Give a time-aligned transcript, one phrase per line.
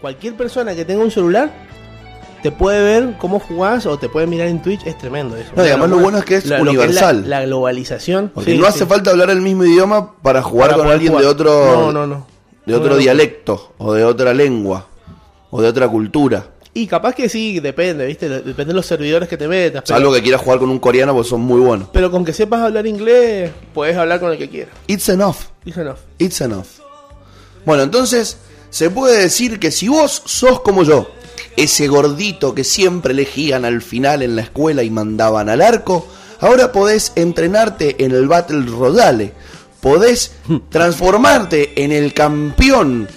[0.00, 1.50] cualquier persona que tenga un celular
[2.42, 5.50] te puede ver cómo jugás o te puede mirar en Twitch, es tremendo eso.
[5.54, 7.22] No, y además lo bueno es que es La- universal.
[7.28, 8.30] la, la globalización.
[8.34, 8.68] Porque sí, no sí.
[8.70, 11.24] hace falta hablar el mismo idioma para jugar Para con alguien jugar.
[11.24, 12.26] de otro, No, no, no.
[12.64, 14.86] de otro dialecto, o de otra lengua,
[15.50, 16.46] o de otra cultura.
[16.72, 18.28] Y capaz que sí, depende, ¿viste?
[18.28, 19.82] Depende de los servidores que te metas.
[19.86, 21.88] Pero, Salvo que quieras jugar con un coreano, pues son muy buenos.
[21.92, 24.72] pero con que sepas hablar inglés, puedes hablar con el que quieras.
[24.86, 25.36] It's enough.
[25.64, 25.96] Dije no.
[26.18, 26.64] It's enough.
[27.66, 28.38] Bueno, entonces
[28.70, 31.10] se puede decir que si vos sos como yo,
[31.56, 36.06] ese gordito que siempre elegían al final en la escuela y mandaban al arco,
[36.40, 39.32] ahora podés entrenarte en el Battle Royale.
[39.80, 40.32] Podés
[40.70, 43.08] transformarte en el campeón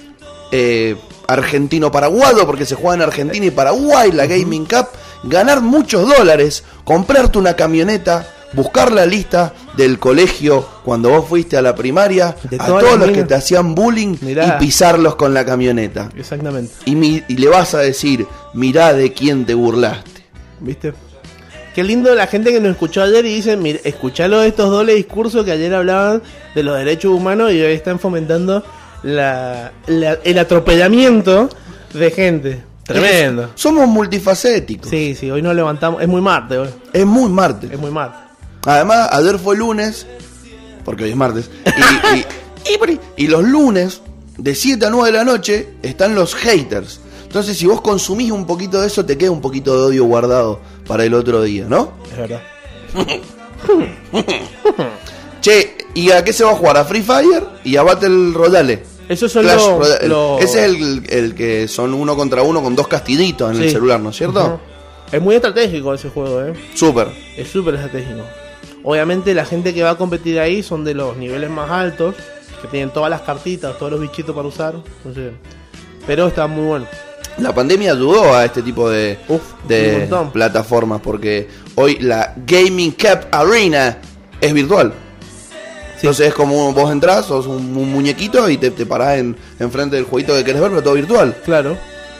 [0.51, 0.95] eh,
[1.27, 4.87] argentino-paraguado, porque se juega en Argentina y Paraguay, la Gaming Cup,
[5.23, 11.61] ganar muchos dólares, comprarte una camioneta, buscar la lista del colegio cuando vos fuiste a
[11.61, 14.55] la primaria, De a todos los que te hacían bullying Mirá.
[14.59, 16.09] y pisarlos con la camioneta.
[16.15, 16.71] Exactamente.
[16.85, 20.23] Y, mi- y le vas a decir, mirá de quién te burlaste.
[20.59, 20.93] ¿Viste?
[21.75, 24.95] Qué lindo la gente que nos escuchó ayer y dicen, mira, escuchalo de estos dobles
[24.95, 26.21] discursos que ayer hablaban
[26.53, 28.63] de los derechos humanos y hoy están fomentando
[29.01, 31.49] la, la- el atropellamiento
[31.93, 32.63] de gente.
[32.83, 33.49] Tremendo.
[33.55, 34.89] Somos multifacéticos.
[34.89, 36.01] Sí, sí, hoy nos levantamos.
[36.01, 36.69] Es muy martes hoy.
[36.91, 37.71] Es muy martes.
[37.71, 38.19] Es muy martes.
[38.65, 40.05] Además, ayer fue lunes,
[40.85, 41.49] porque hoy es martes,
[42.13, 44.01] y, y- y los lunes,
[44.37, 46.99] de 7 a 9 de la noche, están los haters.
[47.23, 50.59] Entonces, si vos consumís un poquito de eso, te queda un poquito de odio guardado
[50.87, 51.93] para el otro día, ¿no?
[52.11, 52.41] Es verdad.
[55.41, 56.77] Che, ¿y a qué se va a jugar?
[56.77, 58.83] ¿A Free Fire y a Battle Royale?
[59.09, 60.07] Esos son Clash los, Royale.
[60.07, 63.69] los- Ese es el, el que son uno contra uno con dos castillitos en el
[63.71, 64.59] celular, ¿no es cierto?
[65.11, 66.53] Es muy estratégico ese juego, ¿eh?
[66.75, 67.09] Súper.
[67.37, 68.21] Es súper estratégico.
[68.83, 72.15] Obviamente la gente que va a competir ahí son de los niveles más altos,
[72.61, 74.75] que tienen todas las cartitas, todos los bichitos para usar.
[74.97, 75.33] Entonces,
[76.05, 76.85] pero está muy bueno.
[77.37, 83.27] La pandemia ayudó a este tipo de, Uf, de plataformas porque hoy la Gaming Cup
[83.31, 83.97] Arena
[84.39, 84.93] es virtual.
[85.95, 89.95] Entonces es como vos entras, sos un, un muñequito y te, te parás en, enfrente
[89.95, 91.35] del jueguito que querés ver, pero todo virtual.
[91.45, 91.77] Claro.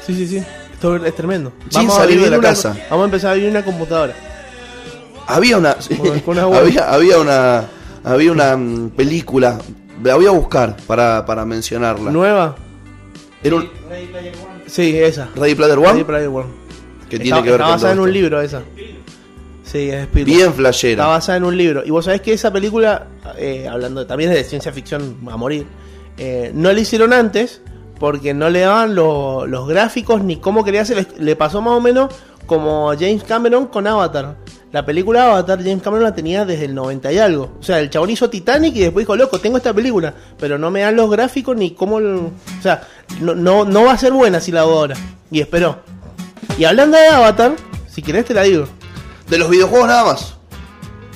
[0.08, 0.44] Sí, sí, sí.
[0.74, 1.52] Esto es tremendo.
[1.70, 2.76] Sin salir de vivir la una- casa.
[2.90, 4.14] Vamos a empezar a vivir en una computadora.
[5.28, 5.98] Había una, sí,
[6.28, 7.66] había, había una,
[8.04, 9.58] había una mm, película,
[10.04, 12.12] la voy a buscar para, para mencionarla.
[12.12, 12.56] ¿Nueva?
[13.44, 13.70] Era un
[14.68, 15.30] Sí, esa.
[15.36, 16.46] Ready Player One Ready Player One.
[17.10, 18.62] que Está- tiene que ver está con basada en un libro esa.
[19.64, 20.26] Sí, es Spielberg.
[20.26, 21.06] Bien Está flashera.
[21.08, 21.84] basada en un libro.
[21.86, 23.08] Y vos sabés que esa película,
[23.38, 25.66] eh, hablando también de ciencia ficción a morir,
[26.18, 27.62] eh, no la hicieron antes
[28.00, 31.08] porque no le daban lo- los gráficos ni cómo quería hacer.
[31.18, 32.14] Le, pasó más o menos
[32.46, 34.36] como James Cameron con Avatar.
[34.74, 37.58] La película Avatar, James Cameron la tenía desde el 90 y algo.
[37.60, 40.72] O sea, el chabón hizo Titanic y después dijo, loco, tengo esta película, pero no
[40.72, 41.98] me dan los gráficos ni cómo...
[41.98, 42.88] O sea,
[43.22, 44.96] no, no, no va a ser buena si la hago ahora.
[45.30, 45.78] Y esperó.
[46.58, 47.56] Y hablando de Avatar,
[47.88, 48.66] si querés te la digo.
[49.30, 50.34] De los videojuegos nada más.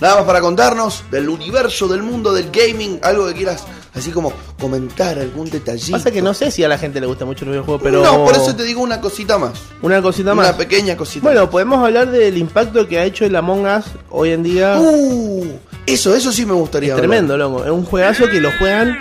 [0.02, 3.66] Nada más para contarnos del universo, del mundo, del gaming, algo que quieras
[4.00, 5.92] así como comentar, algún detallito.
[5.98, 8.04] Pasa que no sé si a la gente le gusta mucho los videojuegos, pero.
[8.04, 9.54] No, por eso te digo una cosita más.
[9.82, 10.50] Una cosita más.
[10.50, 14.32] Una pequeña cosita Bueno, podemos hablar del impacto que ha hecho el Among Us hoy
[14.32, 14.78] en día.
[14.80, 15.46] Uh,
[15.86, 17.10] eso, eso sí me gustaría es hablar.
[17.10, 17.64] tremendo, loco.
[17.64, 18.98] Es un juegazo que lo juegan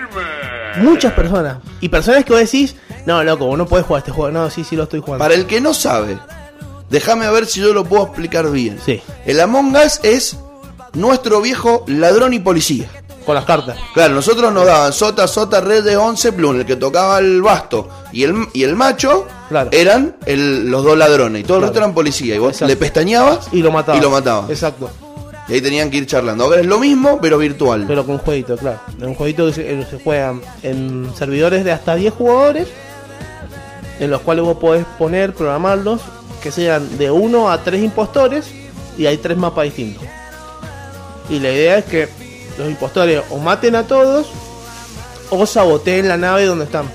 [0.78, 1.58] muchas personas.
[1.80, 4.30] Y personas que vos decís, no, loco, vos no podés jugar este juego.
[4.30, 5.22] No, sí, sí lo estoy jugando.
[5.22, 6.18] Para el que no sabe,
[6.90, 8.78] déjame ver si yo lo puedo explicar bien.
[8.84, 9.00] Sí.
[9.24, 10.36] El Among Us es
[10.94, 12.88] nuestro viejo ladrón y policía.
[13.26, 13.76] Con las cartas.
[13.92, 17.88] Claro, nosotros nos daban sota, sota, red de 11 plum, el que tocaba el basto
[18.12, 19.68] y el, y el macho Claro.
[19.72, 21.72] eran el- los dos ladrones y todo el Claro.
[21.72, 22.36] resto eran policía.
[22.36, 22.68] Y vos Exacto.
[22.68, 23.98] le pestañabas Y lo mataba.
[23.98, 24.48] Y lo matabas.
[24.50, 24.88] Exacto.
[25.48, 26.44] Y ahí tenían que ir charlando.
[26.44, 27.84] Ahora es lo mismo, pero virtual.
[27.88, 28.78] Pero con un jueguito, claro.
[28.96, 32.68] Es un jueguito que se, eh, se juega en servidores de hasta 10 jugadores,
[33.98, 36.00] en los cuales vos podés poner, programarlos,
[36.42, 38.46] que sean de 1 a 3 impostores,
[38.98, 40.04] y hay 3 mapas distintos.
[41.28, 42.08] Y la idea es que
[42.58, 44.28] los impostores o maten a todos,
[45.30, 46.86] o saboteen la nave donde están.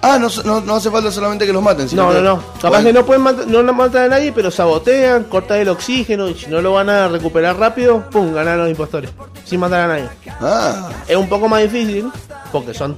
[0.00, 1.88] Ah, no, no, no hace falta solamente que los maten.
[1.88, 2.42] sino No, que- no, no.
[2.62, 6.28] Capaz que no pueden matar, no la matan a nadie, pero sabotean, cortan el oxígeno,
[6.28, 9.10] y si no lo van a recuperar rápido, pum, ganan los impostores.
[9.44, 10.08] Sin matar a nadie.
[10.40, 12.10] Ah, Es un poco más difícil
[12.52, 12.96] porque son.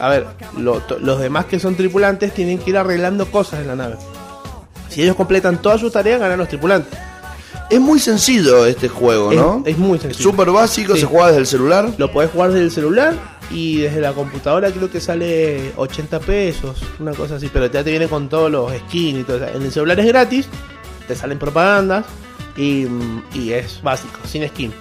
[0.00, 0.26] A ver,
[0.58, 3.96] lo- to- los demás que son tripulantes tienen que ir arreglando cosas en la nave.
[4.88, 6.98] Si ellos completan todas sus tareas, ganan los tripulantes.
[7.70, 9.62] Es muy sencillo este juego, ¿no?
[9.64, 10.22] Es, muy sencillo.
[10.30, 11.00] Súper básico, Sí.
[11.00, 11.90] se juega desde el celular.
[11.98, 13.14] Lo podés jugar desde el celular
[13.50, 17.48] y desde la computadora creo que sale 80 pesos, una cosa así.
[17.52, 19.36] Pero ya te viene con todos los skins y todo.
[19.44, 19.56] eso.
[19.56, 20.46] En el celular es gratis,
[21.06, 22.04] te salen propagandas
[22.56, 24.72] y, mm, y es básico, sin skin.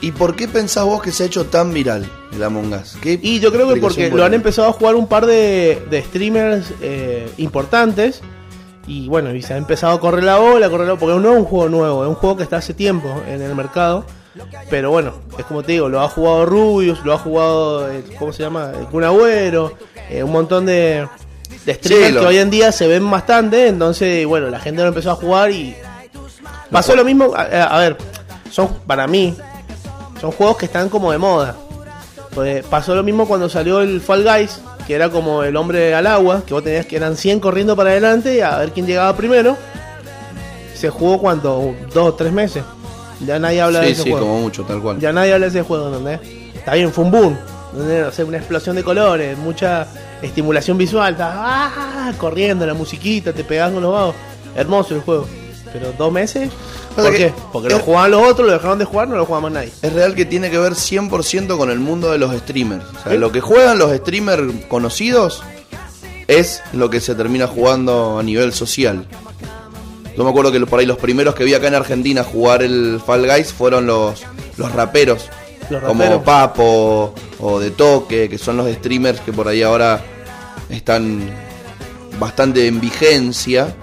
[0.00, 2.96] ¿Y por qué pensás vos que se ha hecho tan viral el Among Us?
[3.02, 6.02] ¿Qué Y yo creo que porque lo han empezado a jugar un par de, de
[6.02, 8.20] streamers eh, importantes.
[8.88, 11.20] Y bueno, y se ha empezado a correr la bola, a correr la bola, porque
[11.20, 14.04] no es un juego nuevo, es un juego que está hace tiempo en el mercado.
[14.70, 18.32] Pero bueno, es como te digo, lo ha jugado Rubius, lo ha jugado, eh, ¿cómo
[18.32, 18.70] se llama?
[18.78, 19.74] El Kun Agüero,
[20.08, 21.06] eh, un montón de,
[21.66, 23.66] de streamers que hoy en día se ven bastante.
[23.68, 25.76] Entonces, bueno, la gente lo empezó a jugar y
[26.70, 27.32] pasó lo mismo.
[27.36, 27.96] A, a- a ver,
[28.50, 29.36] son para mí,
[30.20, 31.56] son juegos que están como de moda.
[32.34, 36.06] Pues pasó lo mismo cuando salió el Fall Guys, que era como el hombre al
[36.06, 39.14] agua, que vos tenías que eran 100 corriendo para adelante y a ver quién llegaba
[39.14, 39.54] primero.
[40.74, 42.64] Se jugó cuánto, dos, tres meses.
[43.20, 44.26] Ya nadie habla de ese sí, juego.
[44.26, 44.98] como mucho, tal cual.
[44.98, 46.20] Ya nadie habla de ese juego, ¿entendés?
[46.54, 47.36] Está bien, fue un boom.
[47.74, 49.86] O una explosión de colores, mucha
[50.22, 51.12] estimulación visual.
[51.12, 52.12] Estás, ¡ah!
[52.16, 54.14] corriendo, la musiquita, te pegas con los vagos.
[54.56, 55.28] Hermoso el juego.
[55.70, 56.48] Pero dos meses.
[57.02, 57.32] ¿Por qué?
[57.52, 59.72] Porque lo jugaban los otros, lo dejaron de jugar, no lo jugaba más nadie.
[59.82, 62.84] Es real que tiene que ver 100% con el mundo de los streamers.
[62.84, 63.18] O sea, ¿Sí?
[63.18, 65.42] lo que juegan los streamers conocidos
[66.26, 69.06] es lo que se termina jugando a nivel social.
[70.16, 73.00] Yo me acuerdo que por ahí los primeros que vi acá en Argentina jugar el
[73.04, 74.24] Fall Guys fueron los,
[74.56, 75.28] los raperos.
[75.70, 76.24] Los como raperos.
[76.24, 80.02] Papo o De Toque, que son los streamers que por ahí ahora
[80.68, 81.30] están
[82.18, 83.74] bastante en vigencia.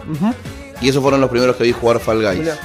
[0.81, 2.39] Y esos fueron los primeros que vi jugar Fall Guys.
[2.39, 2.59] Mirá,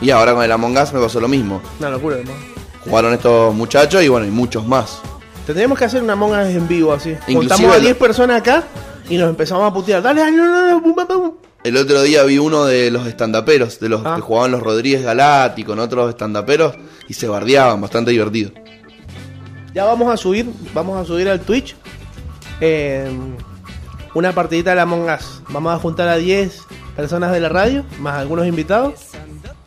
[0.00, 1.60] Y ahora con el Among Us me pasó lo mismo.
[1.78, 2.38] una locura, hermano.
[2.84, 5.00] Jugaron estos muchachos y bueno, y muchos más.
[5.46, 7.16] Tendríamos que hacer una Among Us en vivo así.
[7.26, 8.64] Juntamos a lo- 10 personas acá
[9.08, 10.02] y nos empezamos a putear.
[10.02, 11.32] Dale, dale, no, no, no, pum, pum, pum.
[11.64, 14.14] El otro día vi uno de los estandaperos, de los Ah.
[14.16, 16.74] que jugaban los Rodríguez Galati con otros estandaperos
[17.08, 18.52] y se bardeaban, bastante divertido.
[19.74, 21.74] Ya vamos a subir, vamos a subir al Twitch
[22.60, 23.10] eh,
[24.14, 25.42] una partidita de la Among Us.
[25.50, 26.60] Vamos a juntar a 10
[26.96, 28.94] personas de la radio, más algunos invitados,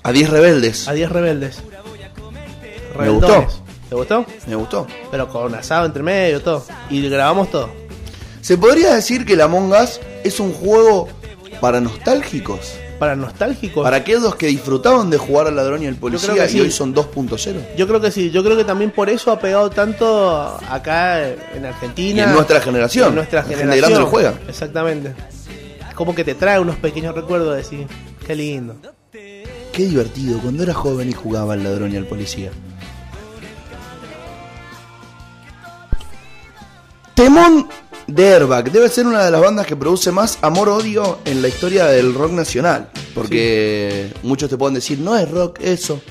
[0.03, 0.87] A 10 rebeldes.
[0.87, 1.59] a 10 rebeldes.
[2.99, 3.47] Me gustó.
[3.89, 4.25] ¿Te gustó?
[4.47, 4.87] Me gustó.
[5.11, 6.65] Pero con asado entre medio, todo.
[6.89, 7.69] Y grabamos todo.
[8.41, 11.07] ¿Se podría decir que el Among Us es un juego
[11.59, 12.73] para nostálgicos?
[12.97, 13.83] Para nostálgicos.
[13.83, 16.61] Para aquellos que disfrutaban de jugar al ladrón y al policía y sí.
[16.61, 17.75] hoy son 2.0.
[17.75, 21.65] Yo creo que sí, yo creo que también por eso ha pegado tanto acá en
[21.65, 22.21] Argentina.
[22.21, 23.09] Y en nuestra generación.
[23.09, 23.89] En nuestra gente generación.
[23.89, 24.33] grande lo juega.
[24.47, 25.13] Exactamente.
[25.95, 27.87] Como que te trae unos pequeños recuerdos de decir,
[28.25, 28.75] qué lindo.
[29.73, 32.51] Qué divertido cuando era joven y jugaba al ladrón y al policía.
[37.13, 37.67] Temón
[38.07, 41.85] de Airbag debe ser una de las bandas que produce más amor-odio en la historia
[41.85, 42.89] del rock nacional.
[43.13, 46.01] Porque muchos te pueden decir, no es rock eso.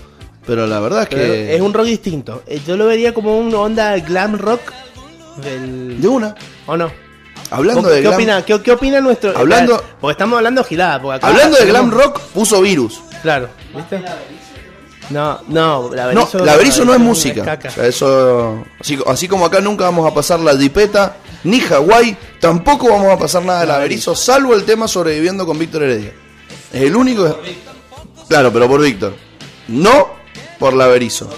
[0.46, 1.54] Pero la verdad es Pero que.
[1.54, 2.42] es un rock distinto.
[2.46, 4.60] Eh, Yo lo vería como una onda glam rock
[5.44, 6.00] del...
[6.00, 6.34] De una.
[6.66, 6.90] ¿O no?
[7.50, 9.36] Hablando ¿Qué, de qué glam, opina, qué, qué opina nuestro...
[9.36, 11.02] Hablando- Porque estamos hablando gilada.
[11.02, 13.00] porque acá hablando de tenemos- glam rock, puso virus.
[13.22, 14.02] Claro, ¿viste?
[15.10, 17.44] No, no, la No, Berizo, la Berizo no es música.
[17.44, 17.68] caca.
[17.68, 22.16] O sea, eso, así, así como acá nunca vamos a pasar la Dipeta, ni Hawái,
[22.40, 26.12] tampoco vamos a pasar nada de la Berizo, salvo el tema sobreviviendo con Víctor Heredia.
[26.72, 27.24] Es el único.
[27.42, 27.58] que-
[28.28, 29.14] Claro, pero por Víctor.
[29.68, 30.10] No
[30.60, 31.28] por la Berizo.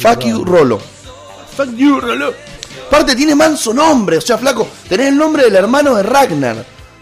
[0.00, 0.78] Fuck you, Rolo.
[1.56, 2.34] Fuck you, Rolo.
[2.88, 6.56] Aparte tiene manso nombre, o sea, flaco, tenés el nombre del hermano de Ragnar.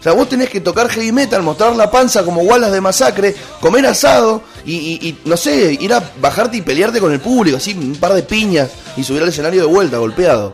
[0.05, 3.35] O sea, vos tenés que tocar heavy metal, mostrar la panza como Wallace de Masacre,
[3.59, 7.57] comer asado y, y- y, no sé, ir a bajarte y pelearte con el público,
[7.57, 10.53] así un par de piñas y subir al escenario de vuelta, golpeado.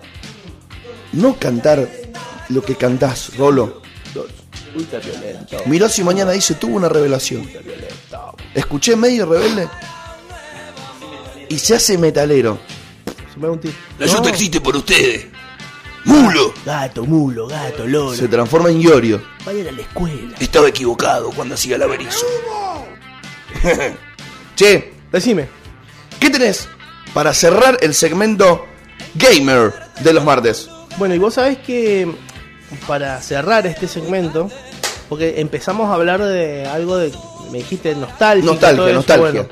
[1.11, 1.85] No cantar
[2.47, 3.81] lo que cantás, Rolo.
[5.65, 7.45] Mirá si mañana dice, tuvo una revelación.
[8.55, 9.67] Escuché medio rebelde
[11.49, 12.57] y se hace metalero.
[13.33, 13.73] Se me da un tiro.
[13.99, 15.25] La yuta existe por ustedes.
[16.05, 16.53] Mulo.
[16.65, 18.15] Gato, mulo, gato, loro.
[18.15, 19.21] Se transforma en Iorio.
[19.45, 20.35] Vayan a la escuela.
[20.39, 22.25] Estaba equivocado cuando hacía la Berizo.
[24.55, 25.47] che, Decime.
[26.19, 26.69] ¿qué tenés
[27.13, 28.65] para cerrar el segmento
[29.15, 30.69] gamer de los martes?
[30.97, 32.09] Bueno, y vos sabés que
[32.87, 34.49] para cerrar este segmento,
[35.09, 37.11] porque empezamos a hablar de algo de,
[37.51, 38.45] me dijiste, nostalgia.
[38.45, 39.31] Nostalgia, eso, nostalgia.
[39.31, 39.49] bueno,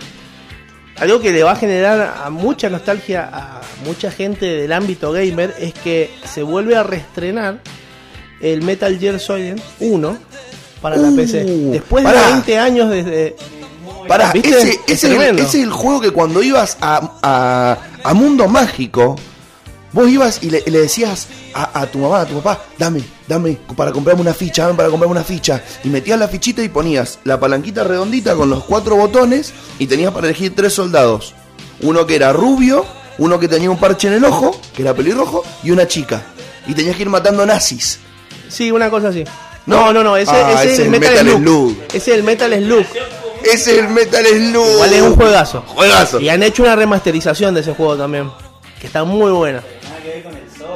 [1.00, 5.56] algo que le va a generar a mucha nostalgia a mucha gente del ámbito gamer
[5.60, 7.60] es que se vuelve a reestrenar
[8.42, 10.18] el Metal Gear Solid 1
[10.82, 11.44] para la Uh, PC.
[11.44, 12.28] Después de pará.
[12.32, 13.36] 20 años desde...
[14.34, 14.50] ¿Viste?
[14.50, 15.42] ese, Es ese es el, tremendo.
[15.44, 19.16] ese es el juego que cuando ibas a, a, a Mundo Mágico,
[19.94, 23.58] vos ibas y le, le decías a, a tu mamá, a tu papá, dame, dame
[23.76, 25.62] para comprarme una ficha, dame para comprarme una ficha.
[25.84, 30.12] Y metías la fichita y ponías la palanquita redondita con los cuatro botones y tenías
[30.14, 31.34] para elegir tres soldados.
[31.82, 32.86] Uno que era rubio,
[33.18, 36.22] uno que tenía un parche en el ojo, que era pelirrojo, y una chica.
[36.68, 38.00] Y tenías que ir matando nazis.
[38.50, 39.24] Sí, una cosa así.
[39.66, 39.94] No.
[39.94, 41.38] No, no, ese, Ah, ese es el Metal, Slug.
[41.42, 41.78] Slug.
[41.94, 42.86] Ese es el Metal Slug.
[43.44, 44.68] Ese es el Metal Slug.
[44.74, 45.64] Igual es un juegazo.
[45.68, 46.20] Juegazo.
[46.20, 48.30] Y han hecho una remasterización de ese juego también.
[48.82, 49.64] Que está muy buena.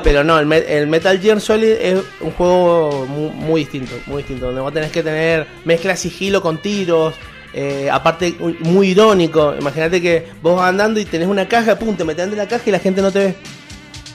[0.03, 4.17] Pero no, el, Me- el Metal Gear Solid es un juego muy, muy distinto, muy
[4.17, 7.13] distinto, donde vos tenés que tener mezcla sigilo con tiros,
[7.53, 12.03] eh, aparte muy irónico, imagínate que vos vas andando y tenés una caja, pum, te
[12.03, 13.36] metés en la caja y la gente no te ve.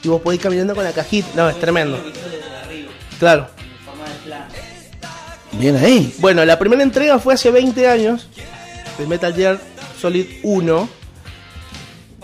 [0.03, 1.97] Y vos podés ir caminando con la cajita, no, es tremendo.
[3.19, 3.47] Claro.
[5.53, 6.13] Bien ahí.
[6.19, 8.29] Bueno, la primera entrega fue hace 20 años,
[8.99, 9.59] el Metal Gear
[9.99, 10.89] Solid 1.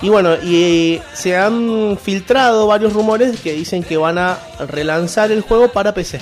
[0.02, 4.38] Y bueno, y se han filtrado varios rumores que dicen que van a
[4.68, 6.20] relanzar el juego para PC.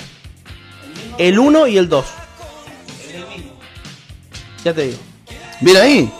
[1.18, 2.04] El 1 y el 2.
[4.64, 4.98] Ya te digo.
[5.60, 6.12] Bien ahí.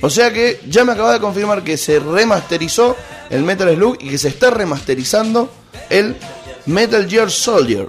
[0.00, 2.96] O sea que ya me acaba de confirmar que se remasterizó
[3.30, 5.50] el Metal Slug y que se está remasterizando
[5.90, 6.16] el
[6.66, 7.88] Metal Gear Soldier.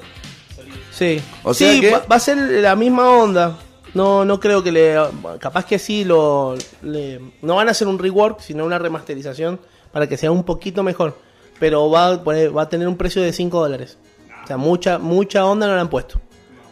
[0.98, 1.22] Sí.
[1.43, 3.57] O sea sí, que- va a ser la misma onda.
[3.95, 4.95] No, no creo que le.
[5.39, 6.55] Capaz que sí lo.
[6.83, 9.59] le- no van a hacer un rework, sino una remasterización
[9.91, 11.17] para que sea un poquito mejor.
[11.59, 13.97] Pero va, va a tener un precio de 5 dólares.
[14.43, 16.19] O sea, mucha, mucha onda no le han puesto.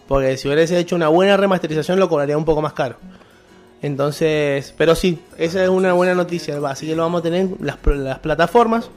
[0.08, 2.98] Porque si hubiese hecho una buena remasterización lo cobraría un poco más caro.
[3.82, 6.58] Entonces, pero sí, esa es una buena noticia.
[6.68, 8.89] Así que lo vamos a tener en las, las plataformas.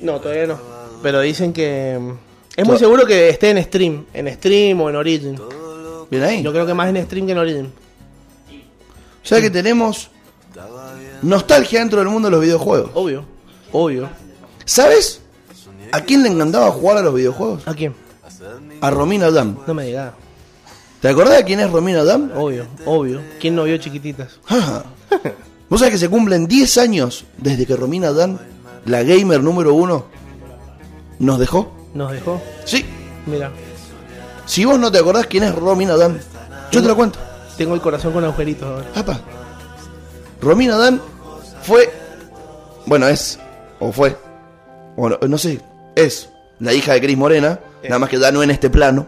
[0.00, 0.58] No, todavía no.
[1.02, 1.98] Pero dicen que.
[2.56, 4.06] Es muy seguro que esté en stream.
[4.14, 5.36] En stream o en Origin.
[6.10, 6.42] Bien ahí.
[6.42, 7.66] Yo creo que más en stream que en Origin.
[7.66, 10.10] O sea que tenemos
[11.22, 12.90] nostalgia dentro del mundo de los videojuegos.
[12.94, 13.24] Obvio.
[13.72, 14.08] Obvio.
[14.64, 15.20] ¿Sabes
[15.92, 17.66] a quién le encantaba jugar a los videojuegos?
[17.66, 17.94] ¿A quién?
[18.80, 19.56] A Romina Dam.
[19.66, 20.12] No me digas.
[21.00, 22.30] ¿Te acordás de quién es Romina Dam?
[22.34, 23.20] Obvio, obvio.
[23.40, 24.40] ¿Quién no vio chiquititas?
[24.46, 24.84] Ajá.
[25.68, 28.38] ¿Vos sabés que se cumplen 10 años desde que Romina Dan,
[28.84, 30.06] la gamer número uno,
[31.18, 31.72] nos dejó?
[31.94, 32.40] Nos dejó.
[32.64, 32.84] Sí.
[33.26, 33.50] Mira,
[34.46, 36.20] Si vos no te acordás quién es Romina Dan,
[36.70, 37.18] yo te lo cuento.
[37.56, 38.86] tengo el corazón con agujeritos ahora.
[38.94, 39.20] Apa.
[40.40, 41.00] Romina Dan
[41.62, 41.90] fue,
[42.86, 43.38] bueno, es,
[43.80, 44.16] o fue,
[44.96, 45.60] o no, no sé,
[45.94, 46.28] es
[46.60, 49.06] la hija de Cris Morena, nada más que ya no en este plano,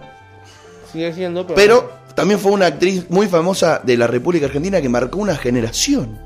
[0.92, 1.56] Sigue siendo, pero.
[1.56, 6.18] pero también fue una actriz muy famosa de la República Argentina que marcó una generación.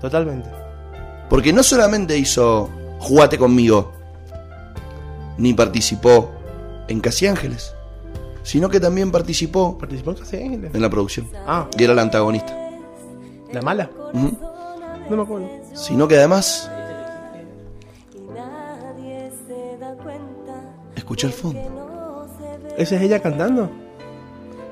[0.00, 0.48] Totalmente.
[1.28, 3.92] Porque no solamente hizo Jugate conmigo,
[5.36, 6.32] ni participó
[6.88, 7.74] en Casi Ángeles,
[8.48, 11.28] sino que también participó ¿Participó en la producción.
[11.46, 12.56] Ah, Y era la antagonista.
[13.52, 13.90] la mala.
[14.14, 14.38] Ujú.
[15.10, 15.50] No me acuerdo.
[15.74, 16.70] Sino que además,
[20.96, 22.26] escuché el fondo.
[22.78, 23.70] ¿Esa es ella cantando?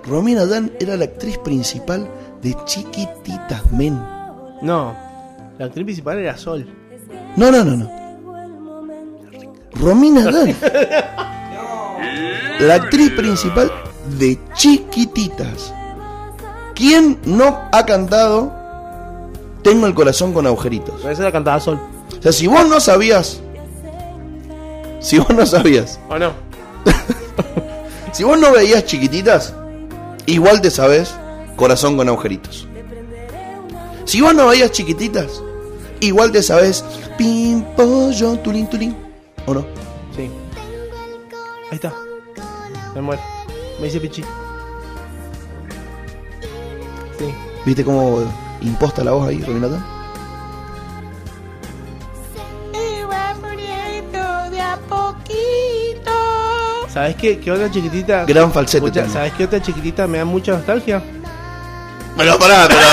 [0.05, 2.09] Romina Dan era la actriz principal
[2.41, 4.01] de Chiquititas Men.
[4.63, 4.95] No.
[5.59, 6.67] La actriz principal era Sol.
[7.37, 7.91] No, no, no, no.
[9.75, 10.57] Romina Dan.
[12.61, 13.71] La actriz principal
[14.19, 15.73] de Chiquititas.
[16.75, 18.53] ¿Quién no ha cantado
[19.63, 21.05] Tengo el corazón con agujeritos?
[21.05, 21.81] Esa la cantaba Sol.
[22.19, 23.41] O sea, si vos no sabías.
[25.01, 25.99] Si vos no sabías.
[26.09, 26.33] ¿O no?
[28.13, 29.53] Si vos no veías chiquititas,
[30.25, 31.15] igual te sabes
[31.55, 32.67] corazón con agujeritos.
[34.07, 35.43] Si vos no veías chiquititas,
[36.01, 36.83] igual te sabes
[37.19, 38.97] pim pollo tulín tulín.
[39.45, 39.67] ¿O no?
[40.17, 40.31] Sí.
[41.71, 41.93] Ahí está.
[42.97, 43.23] Me muero.
[43.79, 44.23] Me dice Pichi.
[47.19, 47.35] Sí.
[47.67, 48.25] ¿Viste cómo
[48.63, 49.85] imposta la voz ahí, Rominata?
[52.73, 56.11] Iba muriendo de a poquito.
[56.89, 58.25] ¿Sabes qué, qué otra chiquitita?
[58.25, 59.07] Gran falsete.
[59.11, 61.03] ¿Sabes qué otra chiquitita me da mucha nostalgia?
[62.17, 62.81] Pero pará, pero.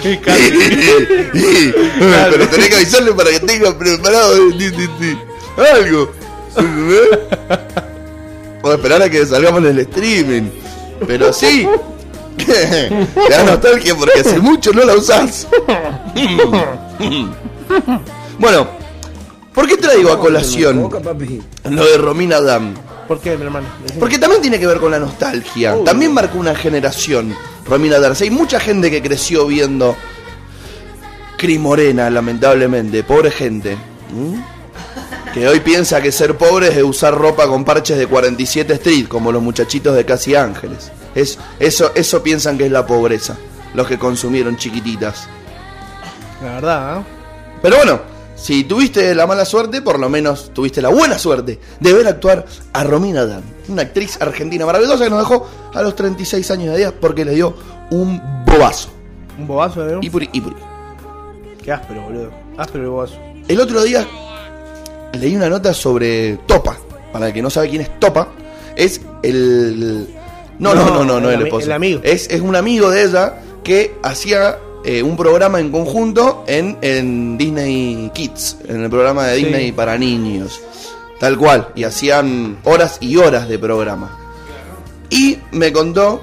[2.30, 4.32] pero tenés que avisarle para que tenga preparado
[5.74, 6.19] algo.
[8.62, 10.50] O esperar a que salgamos en el streaming.
[11.06, 11.66] Pero sí.
[12.36, 15.46] Te da nostalgia porque hace mucho no la usás.
[18.38, 18.68] bueno,
[19.52, 20.88] ¿por qué traigo a colación
[21.64, 22.74] lo de Romina Dam?
[23.06, 23.66] ¿Por qué, mi hermano?
[23.98, 25.74] Porque también tiene que ver con la nostalgia.
[25.74, 25.84] Uy.
[25.84, 27.34] También marcó una generación,
[27.66, 28.24] Romina Darcy.
[28.24, 29.96] Hay mucha gente que creció viendo
[31.36, 33.02] Cris Morena, lamentablemente.
[33.02, 33.76] Pobre gente.
[34.12, 34.59] ¿Mm?
[35.34, 39.06] Que hoy piensa que ser pobre es de usar ropa con parches de 47 Street,
[39.06, 40.90] como los muchachitos de Casi Ángeles.
[41.14, 43.36] Es, eso, eso piensan que es la pobreza.
[43.74, 45.28] Los que consumieron chiquititas.
[46.42, 47.04] La verdad, ¿eh?
[47.62, 48.00] Pero bueno,
[48.34, 52.44] si tuviste la mala suerte, por lo menos tuviste la buena suerte de ver actuar
[52.72, 56.82] a Romina Dan, una actriz argentina maravillosa que nos dejó a los 36 años de
[56.82, 57.54] edad porque le dio
[57.92, 58.88] un bobazo.
[59.38, 59.98] Un bobazo, ¿eh?
[60.00, 60.56] Ipuri, ipuri.
[61.62, 62.32] Qué áspero, boludo.
[62.58, 63.14] Áspero el bobazo.
[63.46, 64.06] El otro día
[65.14, 66.76] leí una nota sobre Topa.
[67.12, 68.28] Para el que no sabe quién es Topa,
[68.76, 70.08] es el
[70.58, 71.66] No, no, no, no, no, el, el ami- esposo.
[71.66, 72.00] el amigo.
[72.04, 77.36] Es, es un amigo de ella que hacía eh, un programa en conjunto en, en
[77.36, 79.44] Disney Kids, en el programa de Sí.
[79.44, 80.60] Disney para niños.
[81.18, 81.68] Tal cual.
[81.74, 84.16] Y hacían horas y horas de programa.
[85.10, 86.22] Y me contó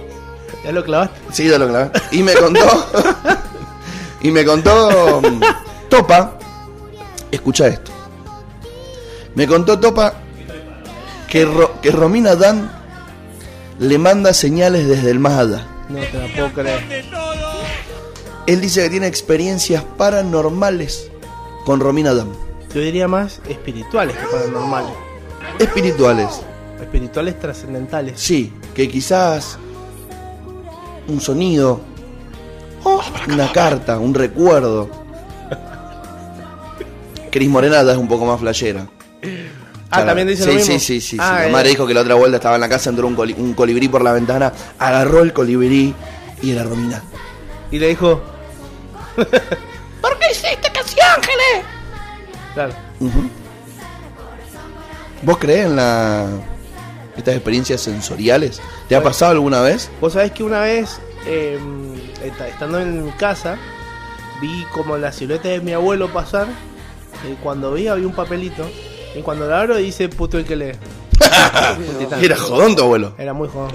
[0.63, 1.20] ¿Ya lo clavaste?
[1.32, 1.91] Sí, ya lo clavé.
[2.12, 2.60] Y me contó.
[4.22, 5.22] y me contó.
[5.22, 5.41] mm,
[5.89, 6.38] Topa.
[7.32, 7.91] Escucha esto.
[9.38, 10.13] Me contó Topa
[11.29, 12.72] que, Ro- que Romina Dan
[13.77, 15.67] le manda señales desde el más allá.
[15.89, 17.06] No te la puedo creer.
[18.48, 21.12] Él dice que tiene experiencias paranormales
[21.65, 22.29] con Romina Dan.
[22.74, 24.91] Yo diría más espirituales que paranormales.
[25.60, 26.41] Espirituales.
[26.82, 28.20] Espirituales trascendentales.
[28.20, 29.60] Sí, que quizás
[31.08, 31.79] un sonido,
[33.32, 34.89] una carta, un recuerdo.
[37.29, 38.88] Cris Morenada es un poco más flashera.
[39.89, 40.74] Ah, también dice sí, lo mismo.
[40.74, 41.10] Sí, sí, sí.
[41.12, 41.17] sí.
[41.19, 41.51] Ah, La eh.
[41.51, 43.88] madre dijo que la otra vuelta estaba en la casa, entró un, coli- un colibrí
[43.88, 45.93] por la ventana, agarró el colibrí
[46.41, 47.01] y era Romina.
[47.72, 48.22] Y le dijo,
[49.15, 51.65] ¿Por qué hiciste casi ángeles?
[52.53, 52.74] claro.
[55.24, 56.27] ¿Vos creés en la...
[57.15, 58.62] estas experiencias sensoriales?
[58.88, 59.89] ¿Te ha pasado alguna vez?
[60.00, 61.57] Vos sabés que una vez, eh,
[62.24, 63.57] est- estando en mi casa,
[64.41, 66.48] vi como la silueta de mi abuelo pasar.
[67.29, 68.69] Y cuando vi había un papelito.
[69.15, 70.71] Y cuando lo abro dice puto el que lee.
[72.21, 73.13] Era jodón tu abuelo.
[73.17, 73.73] Era muy joven.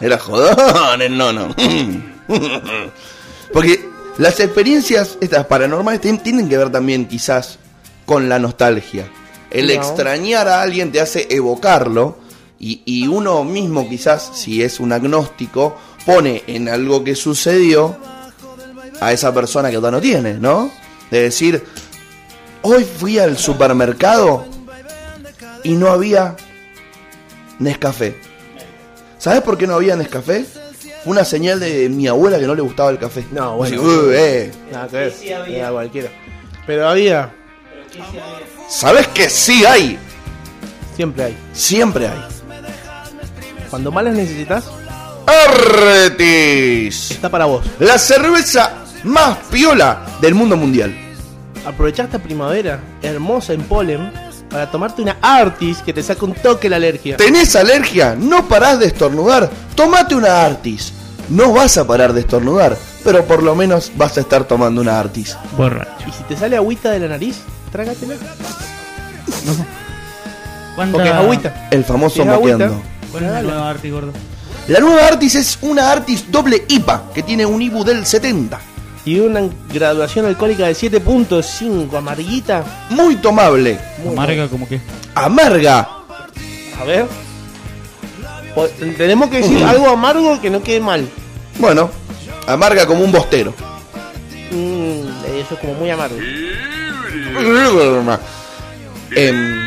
[0.00, 1.54] Era jodón el nono.
[3.52, 3.88] Porque
[4.18, 7.58] las experiencias estas paranormales tien- tienen que ver también quizás
[8.04, 9.08] con la nostalgia.
[9.50, 9.72] El No.
[9.72, 12.18] extrañar a alguien te hace evocarlo
[12.58, 17.96] y, y uno mismo quizás, si es un agnóstico, pone en algo que sucedió
[19.00, 20.70] a esa persona que ya no tiene, ¿no?
[21.10, 21.64] De decir,
[22.62, 24.46] hoy fui al supermercado
[25.64, 26.36] y no había
[27.58, 28.16] Nescafé.
[29.18, 30.44] ¿Sabes por qué no había Nescafé?
[31.04, 33.24] Fue una señal de mi abuela que no le gustaba el café.
[33.32, 33.76] No, bueno.
[33.76, 34.52] Así, "Uy, eh".
[34.72, 35.14] Nada que ver.
[35.48, 36.08] Era cualquiera.
[36.66, 37.32] Pero había,
[38.68, 39.98] ¿Sabes que sí hay?
[40.94, 41.36] siempre hay.
[41.52, 42.18] Siempre hay.
[43.70, 44.64] Cuando más las necesitas,
[45.26, 47.10] Arretis.
[47.12, 47.64] está para vos.
[47.78, 50.94] La cerveza más piola del mundo mundial.
[51.68, 54.10] Aprovechá esta primavera hermosa en polen
[54.48, 57.18] para tomarte una Artis que te saca un toque la alergia.
[57.18, 58.16] ¿Tenés alergia?
[58.18, 59.50] ¿No parás de estornudar?
[59.74, 60.94] Tomate una Artis.
[61.28, 64.98] No vas a parar de estornudar, pero por lo menos vas a estar tomando una
[64.98, 65.36] Artis.
[65.58, 66.08] Borracho.
[66.08, 67.36] Y si te sale agüita de la nariz,
[67.70, 68.14] trágatela.
[70.74, 71.68] ¿Cuánta- Porque es agüita.
[71.70, 72.80] El famoso moqueando.
[73.12, 74.12] ¿Cuál es la nueva Arti, gordo?
[74.68, 78.58] La nueva Artis es una Artis doble IPA que tiene un IBU del 70.
[79.08, 79.40] Y una
[79.72, 82.62] graduación alcohólica de 7.5, amarguita.
[82.90, 83.78] Muy tomable.
[84.04, 84.82] Muy Amarga como que.
[85.14, 85.88] Amarga.
[86.78, 87.06] A ver.
[88.54, 88.68] Po-
[88.98, 91.08] Tenemos que decir algo amargo que no quede mal.
[91.58, 91.88] Bueno,
[92.46, 93.54] amarga como un bostero.
[94.50, 95.08] Mm,
[95.40, 96.16] eso es como muy amargo.
[99.16, 99.58] Em,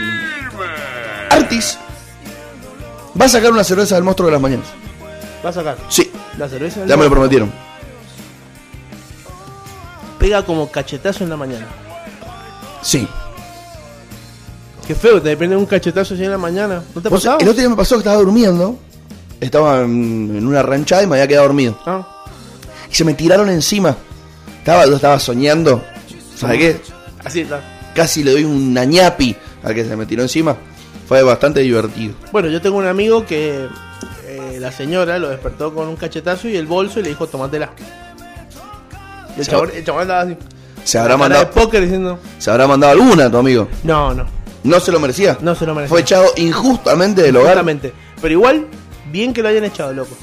[1.32, 1.80] Artis
[3.20, 4.68] va a sacar una cerveza del monstruo de las mañanas.
[5.44, 6.82] Va a sacar Sí, la cerveza.
[6.82, 7.22] del ya me lo monstruo.
[7.40, 7.71] prometieron.
[10.22, 11.66] Pega como cachetazo en la mañana.
[12.84, 13.08] Sí.
[14.88, 16.84] Qué feo, te depende de un cachetazo así en la mañana.
[16.94, 17.40] ¿No te ha pasado?
[17.40, 18.78] el otro día me pasó que estaba durmiendo.
[19.40, 21.76] Estaba en, en una ranchada y me había quedado dormido.
[21.88, 22.08] Ah,
[22.92, 23.98] Y se me tiraron encima.
[24.60, 25.84] Estaba, yo estaba soñando.
[26.36, 26.82] ¿Sabes qué?
[27.26, 27.60] así está.
[27.96, 30.56] Casi le doy un ñapi al que se me tiró encima.
[31.08, 32.14] Fue bastante divertido.
[32.32, 33.68] Bueno, yo tengo un amigo que
[34.28, 37.72] eh, la señora lo despertó con un cachetazo y el bolso y le dijo, tomátela.
[39.38, 40.38] Y el chabón, el chabón andaba así.
[40.84, 43.68] Se habrá con cara de mandado, póker diciendo, se habrá mandado alguna, tu amigo.
[43.84, 44.26] no, no,
[44.64, 45.38] No se lo merecía.
[45.42, 45.90] no se lo merece.
[45.90, 47.50] Fue echado injustamente del hogar.
[47.52, 47.94] Exactamente.
[48.22, 48.68] Pero igual,
[49.12, 50.16] bien que lo hayan echado, loco.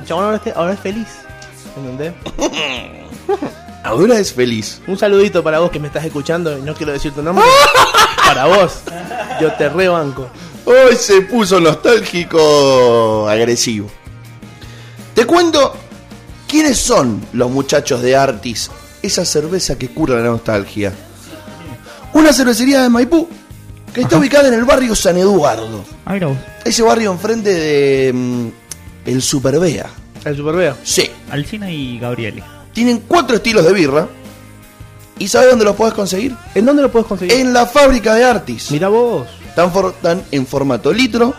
[0.00, 1.08] El chabón ahora, ahora es feliz.
[1.76, 2.12] ¿Entendés?
[3.82, 4.80] Ahora es feliz.
[4.86, 7.44] Un saludito para vos que me estás escuchando y no quiero decir tu nombre.
[8.26, 8.80] para vos.
[9.40, 10.26] Yo te rebanco.
[10.64, 13.90] Hoy se puso nostálgico agresivo.
[15.14, 15.76] Te cuento
[16.54, 18.70] quiénes son los muchachos de Artis,
[19.02, 20.92] esa cerveza que cura la nostalgia.
[22.12, 23.28] Una cervecería de Maipú
[23.92, 25.84] que está ubicada en el barrio San Eduardo.
[26.06, 26.36] Ah, mira vos.
[26.64, 28.46] Ese barrio enfrente de mm,
[29.06, 29.86] el Superbea.
[30.24, 30.76] El Superbea.
[30.84, 32.44] Sí, Alcina y Gabriele.
[32.72, 34.06] tienen cuatro estilos de birra.
[35.18, 36.36] ¿Y sabes dónde los puedes conseguir?
[36.54, 37.34] ¿En dónde lo puedes conseguir?
[37.34, 38.70] En la fábrica de Artis.
[38.70, 39.26] Mira vos.
[39.48, 41.34] Están, for- están en formato litro,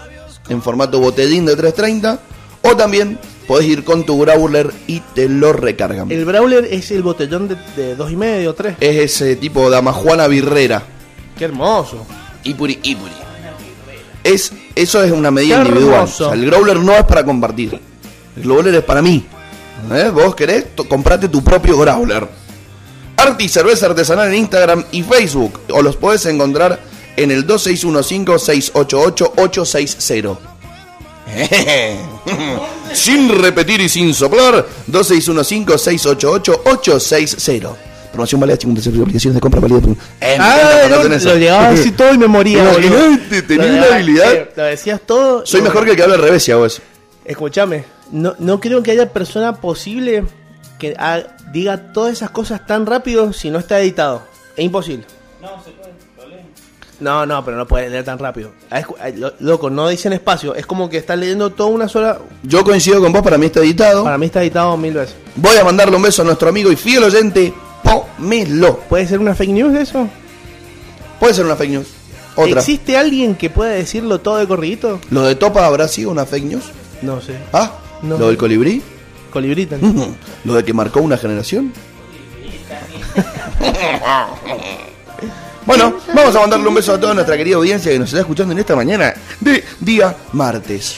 [0.49, 2.19] en formato botellín de 330,
[2.63, 6.11] o también podés ir con tu Growler y te lo recargan.
[6.11, 8.75] El Brawler es el botellón de, de dos y medio, tres.
[8.79, 10.81] Es ese tipo de amajuana birrera.
[11.37, 12.05] Qué hermoso.
[12.43, 13.11] Ipuri, ipuri.
[14.23, 16.03] es, eso es una medida Qué individual.
[16.03, 17.79] O sea, el growler no es para compartir.
[18.35, 19.25] El growler es para mí.
[19.91, 20.11] ¿Eh?
[20.13, 22.27] Vos querés, comprate tu propio growler.
[23.17, 25.59] Arti Cerveza Artesanal en Instagram y Facebook.
[25.71, 26.79] O los podés encontrar
[27.17, 30.37] en el 2615-688-860.
[32.93, 37.75] sin repetir y sin soplar, 2615-688-860.
[38.11, 39.81] Promoción válida 56 obligaciones de compra válida.
[40.39, 42.63] Ah, no, lo llegaba así todo y me moría.
[42.63, 44.33] Imagínate, Lo una habilidad.
[44.33, 45.45] eh, Lo decías todo.
[45.45, 46.81] Soy mejor que el que habla al revés, si hago eso.
[47.25, 50.23] Escúchame, no, no creo que haya persona posible
[50.79, 50.95] que
[51.51, 54.23] diga todas esas cosas tan rápido si no está editado.
[54.55, 55.05] Es imposible.
[55.41, 55.49] No,
[56.99, 58.51] no, pero no puede leer tan rápido.
[58.71, 58.81] Ah,
[59.39, 60.55] Loco, no dicen espacio.
[60.55, 62.19] Es como que está leyendo toda una sola.
[62.43, 64.03] Yo coincido con vos, para mí está editado.
[64.03, 65.15] Para mí está editado mil veces.
[65.35, 67.53] Voy a mandarle un beso a nuestro amigo y fiel oyente,
[67.83, 68.79] Pomelo.
[68.89, 70.07] ¿Puede ser una fake news eso?
[71.19, 71.87] Puede ser una fake news.
[72.35, 72.59] Otra.
[72.59, 74.99] ¿Existe alguien que pueda decirlo todo de corridito?
[75.09, 76.63] ¿Lo de Topa habrá sido una fake news?
[77.01, 77.35] No sé.
[77.53, 78.17] Ah, No.
[78.17, 78.81] ¿lo del colibrí?
[79.31, 79.77] Colibrita.
[80.45, 81.73] ¿Lo de que marcó una generación?
[85.65, 88.53] Bueno, vamos a mandarle un beso a toda nuestra querida audiencia que nos está escuchando
[88.53, 90.97] en esta mañana de día martes.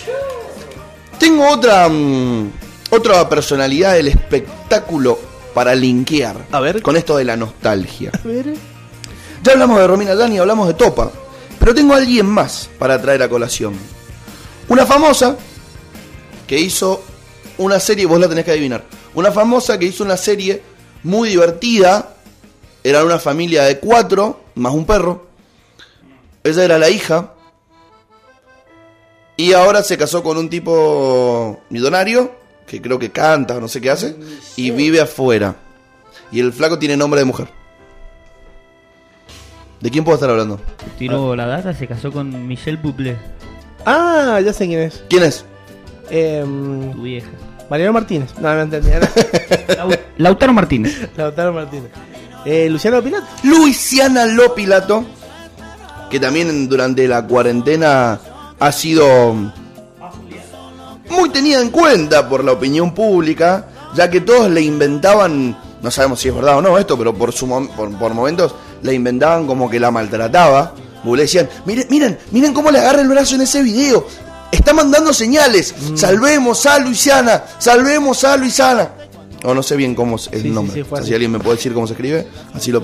[1.17, 2.51] Tengo otra mm,
[2.91, 5.17] otra personalidad del espectáculo
[5.53, 6.81] para linkear A ver.
[6.81, 8.11] con esto de la nostalgia.
[8.13, 8.53] A ver.
[9.41, 11.11] Ya hablamos de Romina Dani, hablamos de Topa,
[11.59, 13.73] pero tengo a alguien más para traer a colación.
[14.67, 15.37] Una famosa
[16.45, 17.03] que hizo
[17.57, 18.83] una serie, vos la tenés que adivinar.
[19.15, 20.61] Una famosa que hizo una serie
[21.03, 22.15] muy divertida.
[22.83, 25.27] Era una familia de cuatro, más un perro.
[26.43, 27.33] Ella era la hija.
[29.35, 32.31] Y ahora se casó con un tipo millonario,
[32.65, 34.15] que creo que canta o no sé qué hace,
[34.55, 35.55] y vive afuera.
[36.31, 37.47] Y el flaco tiene nombre de mujer.
[39.79, 40.59] ¿De quién puedo estar hablando?
[40.97, 43.15] Tiró la data, se casó con Michelle Bublé,
[43.85, 45.03] Ah, ya sé quién es.
[45.07, 45.45] ¿Quién es?
[46.09, 47.29] Em, tu vieja.
[47.69, 48.33] Mariano Martínez.
[48.39, 48.89] No, no entendí.
[49.77, 51.07] Lau- Lautaro Martínez.
[51.15, 51.91] Lautaro Martínez.
[52.49, 53.25] Eh, Luciano Pilato.
[53.43, 55.03] Luisiana Lopilato,
[56.09, 58.17] que también durante la cuarentena
[58.57, 59.33] ha sido
[61.09, 66.21] muy tenida en cuenta por la opinión pública, ya que todos le inventaban, no sabemos
[66.21, 69.45] si es verdad o no esto, pero por, su mom- por, por momentos le inventaban
[69.45, 70.73] como que la maltrataba.
[71.03, 74.07] Le decían, miren, miren, miren cómo le agarra el brazo en ese video.
[74.51, 75.75] Está mandando señales.
[75.95, 78.89] Salvemos a Luisiana, salvemos a Luisiana.
[79.43, 80.73] O no sé bien cómo es el Sí, nombre.
[80.73, 82.81] sí, O sea, si alguien me puede decir cómo se escribe, así lo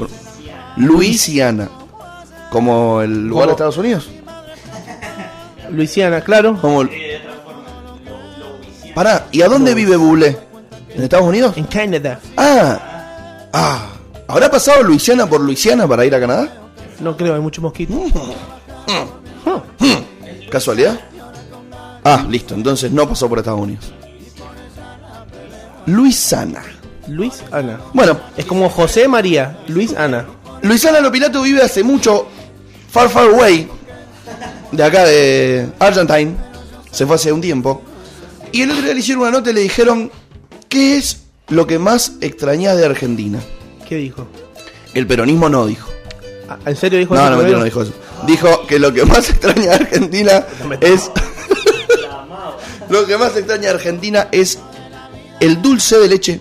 [0.78, 1.70] Luisiana.
[2.52, 3.46] Como el lugar ¿Cómo?
[3.48, 4.10] de Estados Unidos.
[5.72, 6.58] Luisiana, claro.
[6.62, 6.84] Como...
[8.94, 10.38] Pará, ¿y a dónde vive Bublé?
[10.96, 11.58] ¿En Estados Unidos?
[11.58, 12.20] En Canadá.
[12.38, 13.90] Ah, ah.
[14.28, 16.54] ¿Habrá pasado Luisiana por Luisiana para ir a Canadá?
[17.00, 17.94] No creo, hay mucho mosquito.
[20.52, 21.00] ¿Casualidad?
[22.04, 23.92] Ah, listo, entonces no pasó por Estados Unidos.
[25.86, 26.64] Luisana.
[27.08, 27.80] Luis Ana.
[27.94, 29.60] Bueno, Es como José María.
[29.68, 30.26] Luis Ana.
[30.62, 32.28] Luisana Lopilato vive hace mucho,
[32.90, 33.68] far, far away,
[34.72, 36.36] de acá de Argentine.
[36.92, 37.82] Se fue hace un tiempo.
[38.52, 40.12] Y el otro día le hicieron una nota y le dijeron,
[40.70, 43.40] ¿qué es lo que más extrañás de Argentina?
[43.88, 44.28] ¿Qué dijo?
[44.94, 45.90] El peronismo no dijo.
[46.48, 47.94] Ah, ¿En serio dijo No, eso no, mentira, no dijo eso.
[48.26, 50.46] Dijo que lo que más extraña de Argentina
[50.80, 51.12] es...
[52.90, 54.60] lo que más extraña de Argentina es
[55.40, 56.40] el dulce de leche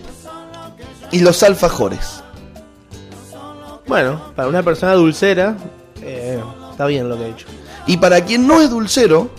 [1.11, 2.23] y los alfajores.
[3.87, 5.57] Bueno, para una persona dulcera,
[6.01, 6.39] eh,
[6.71, 7.47] está bien lo que ha dicho.
[7.85, 9.29] Y para quien no es dulcero,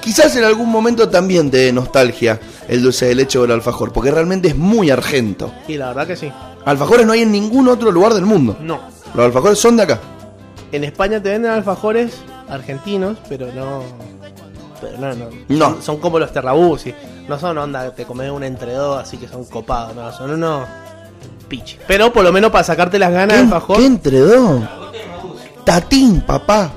[0.00, 3.92] quizás en algún momento también te dé nostalgia el dulce de leche o el alfajor,
[3.92, 5.52] porque realmente es muy argento.
[5.68, 6.32] Y la verdad que sí.
[6.64, 8.56] Alfajores no hay en ningún otro lugar del mundo.
[8.60, 8.80] No.
[9.14, 10.00] Los alfajores son de acá.
[10.72, 12.14] En España te venden alfajores
[12.48, 13.82] argentinos, pero no.
[14.90, 15.26] Pero no, no.
[15.48, 15.70] No.
[15.74, 16.86] Son, son como los terrabús.
[16.86, 16.94] y
[17.28, 19.94] No son onda, te comes un entre dos, así que son copados.
[19.94, 20.66] No, son unos
[21.48, 21.78] pichi.
[21.86, 23.76] Pero por lo menos para sacarte las ganas ¿Qué, de alfajor.
[23.78, 24.68] qué entredó?
[25.64, 26.70] Tatín, papá.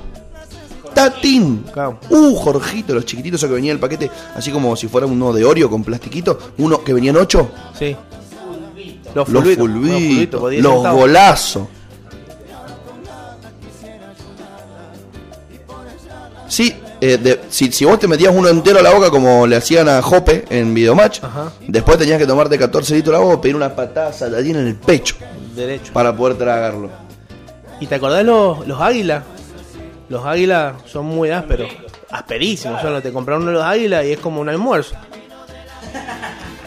[0.94, 1.64] Tatín.
[2.08, 5.44] Uh, Jorgito, los chiquititos que venía en el paquete, así como si fuera uno de
[5.44, 6.36] Oreo con plastiquito.
[6.58, 7.48] Uno que venían ocho.
[7.78, 7.96] Sí.
[9.14, 9.66] Los Los fulbitos.
[9.68, 11.00] fulbitos, por 10 los centavos.
[11.00, 11.62] golazos.
[16.48, 19.56] Sí, eh, de- si, si vos te metías uno entero a la boca como le
[19.56, 21.52] hacían a Jope en Videomatch, Ajá.
[21.66, 24.74] después tenías que tomarte 14 litros de agua o pedir una patada saladina en el
[24.76, 25.16] pecho
[25.54, 25.92] Derecho.
[25.92, 26.90] para poder tragarlo.
[27.80, 29.22] ¿Y te acordás los, los águilas?
[30.08, 31.68] Los águilas son muy ásperos.
[32.10, 32.80] Asperísimos.
[33.02, 34.94] Te compraron uno de los águilas y es como un almuerzo.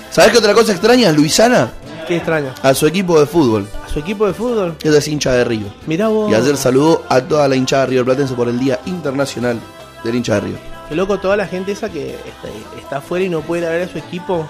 [0.10, 1.72] ¿Sabés qué otra cosa extraña, Luisana?
[2.08, 2.54] Qué extraño.
[2.62, 3.67] A su equipo de fútbol.
[3.86, 4.76] A su equipo de fútbol.
[4.84, 5.72] Ella es hincha de River.
[5.88, 6.32] Mirá vos.
[6.32, 9.60] Y ayer saludó a toda la hinchada River Platense por el Día Internacional
[10.03, 10.59] del hincha de River.
[10.89, 12.47] Qué loco toda la gente esa que está,
[12.79, 14.47] está afuera y no puede ir a ver a su equipo.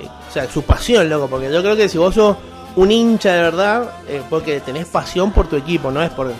[0.00, 1.28] eh, o sea, su pasión, loco.
[1.28, 2.36] Porque yo creo que si vos sos
[2.76, 6.32] un hincha de verdad, eh, porque tenés pasión por tu equipo, no es por.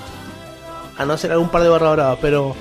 [0.96, 2.54] A no ser algún par de barra bravas, pero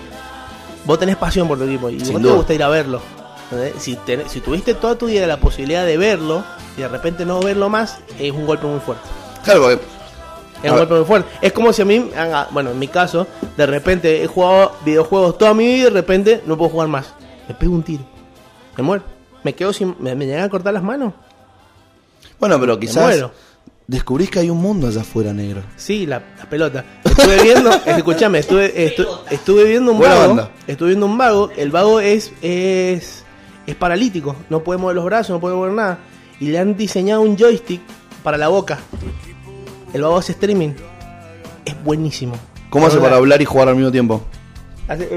[0.85, 2.31] vos tenés pasión por tu equipo y Sin vos duda.
[2.31, 3.01] te gusta ir a verlo.
[3.77, 6.43] Si, tenés- si tuviste toda tu vida la posibilidad de verlo
[6.75, 9.03] y de repente no verlo más, es un golpe muy fuerte.
[9.43, 9.79] Claro, porque
[10.63, 11.29] Es un golpe muy fuerte.
[11.41, 15.37] Es como si a mí, haga- bueno, en mi caso, de repente he jugado videojuegos
[15.37, 17.13] toda mi vida y de repente no puedo jugar más.
[17.47, 18.03] Me pego un tiro.
[18.77, 19.03] Me muero.
[19.43, 19.95] Me quedo sin.
[19.99, 21.13] Me, me llegan a cortar las manos.
[22.39, 23.25] Bueno, pero quizás
[23.87, 25.61] descubrís que hay un mundo allá afuera, negro.
[25.75, 26.83] Sí, la, la pelota.
[27.03, 30.27] Estuve viendo, escúchame, estuve, estu- estuve viendo un Buena vago.
[30.35, 30.51] banda.
[30.67, 31.49] Estuve viendo un vago.
[31.57, 33.23] El vago es, es,
[33.67, 34.35] es paralítico.
[34.49, 35.99] No puede mover los brazos, no puede mover nada.
[36.39, 37.81] Y le han diseñado un joystick
[38.23, 38.79] para la boca.
[39.93, 40.71] El hace streaming.
[41.65, 42.35] Es buenísimo.
[42.69, 44.21] ¿Cómo hace para hablar y jugar al mismo tiempo?
[44.87, 45.07] hace-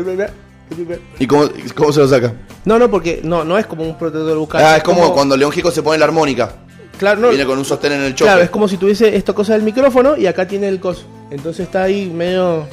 [1.18, 2.34] ¿Y cómo, cómo se lo saca?
[2.64, 4.62] No, no, porque no, no es como un protector bucal.
[4.64, 6.52] Ah, es como cuando León Gico se pone la armónica.
[6.98, 8.24] Claro, no, Viene con un sostén en el choque.
[8.24, 11.04] claro, es como si tuviese esta cosa del micrófono y acá tiene el coso.
[11.30, 12.66] Entonces está ahí medio.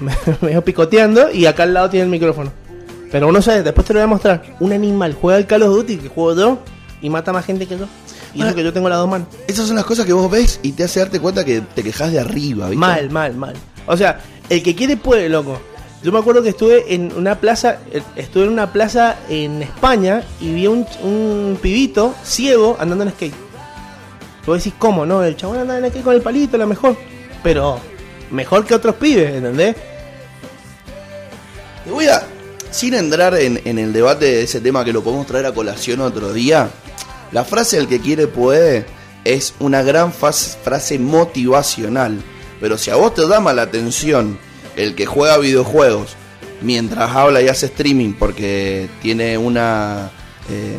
[0.40, 2.52] medio picoteando y acá al lado tiene el micrófono.
[3.10, 4.42] Pero uno sabe, después te lo voy a mostrar.
[4.60, 6.58] Un animal juega al Call of Duty que juego yo
[7.00, 7.86] y mata más gente que yo.
[8.34, 9.28] Y eso que yo tengo las dos manos.
[9.46, 12.10] Esas son las cosas que vos ves y te hace darte cuenta que te quejas
[12.10, 12.78] de arriba, ¿viste?
[12.78, 13.54] Mal, mal, mal.
[13.86, 15.60] O sea, el que quiere puede, loco.
[16.02, 20.22] Yo me acuerdo que estuve en una plaza, eh, estuve en una plaza en España
[20.40, 23.34] y vi un, un pibito ciego andando en skate.
[24.44, 25.06] Vos decís, ¿cómo?
[25.06, 26.96] No, el chabón anda en skate con el palito, lo mejor.
[27.42, 27.80] Pero
[28.30, 29.76] mejor que otros pibes, ¿entendés?
[31.84, 32.22] Te voy a,
[32.70, 36.00] sin entrar en, en el debate de ese tema que lo podemos traer a colación
[36.00, 36.68] otro día,
[37.34, 38.86] la frase el que quiere puede
[39.24, 42.22] es una gran frase motivacional.
[42.60, 44.38] Pero si a vos te llama la atención
[44.76, 46.14] el que juega videojuegos
[46.62, 50.12] mientras habla y hace streaming porque tiene una
[50.48, 50.78] eh,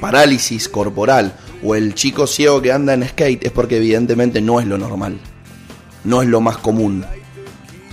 [0.00, 4.66] parálisis corporal o el chico ciego que anda en skate es porque evidentemente no es
[4.66, 5.20] lo normal.
[6.02, 7.06] No es lo más común.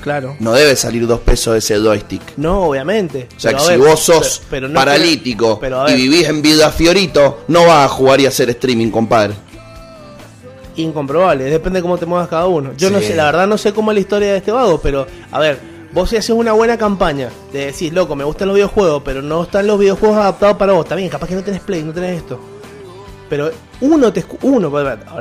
[0.01, 0.35] Claro.
[0.39, 2.21] No debe salir dos pesos de ese joystick.
[2.37, 3.27] No, obviamente.
[3.35, 6.27] O sea, Pero que si ver, vos sos pero- pero no paralítico pero y vivís
[6.27, 9.33] en Vida Fiorito, no vas a jugar y hacer streaming, compadre.
[10.75, 12.71] Incomprobable, depende de cómo te muevas cada uno.
[12.77, 15.05] Yo no sé, la verdad no sé cómo es la historia de este vago, pero
[15.31, 15.59] a ver,
[15.91, 19.43] vos si haces una buena campaña de decir, loco, me gustan los videojuegos, pero no
[19.43, 22.39] están los videojuegos adaptados para vos, bien, capaz que no tenés play, no tenés esto.
[23.29, 24.71] Pero uno te uno,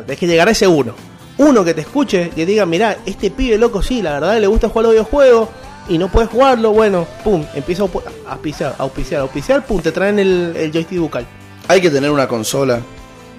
[0.02, 0.94] tenés que llegar a ese uno.
[1.38, 4.68] Uno que te escuche, que diga, mirá, este pibe loco sí, la verdad le gusta
[4.68, 5.48] jugar los videojuegos
[5.88, 9.90] y no puedes jugarlo, bueno, pum, empieza a auspiciar, a auspiciar, a auspiciar, pum, te
[9.90, 11.26] traen el, el joystick bucal.
[11.68, 12.80] Hay que tener una consola,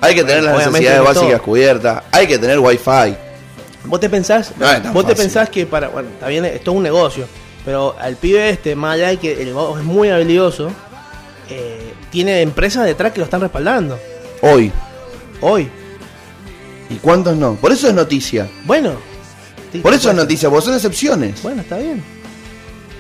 [0.01, 1.13] hay que tener las necesidades todo.
[1.13, 3.15] básicas cubiertas, hay que tener wifi.
[3.86, 6.84] ¿Vos te pensás, No vos te pensás que para, bueno, está bien, esto es un
[6.84, 7.25] negocio,
[7.63, 10.71] pero al pibe este, más allá de que el es muy habilidoso,
[11.49, 13.97] eh, tiene empresas detrás que lo están respaldando.
[14.41, 14.71] Hoy.
[15.41, 15.69] Hoy.
[16.91, 17.56] ¿Y cuántos no?
[17.56, 18.47] Por eso es noticia.
[18.65, 18.93] Bueno.
[19.82, 21.41] Por eso es noticia, porque son excepciones.
[21.41, 22.04] Bueno, está bien.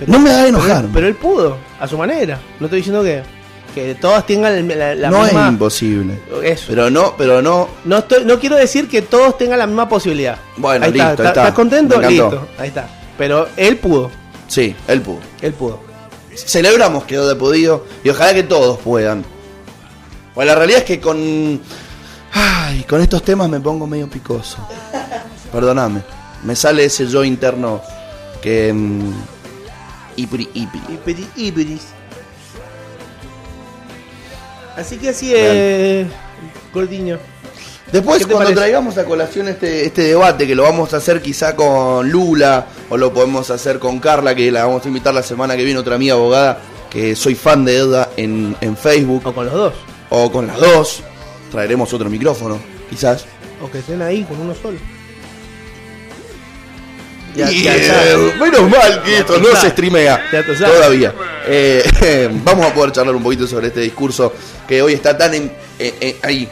[0.07, 0.85] No me hagas Pero, enojar.
[0.93, 2.39] pero él pudo, a su manera.
[2.59, 3.21] No estoy diciendo que,
[3.75, 5.45] que todas tengan la, la no misma...
[5.45, 6.19] es imposible.
[6.43, 6.65] Eso.
[6.69, 7.67] Pero no, pero no.
[7.85, 10.37] No, estoy, no quiero decir que todos tengan la misma posibilidad.
[10.57, 11.27] Bueno, ahí listo, está.
[11.27, 11.41] está.
[11.41, 12.01] ¿Estás contento?
[12.01, 12.87] Listo, ahí está.
[13.17, 14.09] Pero él pudo,
[14.47, 15.19] Sí, él pudo.
[15.41, 15.79] él pudo.
[16.33, 19.23] Celebramos que de podido y ojalá que todos puedan.
[20.33, 21.59] Bueno, la realidad es que con.
[22.33, 24.57] Ay, con estos temas me pongo medio picoso.
[25.51, 26.01] Perdóname.
[26.43, 27.81] Me sale ese yo interno
[28.41, 28.71] que.
[28.73, 29.11] mm,
[30.17, 30.79] Ipri, ipri.
[30.89, 31.81] Hiperi- hiperis.
[34.75, 36.07] Así que así es,
[36.73, 37.17] Gordiño.
[37.91, 38.61] Después, ¿Qué te cuando parece?
[38.61, 42.95] traigamos a colación este, este debate, que lo vamos a hacer quizá con Lula, o
[42.95, 45.95] lo podemos hacer con Carla, que la vamos a invitar la semana que viene, otra
[45.95, 49.73] amiga abogada, que soy fan de Edda en, en Facebook, O con los dos.
[50.09, 51.03] o con las dos,
[51.51, 52.59] traeremos otro micrófono,
[52.89, 53.25] quizás.
[53.61, 54.77] O que estén ahí con uno solo.
[57.35, 60.21] Ya- ya menos mal que esto no se streamea
[60.75, 61.13] todavía.
[61.47, 64.33] Eh, vamos a poder charlar un poquito sobre este discurso
[64.67, 66.49] que hoy está tan en, en- en- ahí,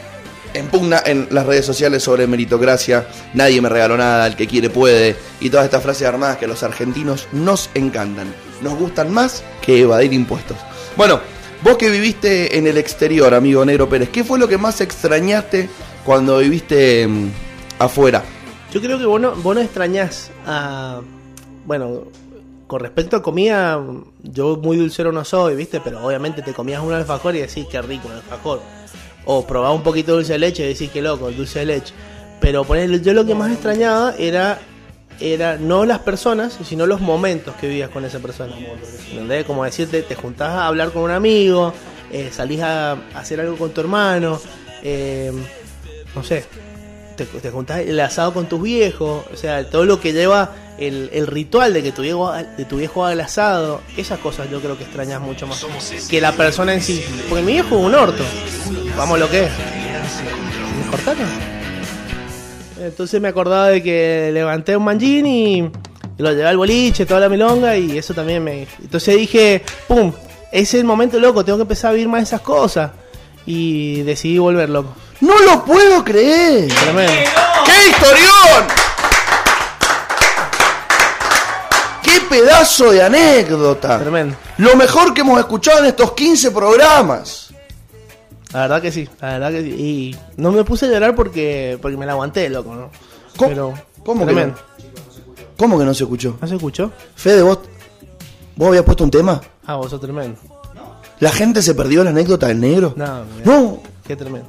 [0.54, 4.70] en pugna en las redes sociales sobre meritocracia, nadie me regaló nada, el que quiere
[4.70, 9.42] puede, y todas estas frases armadas que a los argentinos nos encantan, nos gustan más
[9.60, 10.56] que evadir impuestos.
[10.96, 11.20] Bueno,
[11.62, 15.68] vos que viviste en el exterior, amigo Negro Pérez, ¿qué fue lo que más extrañaste
[16.04, 17.30] cuando viviste mm,
[17.78, 18.22] afuera?
[18.72, 21.00] Yo creo que vos no, vos extrañás a.
[21.66, 22.04] Bueno,
[22.66, 23.80] con respecto a comida,
[24.22, 25.80] yo muy dulcero no soy, ¿viste?
[25.82, 28.60] Pero obviamente te comías un alfajor y decís qué rico un alfajor.
[29.24, 31.66] O probás un poquito de dulce de leche y decís qué loco el dulce de
[31.66, 31.94] leche.
[32.40, 34.60] Pero ponerle, yo lo que más extrañaba era
[35.20, 38.54] era no las personas, sino los momentos que vivías con esa persona.
[39.10, 39.44] ¿Entendés?
[39.44, 41.72] Como decirte, te juntás a hablar con un amigo,
[42.10, 44.40] eh, salís a hacer algo con tu hermano,
[44.82, 45.32] eh,
[46.14, 46.44] no sé,
[47.16, 51.10] te, te juntás el asado con tus viejos, o sea, todo lo que lleva el,
[51.12, 54.60] el ritual de que tu viejo, de tu viejo haga el asado, esas cosas yo
[54.60, 55.64] creo que extrañas mucho más
[56.08, 57.04] que la persona en sí.
[57.28, 58.24] Porque mi viejo es un orto,
[58.96, 59.50] vamos lo que es.
[60.82, 61.59] ¿Me cortaron?
[62.80, 65.70] Entonces me acordaba de que levanté un manjín y
[66.16, 68.66] lo llevé al boliche, toda la milonga y eso también me...
[68.80, 70.12] Entonces dije, ¡pum!
[70.50, 72.90] Es el momento loco, tengo que empezar a vivir más esas cosas.
[73.44, 74.94] Y decidí volver loco.
[75.20, 76.68] ¡No lo puedo creer!
[76.68, 77.12] Tremendo.
[77.66, 78.66] ¡Qué historión!
[82.02, 83.98] ¡Qué pedazo de anécdota!
[83.98, 84.36] Tremendo.
[84.56, 87.49] Lo mejor que hemos escuchado en estos 15 programas.
[88.52, 89.68] La verdad que sí, la verdad que sí.
[89.70, 92.90] Y no me puse a llorar porque, porque me la aguanté, loco, ¿no?
[93.36, 94.58] ¿Cómo- Pero, cómo que tremendo.
[95.56, 96.36] ¿Cómo que no se escuchó?
[96.40, 96.90] ¿No se escuchó?
[97.14, 97.58] Fede, vos,
[98.56, 99.40] vos habías puesto un tema.
[99.66, 100.38] Ah, vos sos tremendo.
[101.20, 102.94] ¿La gente se perdió la anécdota del negro?
[102.96, 103.44] No, mirá.
[103.44, 103.82] No.
[104.06, 104.48] Qué tremendo.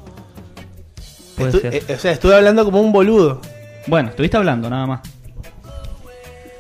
[1.38, 3.42] Estu- eh, o sea, estuve hablando como un boludo.
[3.88, 5.02] Bueno, estuviste hablando nada más.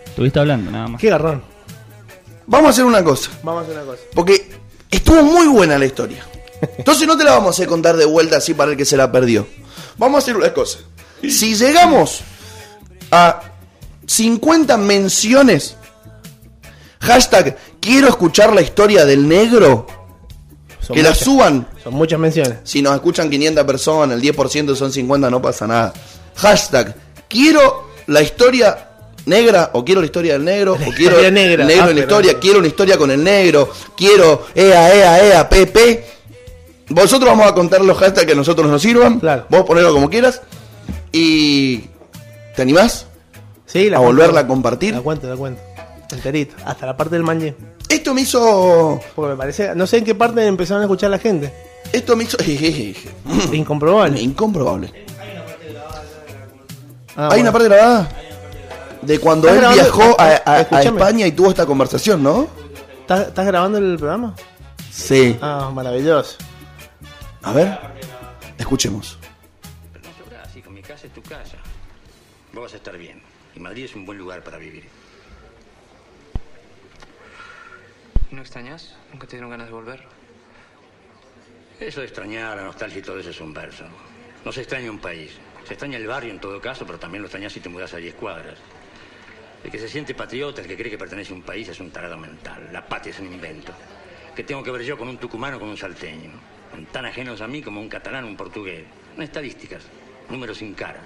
[0.06, 1.02] Estuviste hablando nada más.
[1.02, 1.42] Qué garrón.
[2.48, 3.30] Vamos a hacer una cosa.
[3.44, 4.02] Vamos a hacer una cosa.
[4.14, 4.52] Porque
[4.90, 6.26] estuvo muy buena la historia.
[6.78, 8.98] Entonces no te la vamos a hacer contar de vuelta así para el que se
[8.98, 9.48] la perdió.
[9.98, 10.80] Vamos a hacer una cosa.
[11.22, 12.22] Si llegamos
[13.12, 13.42] a
[14.08, 15.76] 50 menciones,
[17.00, 19.88] hashtag quiero escuchar la historia del negro,
[20.80, 21.68] Son que la suban.
[21.84, 22.56] Son muchas menciones.
[22.64, 25.94] Si nos escuchan 500 personas, el 10% son 50, no pasa nada.
[26.36, 26.96] Hashtag
[27.28, 28.88] quiero la historia
[29.26, 31.64] negra o quiero la historia del negro La o quiero negra.
[31.66, 35.24] negro Ah, en la pero- historia, quiero una historia con el negro, quiero ea ea
[35.28, 36.06] ea pp.
[36.94, 39.20] Vosotros vamos a contar los hashtags que a nosotros nos sirvan.
[39.20, 39.46] Claro.
[39.50, 40.42] Vos ponerlo como quieras.
[41.12, 41.80] Y
[42.56, 43.06] ¿te animás?
[43.66, 44.16] Sí, la ¿A cuento.
[44.16, 44.94] volverla a compartir?
[44.94, 45.62] La cuento, la cuento.
[46.12, 46.56] Enterito.
[46.66, 47.56] Hasta la parte del manje.
[47.88, 49.74] Esto me hizo Porque me parece.
[49.76, 51.54] No sé en qué parte empezaron a escuchar la gente.
[51.94, 52.38] esto me hizo
[53.54, 54.22] Incomprobable.
[54.22, 54.92] incomprobable.
[57.16, 57.42] Ah, Hay bueno.
[57.44, 58.10] una parte grabada
[59.02, 59.84] de cuando ¿Estás él grabando?
[60.06, 61.00] viajó a, a- a Escúchame.
[61.00, 62.48] España y tuvo esta conversación, ¿no?
[63.02, 64.34] ¿Estás, estás grabando el programa?
[64.92, 65.38] Sí.
[65.42, 66.38] Ah, maravilloso.
[67.44, 67.76] A ver,
[68.60, 69.18] escuchemos.
[69.92, 71.58] Pero no hijo, mi casa es tu casa.
[72.54, 73.20] Vos vas a estar bien.
[73.56, 74.88] Y Madrid es un buen lugar para vivir.
[78.30, 78.96] ¿No extrañas?
[79.12, 80.04] ¿Nunca te dieron ganas de volver?
[81.80, 83.86] Eso de extrañar, la nostalgia y todo eso es un verso.
[84.46, 85.32] No se extraña un país.
[85.66, 87.98] Se extraña el barrio en todo caso, pero también lo extrañas si te mudas a
[87.98, 88.60] 10 cuadras.
[89.64, 91.90] El que se siente patriota, el que cree que pertenece a un país, es un
[91.90, 92.70] tarado mental.
[92.72, 93.74] La patria es un invento.
[94.36, 96.32] ¿Qué tengo que ver yo con un tucumano o con un salteño?
[96.92, 98.86] Tan ajenos a mí como un catalán un portugués.
[99.16, 99.84] No estadísticas,
[100.30, 101.02] números sin cara.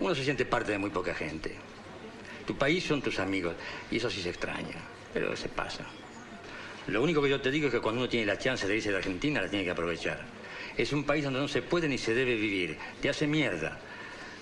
[0.00, 1.54] Uno se siente parte de muy poca gente.
[2.46, 3.54] Tu país son tus amigos,
[3.90, 4.76] y eso sí se extraña,
[5.12, 5.84] pero se pasa.
[6.88, 8.90] Lo único que yo te digo es que cuando uno tiene la chance de irse
[8.90, 10.20] de Argentina, la tiene que aprovechar.
[10.76, 12.76] Es un país donde no se puede ni se debe vivir.
[13.00, 13.78] Te hace mierda.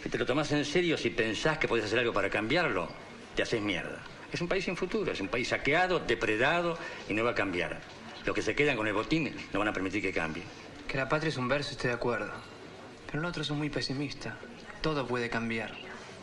[0.02, 2.88] Si te lo tomas en serio, si pensás que podés hacer algo para cambiarlo,
[3.34, 3.98] te haces mierda.
[4.32, 7.80] Es un país sin futuro, es un país saqueado, depredado y no va a cambiar.
[8.26, 10.42] Los que se quedan con el botín no van a permitir que cambie.
[10.86, 12.32] Que la patria es un verso, estoy de acuerdo.
[13.10, 14.36] Pero otro es muy pesimista.
[14.80, 15.72] Todo puede cambiar.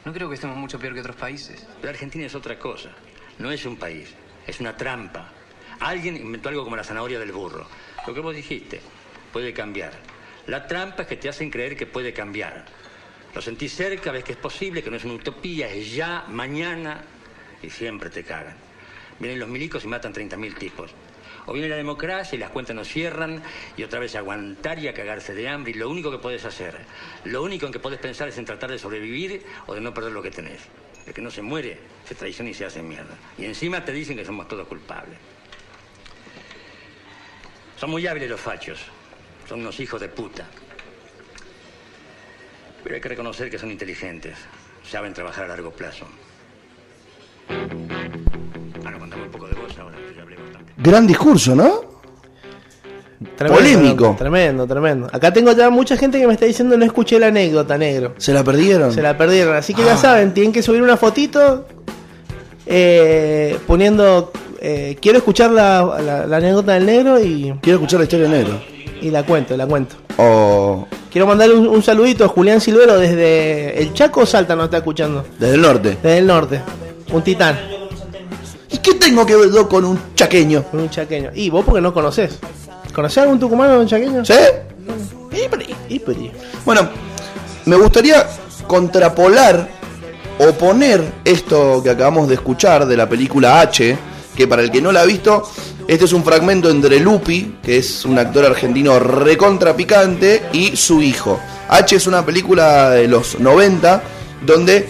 [0.05, 1.65] No creo que estemos mucho peor que otros países.
[1.81, 2.89] Pero Argentina es otra cosa.
[3.39, 4.13] No es un país,
[4.45, 5.31] es una trampa.
[5.79, 7.67] Alguien inventó algo como la zanahoria del burro.
[8.05, 8.81] Lo que vos dijiste,
[9.33, 9.93] puede cambiar.
[10.47, 12.65] La trampa es que te hacen creer que puede cambiar.
[13.35, 17.01] Lo sentís cerca, ves que es posible, que no es una utopía, es ya, mañana,
[17.61, 18.55] y siempre te cagan.
[19.19, 20.91] Vienen los milicos y matan 30.000 tipos.
[21.47, 23.41] O viene la democracia y las cuentas no cierran
[23.75, 26.77] y otra vez aguantar y a cagarse de hambre y lo único que puedes hacer,
[27.23, 30.11] lo único en que puedes pensar es en tratar de sobrevivir o de no perder
[30.11, 30.61] lo que tenés.
[31.05, 33.15] El que no se muere se traiciona y se hace mierda.
[33.37, 35.17] Y encima te dicen que somos todos culpables.
[37.77, 38.79] Son muy hábiles los fachos.
[39.47, 40.45] Son unos hijos de puta.
[42.83, 44.37] Pero hay que reconocer que son inteligentes.
[44.83, 46.07] Saben trabajar a largo plazo.
[50.77, 51.87] Gran discurso, ¿no?
[53.35, 54.15] Tremendo, Polémico.
[54.17, 55.07] Tremendo, tremendo.
[55.11, 58.13] Acá tengo ya mucha gente que me está diciendo no escuché la anécdota, negro.
[58.17, 58.91] ¿Se la perdieron?
[58.93, 59.55] Se la perdieron.
[59.55, 59.97] Así que ya Ah.
[59.97, 61.65] saben, tienen que subir una fotito
[62.67, 68.03] eh, poniendo eh, quiero escuchar la, la- la anécdota del negro y, Quiero escuchar la
[68.05, 68.61] historia del negro.
[69.01, 69.95] y la cuento, la cuento.
[70.17, 74.65] O Quiero mandarle un, un saludito a Julián Silvero desde el Chaco o Salta, nos
[74.65, 75.25] está escuchando.
[75.39, 75.97] desde el norte.
[76.03, 76.61] Desde el norte.
[77.13, 77.57] Un titán,
[78.69, 80.63] ¿Y qué tengo que ver yo con un chaqueño?
[80.63, 81.29] con un chaqueño.
[81.33, 82.37] Y vos porque no conoces.
[82.93, 84.25] ¿Conocés algún tucumano o un chaqueño?
[84.25, 84.33] ¿Sí?
[84.33, 85.63] Pero-
[86.65, 86.89] Bueno,
[87.65, 88.25] me gustaría
[88.65, 89.69] contrapolar
[90.39, 93.97] oponer esto que acabamos de escuchar de la película H,
[94.35, 95.43] que para el que no la ha visto,
[95.87, 101.01] este es un fragmento entre Lupi, que es un actor argentino recontra picante, y su
[101.01, 101.39] hijo.
[101.69, 104.01] H es una película de los 90,
[104.45, 104.87] donde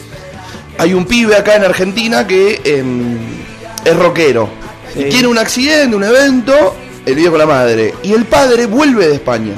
[0.77, 3.17] hay un pibe acá en Argentina que em,
[3.87, 4.49] es rockero.
[4.95, 6.75] Y tiene un accidente, un evento,
[7.05, 7.93] el vive con la madre.
[8.03, 9.53] Y el padre vuelve de España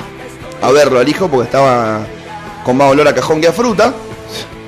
[0.62, 2.06] a verlo al hijo porque estaba
[2.64, 3.94] con más olor a cajón que a fruta.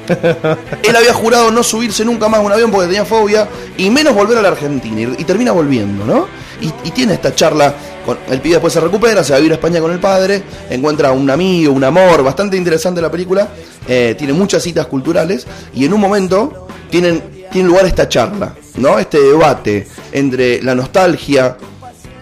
[0.83, 3.47] Él había jurado no subirse nunca más a un avión porque tenía fobia
[3.77, 6.27] y menos volver a la Argentina y, y termina volviendo, ¿no?
[6.59, 7.73] Y, y tiene esta charla,
[8.05, 10.43] con, el pibe después se recupera, se va a vivir a España con el padre,
[10.69, 13.49] encuentra un amigo, un amor, bastante interesante la película,
[13.87, 18.97] eh, tiene muchas citas culturales y en un momento tienen, tiene lugar esta charla, ¿no?
[18.97, 21.57] Este debate entre la nostalgia,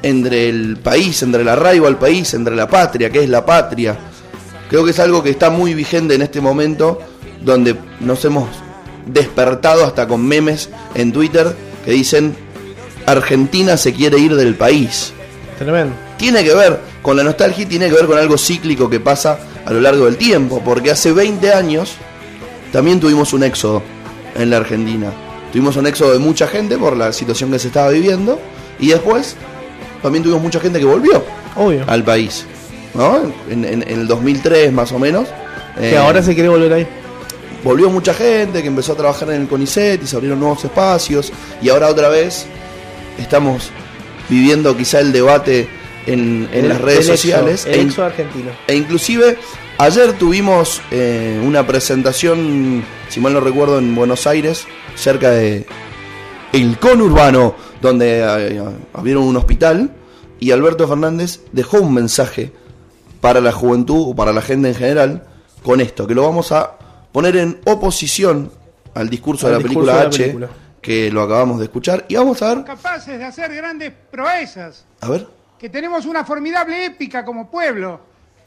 [0.02, 3.98] entre el país, entre el arraigo al país, entre la patria, que es la patria.
[4.70, 7.00] Creo que es algo que está muy vigente en este momento,
[7.42, 8.50] donde nos hemos
[9.06, 11.56] despertado hasta con memes en Twitter
[11.86, 12.36] que dicen
[13.06, 15.14] Argentina se quiere ir del país.
[15.58, 15.96] Tremendo.
[16.18, 19.40] Tiene que ver con la nostalgia y tiene que ver con algo cíclico que pasa
[19.66, 21.96] a lo largo del tiempo, porque hace 20 años
[22.72, 23.82] también tuvimos un éxodo
[24.36, 25.12] en la Argentina.
[25.52, 28.40] Tuvimos un éxodo de mucha gente por la situación que se estaba viviendo
[28.80, 29.36] y después
[30.02, 31.24] también tuvimos mucha gente que volvió
[31.56, 31.84] Obvio.
[31.88, 32.46] al país,
[32.94, 33.20] ¿no?
[33.50, 35.28] En, en- en el 2003 más o menos.
[35.78, 36.88] Que Eh, ahora se quiere volver ahí.
[37.64, 41.32] volvió mucha gente que empezó a trabajar en el CONICET y se abrieron nuevos espacios
[41.62, 42.46] y ahora otra vez
[43.18, 43.70] estamos
[44.30, 45.68] viviendo quizá el debate
[46.06, 48.52] en, en El- las redes el sociales El e, argentino.
[48.68, 49.38] e inclusive
[49.80, 55.66] ayer tuvimos eh, una presentación, si mal no recuerdo, en Buenos Aires, cerca de
[56.54, 58.62] el conurbano, donde eh,
[58.94, 59.92] abrieron un hospital
[60.40, 62.52] y Alberto Fernández dejó un mensaje
[63.22, 65.24] para la juventud o para la gente en general
[65.64, 66.78] con esto, que lo vamos a
[67.12, 68.52] poner en oposición
[68.94, 70.50] al discurso Al de la discurso película de la H, película.
[70.82, 75.10] que lo acabamos de escuchar, y vamos a ver, capaces de hacer grandes proezas, a
[75.10, 75.28] ver,
[75.58, 78.00] que tenemos una formidable épica como pueblo,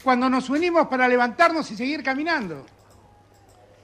[0.03, 2.65] cuando nos unimos para levantarnos y seguir caminando.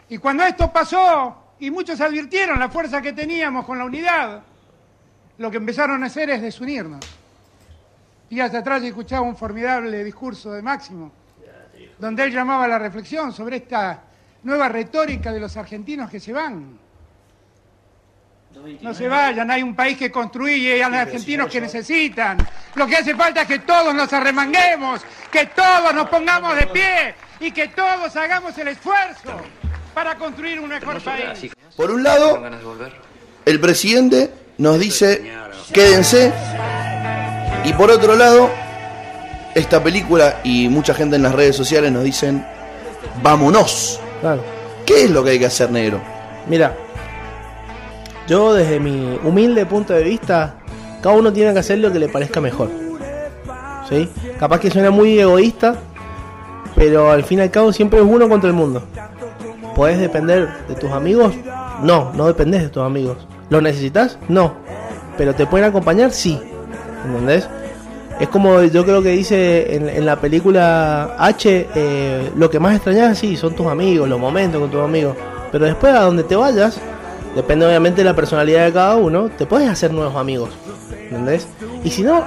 [0.10, 4.42] Y cuando esto pasó, y muchos advirtieron la fuerza que teníamos con la unidad,
[5.38, 7.00] lo que empezaron a hacer es desunirnos.
[8.30, 11.12] Y hasta atrás yo escuchaba un formidable discurso de Máximo,
[11.98, 14.04] donde él llamaba a la reflexión sobre esta
[14.44, 16.78] nueva retórica de los argentinos que se van.
[18.82, 22.38] No se vayan, hay un país que construye y hay argentinos que necesitan.
[22.76, 27.16] Lo que hace falta es que todos nos arremanguemos, que todos nos pongamos de pie
[27.40, 29.42] y que todos hagamos el esfuerzo
[29.94, 31.52] para construir un mejor país.
[31.76, 32.42] por un lado,
[33.46, 35.32] el presidente nos dice,
[35.74, 36.32] quédense,
[37.64, 38.50] y por otro lado,
[39.56, 42.46] esta película y mucha gente en las redes sociales nos dicen,
[43.22, 44.00] vámonos.
[44.22, 44.44] Claro.
[44.86, 46.02] ¿Qué es lo que hay que hacer, negro?
[46.48, 46.76] Mira,
[48.30, 50.56] yo desde mi humilde punto de vista,
[51.02, 52.70] cada uno tiene que hacer lo que le parezca mejor.
[53.90, 54.08] ¿Sí?
[54.40, 55.76] Capaz que suena muy egoísta,
[56.76, 58.84] pero al fin y al cabo siempre es uno contra el mundo.
[59.76, 61.34] ¿Podés depender de tus amigos?
[61.82, 63.18] No, no dependés de tus amigos.
[63.50, 64.20] ¿Lo necesitas?
[64.28, 64.54] No.
[65.18, 66.12] ¿Pero te pueden acompañar?
[66.12, 66.40] Sí.
[67.06, 67.50] ¿Entendés?
[68.20, 72.76] Es como yo creo que dice en, en la película H, eh, lo que más
[72.76, 75.16] extrañas, sí, son tus amigos, los momentos con tus amigos.
[75.52, 76.80] Pero después a donde te vayas,
[77.42, 80.50] depende obviamente de la personalidad de cada uno, te puedes hacer nuevos amigos.
[80.92, 81.48] ¿Entendés?
[81.86, 82.26] Y si no,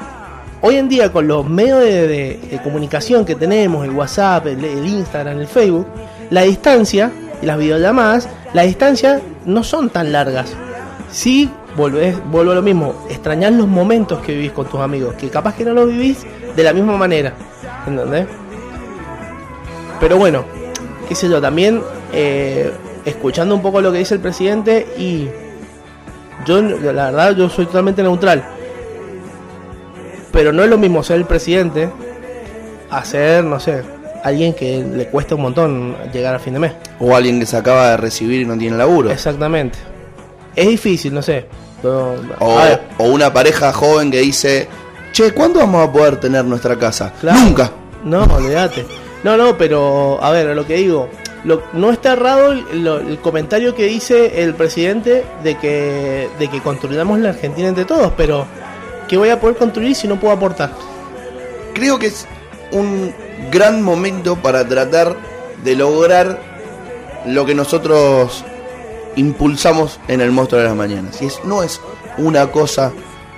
[0.62, 5.46] hoy en día con los medios de, comunicación que tenemos, el WhatsApp, el, Instagram, el
[5.46, 5.86] Facebook,
[6.30, 10.54] la distancia y las videollamadas, la distancia no son tan largas.
[11.10, 15.28] Sí, volvés, vuelvo a lo mismo, extrañar los momentos que vivís con tus amigos, que
[15.28, 16.24] capaz que no los vivís
[16.56, 17.34] de la misma manera,
[17.86, 18.26] ¿entendés?
[20.00, 20.44] Pero bueno,
[21.06, 21.82] qué sé yo, también
[22.14, 22.72] eh,
[23.04, 25.28] escuchando un poco lo que dice el presidente y
[26.46, 28.42] yo, la verdad, yo soy totalmente neutral.
[30.32, 31.90] Pero no es lo mismo ser el presidente
[32.90, 33.82] a ser, no sé,
[34.24, 36.72] alguien que le cuesta un montón llegar a fin de mes.
[37.00, 39.10] O alguien que se acaba de recibir y no tiene laburo.
[39.10, 39.78] Exactamente.
[40.56, 41.46] Es difícil, no sé.
[41.80, 42.14] pero-
[42.98, 44.68] O, una pareja joven que dice,
[45.12, 47.12] che, ¿cuándo vamos a poder tener nuestra casa?
[47.20, 47.40] Claro.
[47.40, 47.70] Nunca.
[48.04, 48.86] No, olvídate.
[49.24, 51.08] No, no, pero a ver, a lo que digo,
[51.44, 56.48] lo- no está errado el, lo- el comentario que dice el presidente de que, de
[56.48, 58.46] que construyamos la Argentina entre todos, pero
[59.08, 60.70] ¿qué voy a poder construir si no puedo aportar?
[61.74, 62.26] Creo que es
[62.70, 63.12] un
[63.50, 65.16] gran momento para tratar
[65.64, 66.38] de lograr
[67.26, 68.44] lo que nosotros
[69.16, 71.20] impulsamos en el monstruo de las mañanas.
[71.22, 71.80] Y es, no es
[72.18, 72.92] una cosa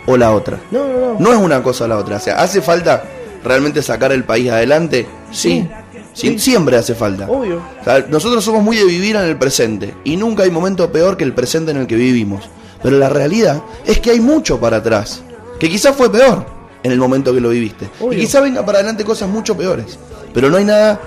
[0.06, 0.58] o la otra.
[0.70, 1.16] No, no, no.
[1.18, 2.16] No es una cosa o la otra.
[2.16, 3.04] O sea, ¿hace falta
[3.42, 5.06] realmente sacar el país adelante?
[5.32, 5.68] Sí.
[6.14, 6.38] Sie-.
[6.38, 7.28] Siempre hace falta.
[7.28, 7.62] Obvio.
[7.80, 11.16] O sea, nosotros somos muy de vivir en el presente y nunca hay momento peor
[11.16, 12.44] que el presente en el que vivimos.
[12.82, 15.22] Pero la realidad es que hay mucho para atrás,
[15.58, 16.46] que quizás fue peor
[16.82, 17.88] en el momento que lo viviste.
[18.00, 18.18] Obvio.
[18.18, 19.98] Y quizás venga para adelante cosas mucho peores.
[20.32, 21.00] Pero no hay nada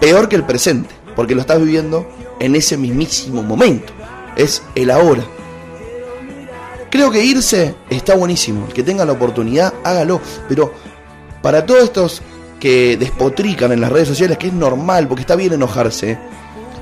[0.00, 2.08] peor que el presente, porque lo estás viviendo
[2.40, 3.92] en ese mismísimo momento.
[4.36, 5.24] Es el ahora.
[6.90, 8.66] Creo que irse está buenísimo.
[8.66, 10.20] El que tenga la oportunidad, hágalo.
[10.48, 10.72] Pero
[11.42, 12.22] para todos estos
[12.58, 16.18] que despotrican en las redes sociales, que es normal, porque está bien enojarse,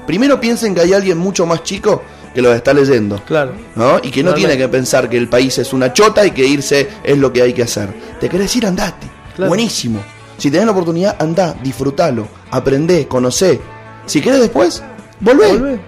[0.06, 2.02] primero piensen que hay alguien mucho más chico
[2.34, 3.20] que los está leyendo.
[3.24, 3.52] Claro.
[3.74, 3.98] ¿no?
[4.02, 6.88] Y que no tiene que pensar que el país es una chota y que irse
[7.02, 7.88] es lo que hay que hacer.
[8.20, 8.66] ¿Te querés ir?
[8.66, 9.06] Andate.
[9.34, 9.48] Claro.
[9.48, 10.00] Buenísimo.
[10.36, 13.58] Si tenés la oportunidad, andá, disfrutalo, aprendé, conocé.
[14.04, 14.82] Si querés después,
[15.20, 15.48] volvé.
[15.48, 15.80] Volvé.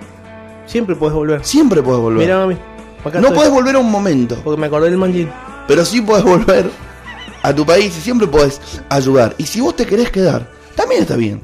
[0.64, 1.44] Siempre puedes volver.
[1.44, 2.20] Siempre podés volver.
[2.26, 2.56] Mira, mami.
[3.20, 5.28] no podés volver a un momento, Porque me acordé del manjín.
[5.66, 6.70] pero sí podés volver
[7.48, 9.34] a tu país y siempre podés ayudar.
[9.38, 11.40] Y si vos te querés quedar, también está bien.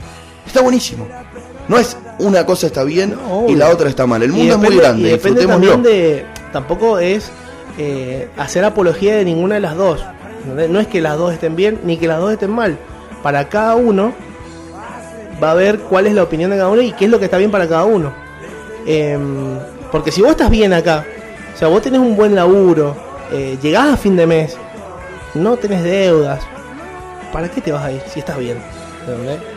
[0.47, 1.09] Está buenísimo.
[1.69, 4.23] No es una cosa está bien No, y la otra está mal.
[4.23, 5.73] El mundo es muy grande, y depende disfrutémoslo.
[5.73, 6.27] también de.
[6.53, 7.31] Tampoco es
[7.79, 10.05] eh, hacer apología de ninguna de las dos.
[10.69, 12.79] No es que las dos estén bien ni que las dos estén mal.
[13.23, 14.13] Para cada uno
[15.43, 17.25] va a ver cuál es la opinión de cada uno y qué es lo que
[17.25, 18.13] está bien para cada uno.
[18.87, 19.59] Em,
[19.91, 21.07] porque si vos estás bien acá,
[21.55, 22.95] o sea, vos tenés un buen laburo,
[23.33, 24.57] eh, llegás a fin de mes,
[25.35, 26.41] no tenés deudas,
[27.33, 28.59] ¿para qué te vas a ir si estás bien?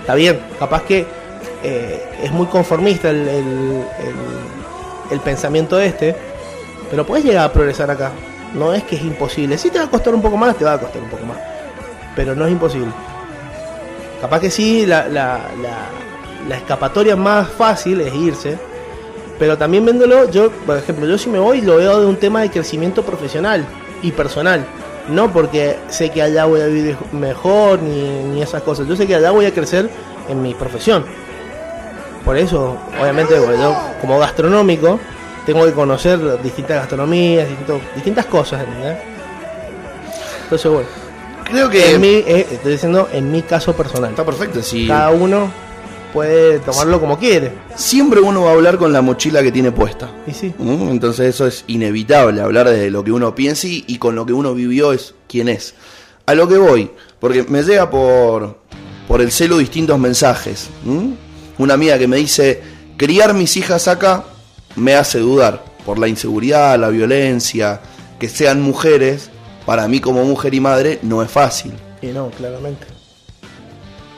[0.01, 1.05] Está bien, capaz que
[1.63, 6.15] eh, es muy conformista el, el- el- el pensamiento este,
[6.89, 8.11] pero puedes llegar a progresar acá.
[8.53, 9.57] No es que es imposible.
[9.57, 11.37] Si te va a costar un poco más, te va a costar un poco más.
[12.15, 12.91] Pero no es imposible.
[14.21, 15.89] Capaz que sí, la, la, la-
[16.47, 18.57] la escapatoria más fácil es irse.
[19.37, 22.41] Pero también viéndolo, yo, por ejemplo, yo si me voy lo veo de un tema
[22.41, 23.65] de crecimiento profesional
[24.01, 24.65] y personal.
[25.09, 28.01] No porque sé que allá voy a vivir mejor ni,
[28.33, 28.87] ni esas cosas.
[28.87, 29.89] Yo sé que allá voy a crecer
[30.27, 31.05] en mi profesión.
[32.25, 34.99] Por eso, obviamente, bueno, yo como gastronómico
[35.45, 38.97] tengo que conocer distintas gastronomías, distintos- distintas cosas, ¿entendés?
[40.43, 40.87] Entonces, bueno,
[41.45, 44.09] Creo que en mi, eh, estoy diciendo en mi caso personal.
[44.09, 44.61] está perfecto.
[44.61, 45.49] Si Cada uno
[46.13, 47.51] puede tomarlo como quiere.
[47.75, 50.09] siempre uno va a hablar con la mochila que tiene puesta.
[50.25, 50.89] Y sí, ¿Mm?
[50.89, 54.33] Entonces eso es inevitable, hablar de lo que uno piensa y, y con lo que
[54.33, 55.73] uno vivió es quién es.
[56.25, 58.59] A lo que voy, porque me llega por,
[59.07, 60.69] por el celo distintos mensajes.
[61.57, 62.61] Una amiga que me dice,
[62.97, 64.25] criar mis hijas acá
[64.75, 67.79] me hace dudar por la inseguridad, la violencia,
[68.19, 69.29] que sean mujeres,
[69.65, 71.73] para mí como mujer y madre no es fácil.
[72.01, 72.87] y no, claramente.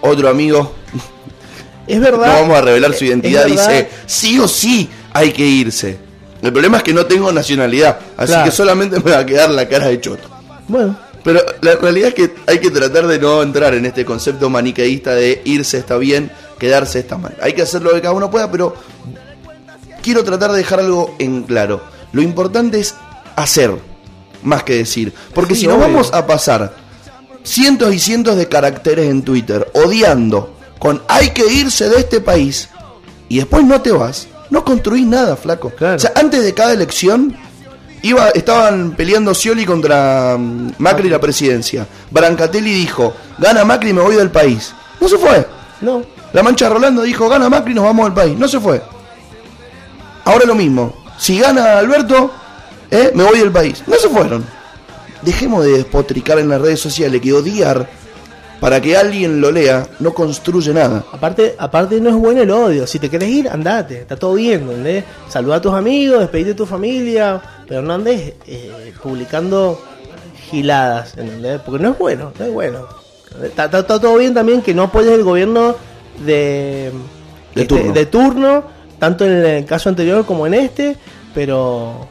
[0.02, 0.74] Otro amigo,
[1.90, 2.42] Es no verdad.
[2.42, 5.98] vamos a revelar su identidad, dice, sí o sí hay que irse.
[6.42, 8.46] El problema es que no tengo nacionalidad, así Claro.
[8.46, 10.30] que solamente me va a quedar la cara de choto.
[10.68, 14.50] Bueno, Pero la realidad es que hay que tratar de no entrar en este concepto
[14.50, 17.36] maniqueísta de irse está bien, quedarse está mal.
[17.42, 18.74] Hay que hacer lo que cada uno pueda, pero
[20.02, 21.82] quiero tratar de dejar algo en claro.
[22.14, 22.96] Lo importante es
[23.36, 23.72] hacer,
[24.44, 25.14] más que decir.
[25.34, 25.88] Porque Sí, si nos obvio.
[25.88, 26.74] vamos a pasar
[27.44, 32.70] cientos y cientos de caracteres en Twitter odiando con hay que irse de este país
[33.28, 35.70] y después no te vas, no construís nada, flaco.
[35.72, 35.98] Claro.
[35.98, 37.36] O sea, antes de cada elección
[38.02, 41.86] iba, estaban peleando Scioli contra mm, Macri la presidencia.
[42.10, 44.74] Brancatelli dijo, gana Macri y me voy del país.
[45.00, 45.46] No se fue.
[45.82, 46.04] no.
[46.32, 48.38] La Mancha Rolando dijo, gana Macri y nos vamos del país.
[48.38, 48.82] No se fue.
[50.26, 50.96] Ahora lo mismo.
[51.18, 52.32] Si gana Alberto,
[52.92, 53.84] eh, me voy del país.
[53.88, 54.46] No se fueron.
[55.24, 57.90] Dejemos de despotricar en las redes sociales que odiar
[58.60, 61.04] para que alguien lo lea no construye nada.
[61.12, 62.86] Aparte, aparte no es bueno el odio.
[62.88, 64.02] Si te querés ir, andate.
[64.02, 65.04] Está todo bien, ¿entendés?
[65.30, 67.42] Saluda a tus amigos, despedite de tu familia.
[67.68, 69.80] Pero no andes eh, publicando
[70.50, 71.62] giladas, ¿entendés?
[71.62, 72.88] Porque no es bueno, no es bueno.
[73.44, 75.76] Está, está- está todo bien también que no apoyes el gobierno
[76.26, 76.92] de,
[77.56, 77.94] De este, turno.
[77.94, 78.64] de turno,
[78.98, 80.98] tanto en el caso anterior como en este,
[81.34, 82.08] pero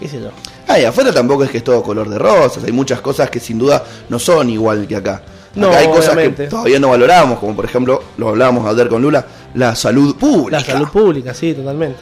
[0.00, 0.30] qué sé yo.
[0.66, 3.38] Ah, y afuera tampoco es que es todo color de rosas, hay muchas cosas que
[3.40, 5.22] sin duda no son igual que acá.
[5.50, 6.44] Acá No, hay cosas obviamente.
[6.44, 10.58] que todavía no valoramos, como por ejemplo, lo hablábamos ayer con Lula, la salud pública.
[10.58, 11.98] La salud pública, sí, totalmente.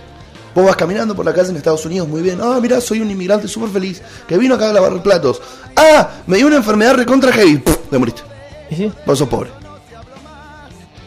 [0.54, 2.40] Vos vas caminando por la calle en Estados Unidos muy bien.
[2.42, 5.40] Ah, mira, soy un inmigrante súper feliz que vino acá a lavar platos.
[5.76, 7.58] Ah, me dio una enfermedad recontra heavy.
[7.58, 8.22] Puf, te moriste.
[8.70, 8.92] Y sí.
[9.06, 9.50] Vos sos pobre.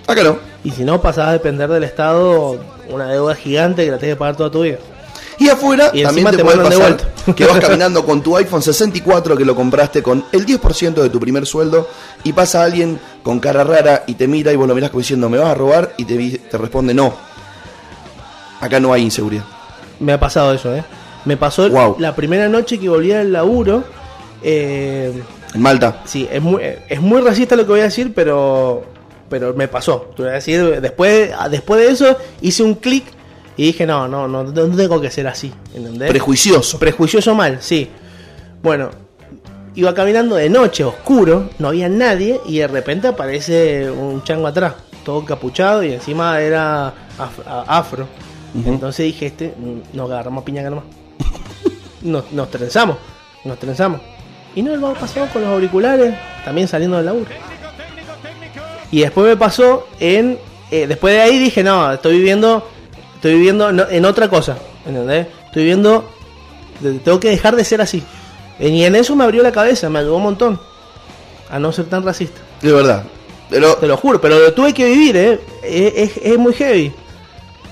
[0.07, 0.37] Acá no.
[0.63, 4.19] Y si no, pasás a depender del Estado una deuda gigante que la tenés que
[4.19, 4.77] pagar toda tu vida.
[5.41, 7.03] Y afuera Y también te, te puede de vuelta.
[7.35, 11.19] que vas caminando con tu iPhone 64 que lo compraste con el 10% de tu
[11.19, 11.87] primer sueldo
[12.23, 15.29] y pasa alguien con cara rara y te mira y vos lo mirás como diciendo,
[15.29, 15.93] ¿me vas a robar?
[15.97, 17.13] Y te, responde, no.
[18.59, 19.43] Acá no hay inseguridad.
[19.99, 20.83] Me ha pasado eso, ¿eh?
[21.25, 21.95] Me pasó Wow.
[21.99, 23.83] la primera noche que volví al laburo.
[24.43, 25.11] Eh,
[25.53, 26.01] En Malta.
[26.05, 28.83] sí, es muy, es muy racista lo que voy a decir, pero
[29.29, 30.11] pero me pasó.
[30.15, 33.05] Te voy a decir, después, después de eso hice un clic
[33.57, 35.51] y dije, no, no, no, no tengo que ser así.
[35.73, 36.09] ¿Entendés?
[36.09, 36.79] Prejuicioso.
[36.79, 37.89] Prejuicioso mal, sí.
[38.63, 38.89] Bueno,
[39.75, 44.73] iba caminando de noche, oscuro, no había nadie y de repente aparece un chango atrás,
[45.03, 46.87] todo encapuchado y encima era
[47.17, 48.07] af- a- afro.
[48.65, 49.53] Entonces dije, este,
[49.93, 50.83] nos agarramos a piña nomás.
[52.01, 52.97] nos, nos trenzamos,
[53.45, 54.01] nos trenzamos.
[54.55, 57.27] Y no, el vago pasó con los auriculares, también saliendo del laburo.
[58.91, 60.37] Y después me pasó en.
[60.69, 62.67] eh, después de ahí dije, no, estoy viviendo.
[63.21, 64.57] Estoy viviendo en otra cosa.
[64.83, 65.27] ¿Entendés?
[65.45, 66.09] Estoy viviendo.
[67.03, 68.01] Tengo que dejar de ser así.
[68.59, 70.59] Y en eso me abrió la cabeza, me ayudó un montón.
[71.49, 72.39] A no ser tan racista.
[72.61, 73.03] De verdad.
[73.49, 75.39] Pero Te lo juro, pero lo tuve que vivir, ¿eh?
[75.61, 76.91] Es, es- es muy heavy.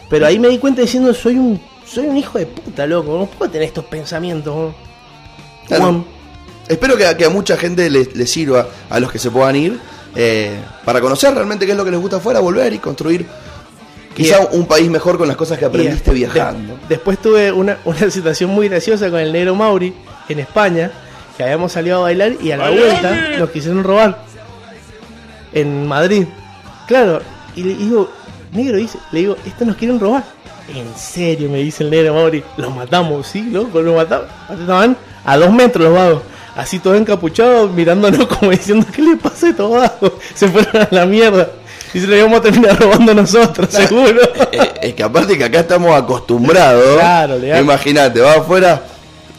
[0.10, 3.18] Pero ahí me di cuenta diciendo, soy un soy un hijo de puta, loco.
[3.18, 4.56] No puedo tener estos pensamientos.
[4.56, 4.76] ¿no?
[5.68, 5.84] Claro.
[5.84, 6.06] Juan,
[6.68, 9.56] espero que, a- que a mucha gente les, les sirva, a los que se puedan
[9.56, 9.80] ir,
[10.16, 13.26] eh, para conocer realmente qué es lo que les gusta afuera, volver y construir
[14.24, 16.74] quizá Y- un país mejor con las cosas que aprendiste viajando.
[16.76, 19.94] de- después tuve una, una situación muy graciosa con el negro Mauri
[20.28, 20.92] en España,
[21.38, 24.24] que habíamos salido a bailar y a la vuelta nos quisieron robar
[25.54, 26.26] en Madrid.
[26.88, 27.22] Claro,
[27.56, 28.10] y le digo,
[28.54, 30.24] negro, dice, le digo, esto nos quieren robar.
[30.74, 34.28] En serio, me dice el negro Mauri, los matamos, sí, loco, los matamos.
[34.60, 34.96] Estaban
[35.26, 36.22] a dos metros los vagos.
[36.56, 40.14] Así todos encapuchados, mirándonos como diciendo, ¿qué le pasa a estos vagos?
[40.36, 41.50] Se fueron a la mierda.
[41.94, 44.22] Y se lo íbamos a terminar robando nosotros, seguro.
[44.52, 46.96] Eh, es que aparte que acá estamos acostumbrados.
[46.98, 47.60] Claro.
[47.60, 48.82] Imagínate, va afuera,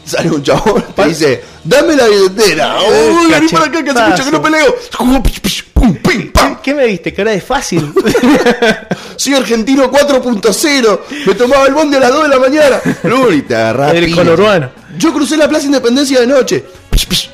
[0.05, 2.77] sale un chabón, te dice, dame la billetera.
[2.81, 4.75] Eh, Uy, vení para acá que hace mucho que no peleo.
[5.73, 6.57] Pum, pim, pam.
[6.61, 7.11] ¿Qué me viste?
[7.11, 7.91] Cara de fácil.
[9.15, 10.99] Soy argentino 4.0.
[11.25, 12.81] Me tomaba el bondi a las 2 de la mañana.
[13.33, 14.69] Y te agarrás El conurbano.
[14.97, 16.65] Yo crucé la Plaza Independencia de noche.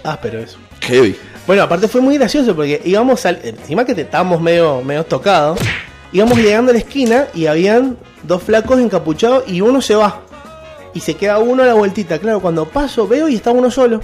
[0.06, 0.58] ah, pero eso.
[0.82, 1.18] Heavy.
[1.48, 3.40] Bueno, aparte fue muy gracioso porque íbamos al.
[3.44, 5.60] Encima que te estábamos medio, medio tocados.
[6.12, 10.22] Íbamos llegando a la esquina y habían dos flacos encapuchados y uno se va.
[10.94, 12.20] Y se queda uno a la vueltita.
[12.20, 14.02] Claro, cuando paso veo y está uno solo.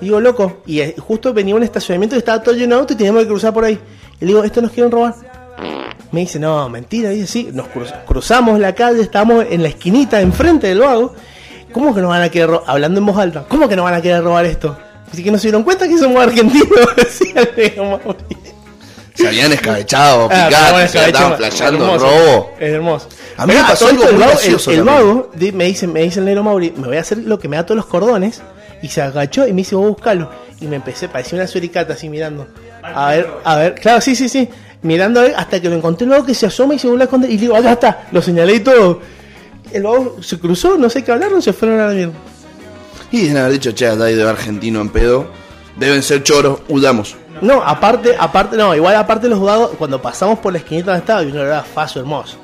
[0.00, 0.58] Digo, loco.
[0.66, 3.28] Y eh, justo venía un estacionamiento y estaba todo lleno de autos y teníamos que
[3.28, 3.78] cruzar por ahí.
[4.20, 5.14] Y le digo, esto nos quieren robar.
[6.12, 7.10] Me dice, no, mentira.
[7.10, 11.14] Dice, sí, nos cruz- cruzamos la calle, estábamos en la esquinita, enfrente del vago.
[11.72, 12.64] ¿Cómo que nos van a querer robar?
[12.66, 14.76] Hablando en voz alta, ¿cómo que nos van a querer robar esto?
[15.12, 18.36] Así que no se dieron cuenta que somos argentinos, decía el negro Mauri.
[19.14, 22.50] Se habían escabechado, Ah, se estaban flasheando robo.
[22.58, 23.08] Es hermoso.
[23.36, 26.20] A mí me pasó algo muy el gracioso El, el vago me, dice, me dice
[26.20, 28.40] el negro Mauri, me voy a hacer lo que me da todos los cordones.
[28.82, 30.30] Y se agachó y me dice, vos buscalo.
[30.60, 32.46] Y me empecé, parecía una suricata así mirando.
[32.82, 34.48] A ver, a ver, claro, sí, sí, sí.
[34.82, 37.02] Mirando a ver, hasta que lo encontré el vago que se asoma y se vuelve
[37.02, 37.30] a esconder.
[37.30, 39.00] Y digo, acá está, lo señalé y todo.
[39.70, 42.14] El vago se cruzó, no sé qué hablaron, se fueron a la mierda.
[43.12, 45.26] Y deben haber dicho, che, ahí de argentino en pedo.
[45.76, 47.16] Deben ser choros, huyamos.
[47.40, 51.22] No, aparte, aparte, no, igual aparte los vagos, cuando pasamos por la esquinita donde estaba,
[51.22, 52.36] vino era faso hermoso.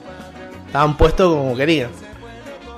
[0.67, 1.91] Estaban puestos como querían.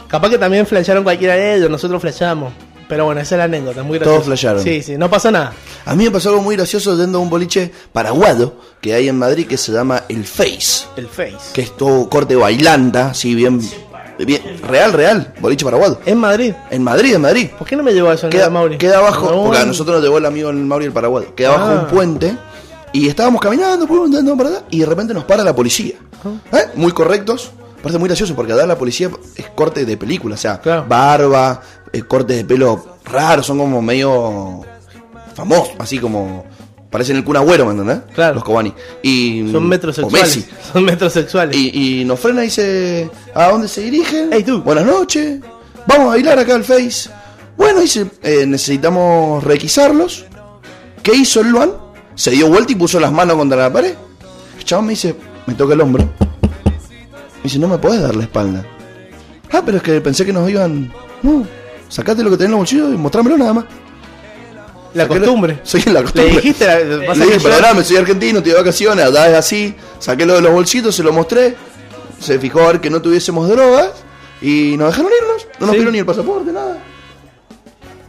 [0.08, 2.52] Capaz que también flashearon cualquiera de ellos, nosotros flashamos.
[2.88, 4.14] Pero bueno, esa es la anécdota, muy graciosa.
[4.14, 4.62] Todos flashearon.
[4.62, 5.52] Sí, sí, no pasa nada.
[5.84, 9.18] A mí me pasó algo muy gracioso yendo a un boliche paraguado que hay en
[9.18, 10.86] Madrid que se llama El Face.
[10.96, 11.52] El Face.
[11.52, 13.60] Que es todo corte bailanda, así bien
[14.66, 16.00] real, real, boliche paraguado.
[16.06, 16.52] En Madrid.
[16.70, 17.48] En Madrid, en Madrid.
[17.58, 18.78] ¿Por qué no me llevó a eso, Queda, Mauri?
[18.78, 21.34] queda abajo, No, porque a nosotros nos llevó el amigo el Mauri el paraguado.
[21.34, 21.80] Queda abajo Ah.
[21.82, 22.36] un puente
[22.92, 25.94] y estábamos caminando, andando para allá, y de repente nos para la policía.
[26.52, 26.64] ¿Eh?
[26.74, 27.50] Muy correctos.
[27.82, 30.84] Parece muy gracioso porque allá la policía es corte de película, o sea, Claro.
[30.88, 31.60] barba,
[31.92, 34.62] eh, cortes de pelo raros, son como medio
[35.34, 36.44] famosos, así como
[36.90, 38.00] parecen el Kun Agüero, ¿me entendés?
[38.14, 38.34] Claro.
[38.36, 38.72] Los Cobani.
[39.02, 40.36] Y, Son o metrosexuales.
[40.36, 40.48] Messi.
[40.72, 41.56] Son metrosexuales.
[41.56, 44.30] Y, y nos frena y dice, ¿a dónde se dirigen?
[44.32, 44.62] Hey, tú.
[44.62, 45.40] Buenas noches,
[45.86, 47.10] vamos a bailar acá al Face.
[47.56, 50.26] Bueno, dice, eh, necesitamos requisarlos.
[51.02, 51.72] ¿Qué hizo el Luan?
[52.14, 53.94] Se dio vuelta y puso las manos contra la pared.
[54.56, 55.14] El chabón me dice,
[55.46, 56.04] me toca el hombro.
[56.04, 58.64] Me dice, no me podés dar la espalda.
[59.50, 60.92] Ah, pero es que pensé que nos iban...
[61.22, 61.44] No,
[61.88, 63.64] sacate lo que tenés en los bolsillos y mostrámelo nada más.
[64.94, 65.58] La Saqué lo- costumbre.
[65.64, 66.30] Soy la Le costumbre.
[66.36, 69.74] dijiste, la- Le pasa dije, perdóname, soy argentino, estoy de vacaciones, allá es así.
[69.98, 71.54] Saqué lo de los bolsitos, se lo mostré.
[72.20, 73.90] Se fijó a ver que no tuviésemos drogas.
[74.40, 75.46] Y nos dejaron irnos.
[75.58, 75.72] No nos Sí.
[75.72, 76.78] pidieron ni el pasaporte, nada.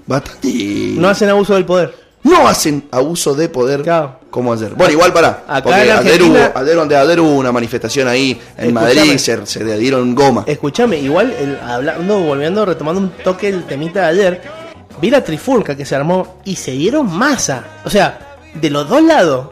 [0.06, 0.48] Bastante.
[0.96, 1.94] No hacen abuso del poder.
[2.24, 4.20] No hacen abuso de poder Claro.
[4.30, 4.74] como ayer.
[4.76, 5.44] Bueno, igual para.
[5.48, 8.96] Acá Porque en ayer hubo, Argentina- ayer, donde ayer hubo una manifestación ahí en Escuchame.
[8.96, 10.44] Madrid, se, se le dieron goma.
[10.46, 14.42] Escúchame, igual, el- hablando, volviendo, retomando un toque el temita de ayer,
[15.02, 17.64] vi la trifulca que se armó y se dieron masa.
[17.86, 19.48] O sea, de los dos lados.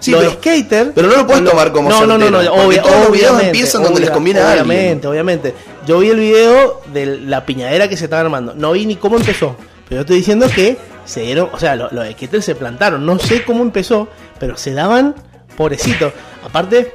[0.00, 0.90] Sí, los pero- skaters.
[0.94, 3.30] pero no lo puedes los- tomar como No, no, no, no, obvia- todos los videos
[3.32, 4.66] obviamente, empiezan donde les conviene a alguien.
[4.68, 5.54] Obviamente, obviamente.
[5.86, 8.54] Yo vi el video de la piñadera que se estaba armando.
[8.54, 9.56] No vi ni cómo empezó.
[9.88, 11.48] Pero yo estoy diciendo que se dieron.
[11.52, 13.04] O sea, lo- los skaters se plantaron.
[13.06, 15.14] No sé cómo empezó, pero se daban
[15.56, 16.12] pobrecito.
[16.46, 16.94] Aparte,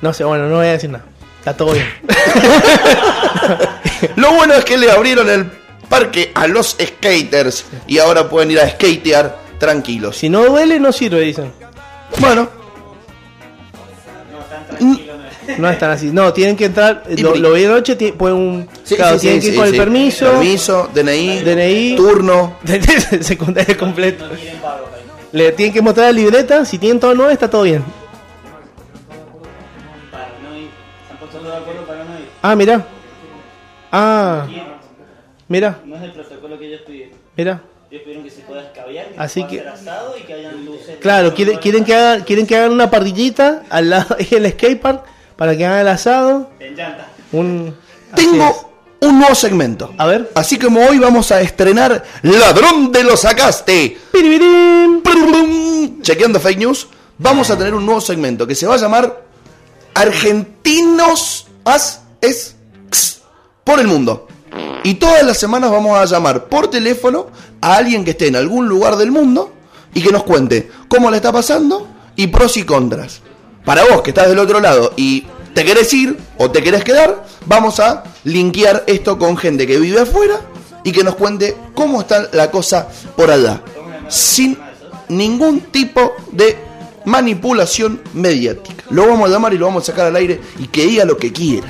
[0.00, 1.04] no sé, bueno, no voy a decir nada.
[1.40, 1.86] Está todo bien.
[4.16, 5.50] Lo bueno es que le abrieron el
[5.88, 10.16] parque a los skaters y ahora pueden ir a skatear tranquilos.
[10.18, 11.52] Si no duele, no sirve, dicen.
[12.20, 12.48] Bueno,
[15.56, 16.10] No están así.
[16.12, 17.04] No, tienen que entrar.
[17.18, 18.68] Lo, lo vi anoche, pueden un.
[18.84, 20.30] sí, claro, sí, tienen sí, que ir con el permiso.
[20.30, 21.96] Permiso, DNI, DNI.
[21.96, 22.58] turno.
[23.20, 24.26] secundaria completo.
[25.32, 26.64] Le tienen que mostrar la libreta.
[26.64, 27.82] Si tienen todo nuevo, está todo bien.
[32.42, 32.86] Ah, mira.
[33.90, 34.46] Ah,
[35.48, 37.14] mira, No es el protocolo que ellos pidieron.
[37.36, 37.62] mira.
[37.90, 40.34] Ellos pidieron que se pueda escabear, que Así se pueda que- hacer asado y que
[40.34, 40.96] hayan luces.
[41.00, 45.04] Claro, quieren, quieren, que hagan, quieren que hagan una parrillita al lado del skatepark
[45.36, 46.50] para que hagan el asado.
[46.60, 47.08] En llanta.
[47.32, 47.74] Un.
[48.14, 49.94] Tengo un nuevo segmento.
[49.96, 50.30] A ver.
[50.34, 53.96] Así como hoy vamos a estrenar Ladrón de lo sacaste.
[56.02, 56.88] Chequeando fake news.
[57.18, 59.22] Vamos a tener un nuevo segmento que se va a llamar
[59.94, 62.54] Argentinos as es
[62.88, 63.22] x
[63.64, 64.27] por el mundo.
[64.84, 67.26] Y todas las semanas vamos a llamar por teléfono
[67.60, 69.52] a alguien que esté en algún lugar del mundo
[69.94, 73.20] y que nos cuente cómo le está pasando y pros y contras.
[73.64, 77.24] Para vos que estás del otro lado y te querés ir o te querés quedar,
[77.46, 80.40] vamos a linkear esto con gente que vive afuera
[80.84, 83.60] y que nos cuente cómo está la cosa por allá.
[84.08, 84.56] Sin
[85.08, 86.56] ningún tipo de
[87.04, 88.84] manipulación mediática.
[88.90, 91.16] Lo vamos a llamar y lo vamos a sacar al aire y que diga lo
[91.16, 91.68] que quiera.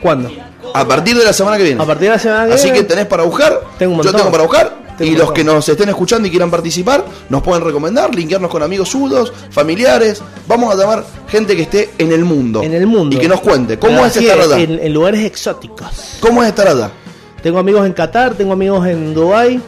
[0.00, 0.30] ¿Cuándo?
[0.74, 1.82] A partir de la semana que viene.
[1.82, 2.88] A partir de la semana que Así que viene.
[2.88, 3.60] tenés para buscar.
[3.78, 4.82] Tengo un Yo tengo para buscar.
[4.98, 8.62] Tengo y los que nos estén escuchando y quieran participar, nos pueden recomendar, linkearnos con
[8.62, 10.22] amigos suyos, familiares.
[10.46, 12.62] Vamos a llamar gente que esté en el mundo.
[12.62, 13.16] En el mundo.
[13.16, 14.58] Y que nos cuente cómo Pero es así estar allá.
[14.60, 16.18] En, en lugares exóticos.
[16.20, 16.90] ¿Cómo es estar allá?
[17.42, 19.60] Tengo amigos en Qatar, tengo amigos en Dubai,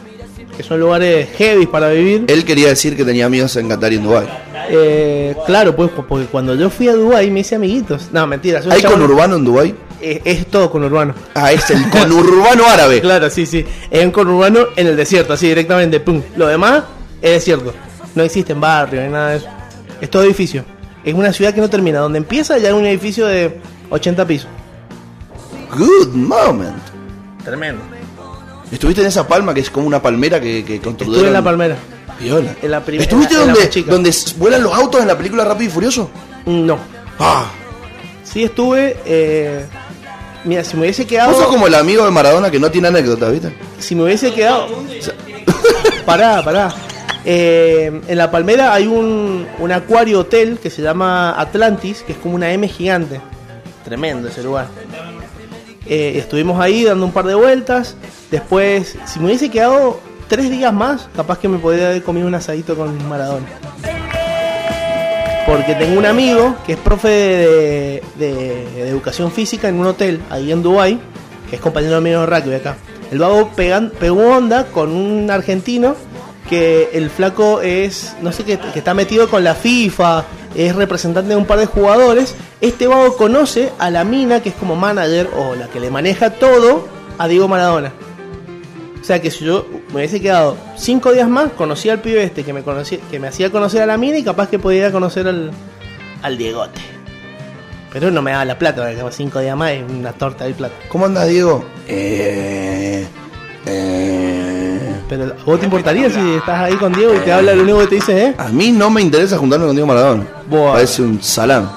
[0.55, 2.25] que son lugares heavy para vivir.
[2.27, 4.27] Él quería decir que tenía amigos en Qatar y en Dubái.
[4.69, 8.09] Eh, claro, pues porque cuando yo fui a Dubai me hice amiguitos.
[8.11, 8.61] No, mentira.
[8.69, 9.75] ¿Hay chabón- conurbano en Dubái?
[10.01, 11.13] Eh, es todo conurbano.
[11.33, 13.01] Ah, es el conurbano árabe.
[13.01, 13.65] Claro, sí, sí.
[13.89, 15.99] Es un conurbano en el desierto, así directamente.
[15.99, 16.21] Pum.
[16.35, 16.83] Lo demás
[17.21, 17.73] es desierto.
[18.13, 19.47] No existen barrios ni nada de eso.
[20.01, 20.63] Es todo edificio.
[21.03, 21.99] Es una ciudad que no termina.
[21.99, 24.47] Donde empieza ya es un edificio de 80 pisos.
[25.77, 26.77] Good moment.
[27.43, 27.81] Tremendo.
[28.71, 31.15] ¿Estuviste en esa palma que es como una palmera que, que construyeron?
[31.15, 31.75] Estuve en la palmera.
[32.19, 32.55] Piola.
[32.61, 35.17] En la prim- ¿Estuviste en la- en la donde, donde vuelan los autos en la
[35.17, 36.09] película Rápido y Furioso?
[36.45, 36.77] No.
[37.19, 37.45] Ah,
[38.23, 38.97] Sí estuve.
[39.05, 39.65] eh,
[40.45, 41.31] mira, si me hubiese quedado.
[41.31, 43.53] vos sos como el amigo de Maradona que no tiene anécdota, ¿viste?
[43.79, 44.67] Si me hubiese quedado.
[46.05, 46.73] pará, pará.
[47.25, 52.17] Eh, en la palmera hay un, un acuario hotel que se llama Atlantis, que es
[52.19, 53.19] como una M gigante.
[53.83, 54.67] Tremendo ese lugar.
[55.87, 57.95] Eh, estuvimos ahí dando un par de vueltas.
[58.31, 62.35] Después, si me hubiese quedado tres días más, capaz que me podría haber comido un
[62.35, 63.45] asadito con Maradona.
[65.45, 70.63] Porque tengo un amigo que es profe de, educación física en un hotel ahí en
[70.63, 70.99] Dubai,
[71.49, 72.77] que es compañero mío de rugby acá.
[73.11, 75.95] El vago pegó onda con un argentino
[76.49, 80.25] que el flaco es, no sé, que, que está metido con la FIFA,
[80.55, 82.35] es representante de un par de jugadores.
[82.61, 86.31] Este vago conoce a la mina que es como manager o la que le maneja
[86.31, 86.87] todo
[87.17, 87.93] a Diego Maradona.
[89.05, 92.43] O sea que si yo me hubiese quedado cinco días más, conocía al pibe este
[92.43, 95.27] que me conocía, que me hacía conocer a la mina y capaz que podía conocer
[95.27, 95.51] al,
[96.23, 96.81] al Diegote.
[97.93, 100.73] Pero no me daba la plata, porque cinco días más es una torta de plata.
[100.89, 101.63] ¿Cómo andas, Diego?
[101.87, 103.05] Eh,
[103.67, 107.61] eh, Pero ¿a vos te importaría si estás ahí con Diego y te habla lo
[107.61, 108.35] único que te dice, eh?
[108.39, 110.25] a mí no me interesa juntarme con Diego Maradona.
[110.49, 110.73] Buah.
[110.73, 111.69] Parece un salán.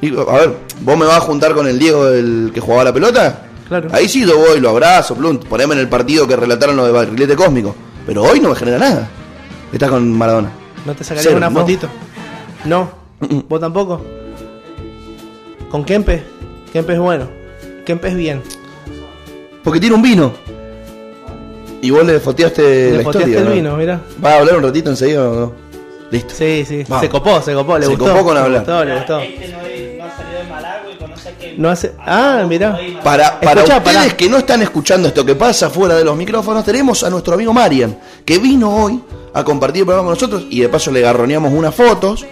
[0.00, 2.92] Y, a ver, ¿vos me vas a juntar con el Diego el que jugaba la
[2.92, 3.44] pelota?
[3.68, 3.88] Claro.
[3.92, 6.92] Ahí sí yo voy, lo abrazo, plum, poneme en el partido que relataron lo de
[6.92, 7.74] Barrilete Cósmico.
[8.06, 9.08] Pero hoy no me genera nada.
[9.72, 10.50] Estás con Maradona.
[10.84, 11.60] ¿No te sacaría Cero, una no.
[11.60, 11.88] fotito?
[12.66, 12.90] No.
[13.48, 14.04] ¿Vos tampoco?
[15.70, 16.22] ¿Con Kempe?
[16.72, 17.26] Kempe es bueno.
[17.86, 18.42] Kempe es bien.
[19.62, 20.32] Porque tiene un vino.
[21.80, 22.62] Y vos le foteaste
[22.92, 23.38] Le la foteaste historia.
[23.38, 23.54] el ¿no?
[23.54, 24.00] vino, mira.
[24.22, 25.52] ¿Va a hablar un ratito enseguida o no?
[26.10, 26.34] Listo.
[26.34, 26.84] Sí, sí.
[26.88, 27.02] Vamos.
[27.04, 28.12] Se copó, se copó, le Se gustó.
[28.12, 28.60] copó con le hablar.
[28.60, 29.20] gustó, le gustó.
[31.58, 31.92] No hace.
[31.98, 32.78] Ah, mira.
[33.02, 34.16] Para, para Escuchá, ustedes pará.
[34.16, 37.52] que no están escuchando esto que pasa fuera de los micrófonos, tenemos a nuestro amigo
[37.52, 39.00] Marian, que vino hoy
[39.32, 42.24] a compartir el programa con nosotros y de paso le garroneamos unas fotos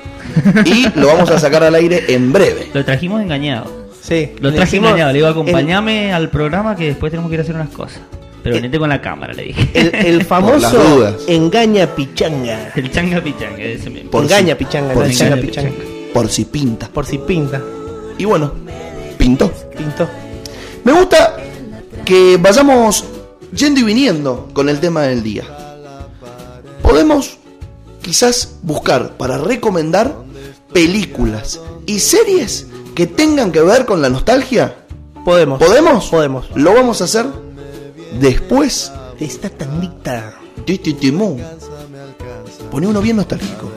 [0.65, 2.71] y lo vamos a sacar al aire en breve.
[2.73, 3.83] Lo trajimos engañado.
[4.01, 4.33] Sí.
[4.41, 5.09] Lo traje engañado.
[5.13, 8.01] Le digo, el- acompañame al programa que después tenemos que ir a hacer unas cosas.
[8.43, 9.71] Pero Eh, venite con la cámara, le dije.
[9.73, 12.73] El, famoso engaña pichanga.
[12.75, 14.11] El changa pichanga, ese mismo.
[14.11, 15.71] Por engaña si- pichanga, por no si- engaña engaña pichanga.
[16.13, 16.89] Por si pinta.
[16.89, 17.61] Por si pinta.
[18.19, 18.53] Y bueno,
[19.23, 19.53] pintó.
[19.79, 20.09] Pintó.
[20.83, 21.37] Me gusta
[22.05, 23.05] que vayamos
[23.55, 25.45] yendo y viniendo con el tema del día.
[26.83, 27.39] Podemos
[28.03, 30.13] quizás buscar para recomendar
[30.73, 32.67] películas y series
[32.97, 34.75] que tengan que ver con la nostalgia.
[35.25, 35.61] Podemos.
[35.63, 36.07] ¿Podemos?
[36.09, 36.51] Podemos.
[36.57, 37.27] Lo vamos a hacer
[38.19, 40.35] después De esta tandita.
[40.67, 41.41] de este temón.
[42.73, 43.71] Pone uno bien nostálgico.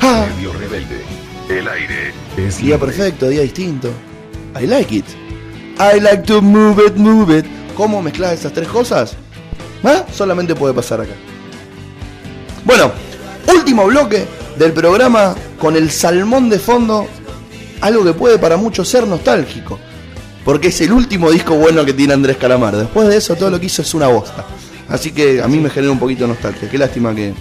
[0.00, 0.26] Ah,
[0.60, 1.15] Rebelde.
[1.48, 2.86] El aire es día libre.
[2.86, 3.88] perfecto, día distinto.
[4.60, 5.04] I like it.
[5.78, 7.46] I like to move it, move it.
[7.76, 9.16] ¿Cómo mezclas esas tres cosas?
[9.84, 10.04] ¿Ah?
[10.12, 11.12] Solamente puede pasar acá.
[12.64, 12.90] Bueno,
[13.46, 14.24] último bloque
[14.58, 17.06] del programa con el salmón de fondo.
[17.80, 19.78] Algo que puede para muchos ser nostálgico.
[20.44, 22.74] Porque es el último disco bueno que tiene Andrés Calamar.
[22.74, 24.46] Después de eso, todo lo que hizo es una bosta.
[24.88, 26.68] Así que a mí me genera un poquito de nostalgia.
[26.70, 27.34] Qué lástima que.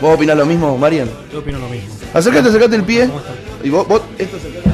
[0.00, 1.08] ¿Vos opinás lo mismo, Marian?
[1.32, 1.95] Yo opino lo mismo.
[2.16, 3.10] Acércate, acércate el pie.
[3.62, 4.70] Y vos, vos esto acercate.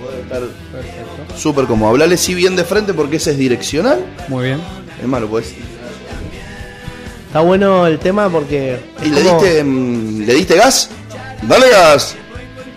[0.00, 0.42] Podés estar
[1.36, 1.90] súper cómodo.
[1.90, 4.02] Hablale sí bien de frente porque ese es direccional.
[4.28, 4.60] Muy bien.
[5.00, 5.54] Es malo, pues.
[7.26, 8.78] Está bueno el tema porque.
[9.04, 10.88] ¿Y le diste, mm, le diste gas?
[11.42, 12.16] Dale gas.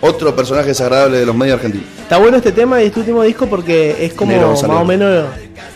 [0.02, 1.86] Otro personaje desagradable de los medios argentinos.
[2.02, 4.80] Está bueno este tema y este último disco porque es como más Gonzalo.
[4.80, 5.28] o menos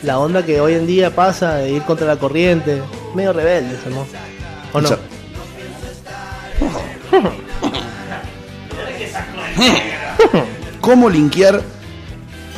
[0.03, 2.83] la onda que hoy en día pasa de ir contra la corriente.
[3.15, 4.07] Medio rebelde, ¿no?
[4.75, 4.89] ¿O no?
[10.81, 11.61] ¿Cómo linkear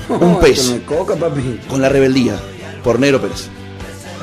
[0.09, 0.75] un pez
[1.69, 2.37] con la rebeldía?
[2.83, 3.49] Por Negro Pérez.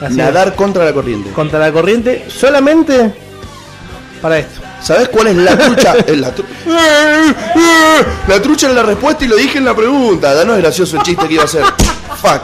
[0.02, 1.32] Así Nadar contra la corriente.
[1.32, 3.14] Contra la corriente solamente
[4.22, 4.62] para esto.
[4.82, 5.96] ¿Sabes cuál es la trucha?
[6.06, 6.46] Es la, tru-
[8.28, 10.34] la trucha en la respuesta y lo dije en la pregunta.
[10.36, 11.64] Ya no es gracioso el chiste que iba a hacer.
[12.22, 12.42] Fuck.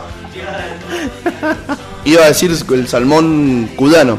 [2.05, 4.17] Iba a decir el salmón cudano.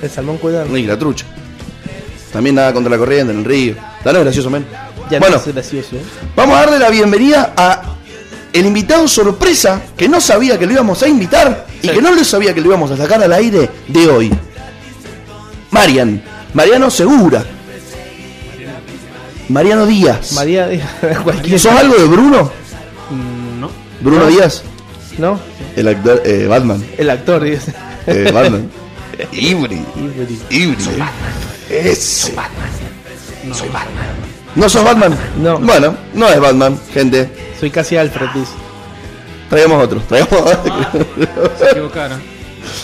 [0.00, 0.76] El salmón cuidado.
[0.76, 1.26] Y la trucha.
[2.32, 3.74] También nada contra la corriente en el río.
[4.04, 4.66] Ya no es gracioso, men.
[5.10, 6.02] Ya bueno, no es gracioso, ¿eh?
[6.36, 7.82] vamos a darle la bienvenida a
[8.52, 12.22] el invitado sorpresa que no sabía que lo íbamos a invitar y que no lo
[12.24, 14.32] sabía que lo íbamos a sacar al aire de hoy.
[15.70, 16.22] Marian.
[16.54, 17.44] Mariano Segura.
[19.48, 20.32] Mariano Díaz.
[20.32, 20.68] María,
[21.24, 21.58] cualquier.
[21.58, 22.50] ¿Sos algo de Bruno?
[23.10, 23.70] Mm, no.
[24.00, 24.26] Bruno No.
[24.26, 24.62] Díaz.
[25.16, 25.38] ¿No?
[25.74, 26.84] El actor, eh, Batman.
[26.96, 27.72] El actor, dice.
[28.06, 28.70] Eh, Batman.
[29.32, 29.82] Ibri.
[29.96, 30.38] Ibri.
[30.50, 30.84] Ibri.
[31.70, 32.34] Ese.
[34.54, 35.16] ¿No sos Batman?
[35.38, 35.58] No.
[35.58, 37.30] Bueno, no es Batman, gente.
[37.58, 38.52] Soy casi Alfred, dice.
[39.48, 40.00] Traigamos otro.
[40.00, 40.74] Traigamos otro.
[41.58, 42.20] Se equivocaron.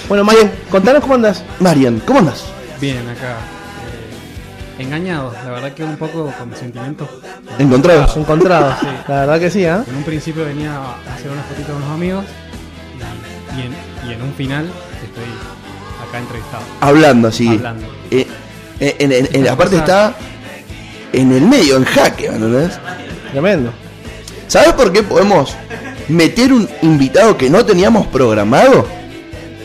[0.09, 1.43] Bueno, Marian, contanos cómo andas.
[1.61, 2.45] Marian, ¿cómo andas?
[2.81, 3.37] Bien, acá.
[4.79, 5.35] eh, engañado.
[5.45, 7.09] La verdad que un poco con sentimientos.
[7.59, 8.17] Encontrados.
[8.17, 8.77] Encontrados.
[8.81, 8.87] Sí.
[9.09, 9.85] La verdad que sí, ¿ah?
[9.87, 12.25] En un principio venía a hacer unas fotitos con unos amigos.
[13.57, 14.71] Y, y en, y en un final
[15.03, 15.25] estoy
[16.09, 16.63] acá entrevistado.
[16.81, 17.49] Hablando así.
[17.49, 17.87] Hablando.
[18.11, 18.27] Eh, eh,
[18.81, 20.15] en, en- en- Una aparte está
[21.13, 22.73] en el medio, en jaque, ¿me ¿entendés?
[23.33, 23.73] Tremendo.
[24.49, 25.55] ¿Sabes por qué podemos
[26.09, 28.87] meter un invitado que no teníamos programado?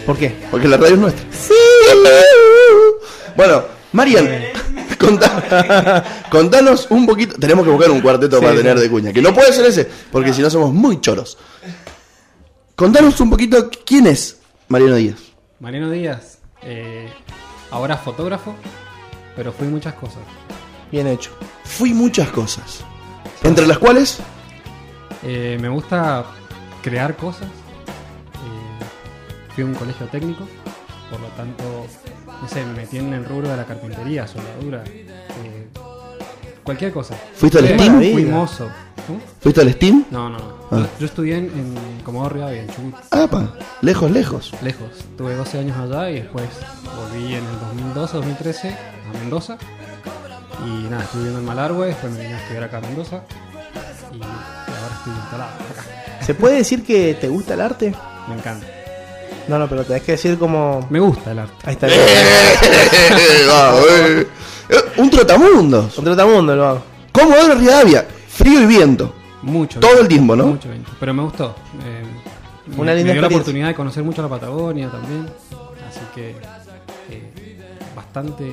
[0.05, 0.35] ¿Por qué?
[0.49, 1.23] Porque la radio es nuestra.
[1.31, 1.53] Sí.
[3.35, 4.27] Bueno, Marian,
[4.99, 7.35] contá- contanos un poquito.
[7.39, 8.57] Tenemos que buscar un cuarteto Sí, para sí.
[8.61, 9.13] tener de cuña.
[9.13, 11.37] Que no puede ser ese, porque si no somos muy choros.
[12.75, 14.37] Contanos un poquito quién es
[14.69, 15.17] Mariano Díaz.
[15.59, 17.09] Mariano Díaz, eh,
[17.71, 18.55] ahora fotógrafo,
[19.39, 20.19] pero fui muchas cosas.
[20.91, 21.31] Bien hecho.
[21.63, 22.83] Fui muchas cosas.
[23.41, 24.19] Entre las cuales,
[25.23, 26.25] Eh, me gusta
[26.81, 27.47] crear cosas.
[27.47, 28.83] Eh,
[29.53, 30.43] fui a un colegio técnico,
[31.09, 31.63] por lo tanto,
[32.41, 35.67] no sé, me metí en el rubro de la carpintería, soldadura, eh,
[36.63, 37.15] cualquier cosa.
[37.33, 37.99] ¿Fuiste al Steam?
[38.13, 38.69] Fui mozo.
[39.07, 39.19] ¿Cómo?
[39.41, 40.05] ¿fuiste al Steam?
[40.11, 40.59] No, no, no.
[40.71, 40.85] Ah.
[40.99, 44.51] Yo, estudié en, en Comodoro Rivadavia, en Chubut, Apa, lejos, lejos.
[44.61, 44.87] lejos.
[45.17, 46.45] Tuve 12 años allá y después
[46.95, 49.57] volví en el 2012, 2013 a Mendoza.
[50.65, 53.21] Y nada, estuve viviendo en Malargüe, después me vine a estudiar acá a Mendoza.
[54.13, 55.83] Y, y ahora estoy instalado acá.
[56.25, 57.93] ¿Se puede decir que te gusta el arte?
[58.27, 58.67] Me encanta.
[59.47, 60.85] No, no, pero tenés que decir como.
[60.91, 61.55] Me gusta el arte.
[61.65, 61.87] Ahí está.
[63.49, 64.27] Va, eh.
[64.69, 65.95] Eh, Un trotamundos.
[65.95, 66.81] Con Trotamundo lo hago.
[67.11, 68.05] Comodoro Rivadavia,
[68.39, 69.13] frío y viento.
[69.41, 69.79] Mucho.
[69.79, 70.47] Todo viento, el tiempo, ¿no?
[70.47, 70.91] Mucho viento.
[70.99, 71.55] Pero me gustó.
[71.85, 72.03] Eh,
[72.77, 75.25] Una me, linda me dio la oportunidad de conocer mucho la Patagonia también.
[75.87, 76.29] Así que
[77.09, 77.31] eh,
[77.95, 78.51] bastante,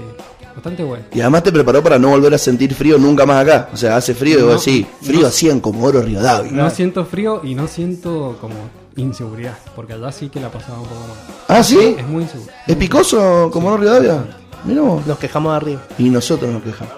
[0.55, 1.05] bastante bueno.
[1.13, 3.69] Y además te preparó para no volver a sentir frío nunca más acá.
[3.73, 5.27] O sea, hace frío y No, vos decís, frío no.
[5.27, 6.53] así en Comodoro Rivadavia.
[6.53, 8.55] No siento frío y no siento como
[8.97, 9.59] inseguridad.
[9.75, 11.19] Porque allá sí que la pasaba un poco más.
[11.49, 11.97] Ah, ¿sí?
[11.99, 12.51] Es muy inseguro.
[12.67, 14.25] ¿Es picoso Comodoro Rivadavia?
[14.65, 15.07] Mirá vos.
[15.07, 15.83] Nos quejamos de arriba.
[15.99, 16.95] Y nosotros nos quejamos.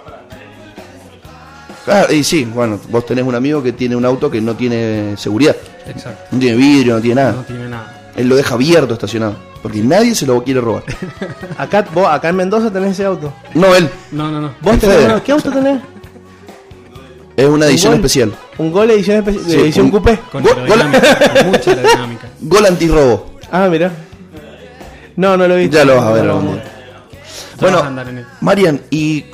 [1.88, 5.16] Claro, y sí, bueno, vos tenés un amigo que tiene un auto que no tiene
[5.16, 5.56] seguridad.
[5.86, 6.22] Exacto.
[6.32, 7.42] No tiene vidrio, no tiene No nada.
[7.46, 8.10] tiene nada.
[8.16, 9.36] Él lo deja abierto estacionado.
[9.62, 10.84] Porque nadie se lo quiere robar.
[11.58, 13.32] Acá, vos, acá en Mendoza tenés ese auto.
[13.54, 13.88] No, él.
[14.12, 14.52] No, no, no.
[14.60, 15.20] ¿Vos tenés?
[15.22, 15.80] ¿Qué auto tenés?
[17.36, 17.98] Es una edición gol.
[18.00, 18.32] especial.
[18.58, 20.18] Un gol edición, espe- Sí, edición un- coupé.
[20.30, 21.18] Con Gol- aerodinámica.
[21.34, 22.28] con mucha aerodinámica.
[22.40, 23.30] Gol antirrobo.
[23.50, 23.90] Ah, mira.
[25.16, 25.76] No, no lo he visto.
[25.76, 26.58] Ya lo vas a ver No, no.
[27.60, 27.82] Bueno.
[28.40, 29.24] Marian, y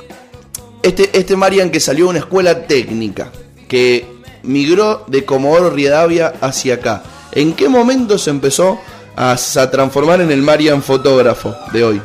[0.85, 3.31] este, este Marian que salió de una escuela técnica,
[3.67, 4.05] que
[4.43, 8.79] migró de Comodoro Rivadavia hacia acá, ¿en qué momento se empezó
[9.15, 12.01] a, a transformar en el Marian fotógrafo de hoy?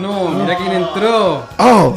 [0.00, 1.42] No, mirá quién entró.
[1.58, 1.94] Oh,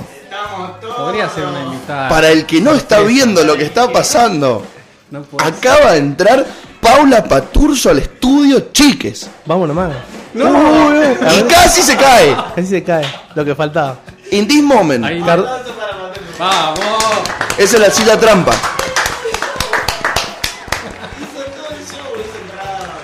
[0.97, 2.09] Podría ser una invitada.
[2.09, 4.63] para el que no está viendo lo que está pasando,
[5.11, 6.45] No acaba de entrar
[6.83, 9.29] Paula Paturzo al estudio Chiques.
[9.45, 9.91] Vamos nomás.
[10.33, 10.91] No.
[11.33, 12.35] Y casi se cae.
[12.55, 13.05] Casi se cae.
[13.33, 13.99] Lo que faltaba.
[14.31, 15.05] In this moment.
[15.05, 15.21] Ahí.
[15.21, 15.49] Vamos.
[17.57, 18.51] Esa es la silla trampa.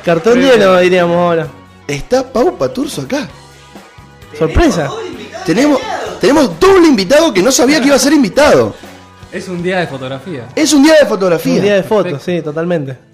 [0.03, 1.47] cartón lleno, diríamos ahora.
[1.87, 3.27] Está Pau Paturzo acá.
[4.37, 4.89] Sorpresa.
[5.45, 5.79] Tenemos,
[6.19, 8.73] tenemos doble invitado que no sabía que iba a ser invitado.
[9.31, 10.47] Es un día de fotografía.
[10.55, 11.55] Es un día de fotografía.
[11.55, 13.08] Un día de fotos, sí, totalmente.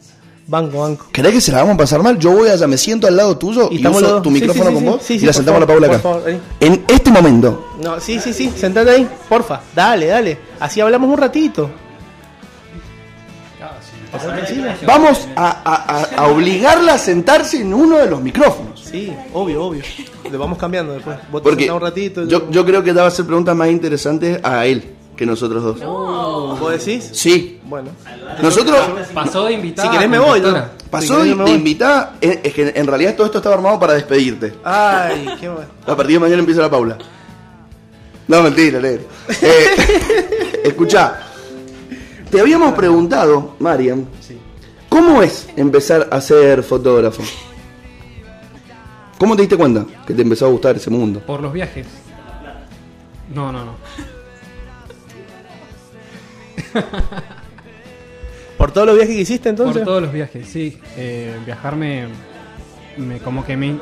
[0.47, 1.07] Banco, banco.
[1.11, 2.19] ¿Querés que se la vamos a pasar mal?
[2.19, 4.69] Yo voy allá, me siento al lado tuyo y, estamos uso los tu Sí, micrófono
[4.69, 5.99] sí, con vos sí, y la sentamos a la Paula acá.
[5.99, 6.23] favor.
[6.59, 9.61] En este momento, No, sí, sí, sí, sentate ahí, porfa.
[9.75, 10.37] Dale, dale.
[10.59, 11.69] Así hablamos un ratito.
[14.85, 18.79] vamos a, a- a- a obligarla a sentarse en uno de los micrófonos.
[18.89, 19.83] Sí, obvio, obvio.
[20.31, 21.17] Le vamos cambiando después.
[21.31, 22.25] Vos te Porque un ratito.
[22.27, 25.63] yo, yo creo que te va a hacer preguntas más interesantes a él que nosotros
[25.63, 25.79] dos.
[26.59, 27.09] ¿Vos decís?
[27.13, 27.59] Sí.
[27.63, 27.89] Bueno.
[28.41, 28.77] Nosotros
[29.13, 29.87] Pasó de invitada.
[29.87, 30.51] Si querés a me voy, ¿no?
[30.51, 30.71] conductora.
[30.89, 34.53] pasó Si de, de invitada, es que en realidad todo esto estaba armado para despedirte.
[34.63, 35.69] Ay, qué bueno.
[35.85, 36.97] A partir de mañana empieza la Paula.
[38.27, 39.03] No, mentira, negro.
[39.41, 41.19] Eh, escuchá,
[42.29, 44.05] te habíamos preguntado, Mariam,
[44.89, 47.23] ¿cómo es empezar a ser fotógrafo?
[49.17, 51.19] ¿Cómo te diste cuenta que te empezó a gustar ese mundo?
[51.21, 51.87] Por los viajes.
[53.33, 53.75] No, no, no.
[58.57, 59.77] ¿Por todos los viajes que hiciste entonces?
[59.77, 60.79] Por todos los viajes, sí.
[60.97, 62.07] Eh, viajar me,
[62.97, 63.75] me- como que me,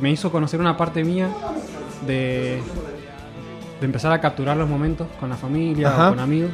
[0.00, 1.28] me hizo conocer una parte mía
[2.06, 2.60] de,
[3.80, 6.06] de empezar a capturar los momentos con la familia Ajá.
[6.08, 6.50] o con amigos.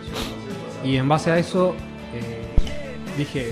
[0.85, 1.75] Y en base a eso
[2.15, 2.43] eh,
[3.17, 3.51] dije,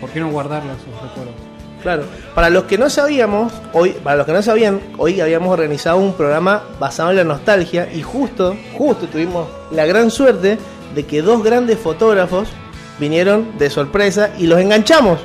[0.00, 1.34] ¿por qué no guardarlos esos recuerdos?
[1.82, 2.02] Claro.
[2.34, 6.12] Para los que no sabíamos, hoy, para los que no sabían, hoy habíamos organizado un
[6.12, 10.58] programa basado en la nostalgia y justo, justo tuvimos la gran suerte
[10.94, 12.48] de que dos grandes fotógrafos
[12.98, 15.18] vinieron de sorpresa y los enganchamos.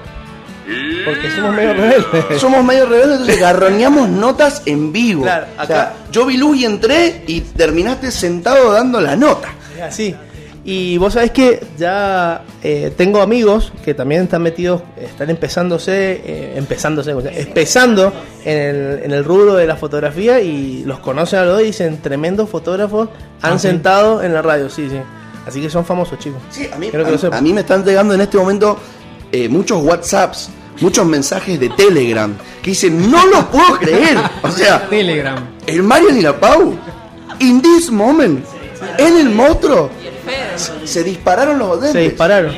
[1.06, 2.42] Porque somos medio rebeldes.
[2.42, 5.22] Somos medio rebeldes, entonces garroñamos notas en vivo.
[5.24, 9.50] Claro, O acá- sea, yo vi luz y entré y terminaste sentado dando la nota.
[9.84, 10.16] Así.
[10.68, 16.54] Y vos sabés que ya eh, tengo amigos que también están metidos, están empezándose, eh,
[16.56, 18.12] empezándose, o sea, empezando
[18.44, 21.66] en el, en el rubro de la fotografía y los conocen a los dos y
[21.66, 23.10] dicen tremendos fotógrafos
[23.44, 23.68] han Ah, ¿sí?
[23.68, 24.98] sentado en la radio, sí, sí.
[25.46, 26.42] Así que son famosos chicos.
[26.50, 28.80] Sí, a mí, a- a mí me están llegando en este momento
[29.32, 30.50] eh, muchos WhatsApps,
[30.82, 34.18] muchos mensajes de Telegram que dicen, no lo puedo creer.
[34.42, 35.38] O sea, Telegram.
[35.68, 36.76] el Marian y la Pau,
[37.40, 38.44] in this moment,
[38.98, 39.90] en el monstruo,
[40.56, 42.04] se, se dispararon los Se dentes.
[42.10, 42.56] dispararon.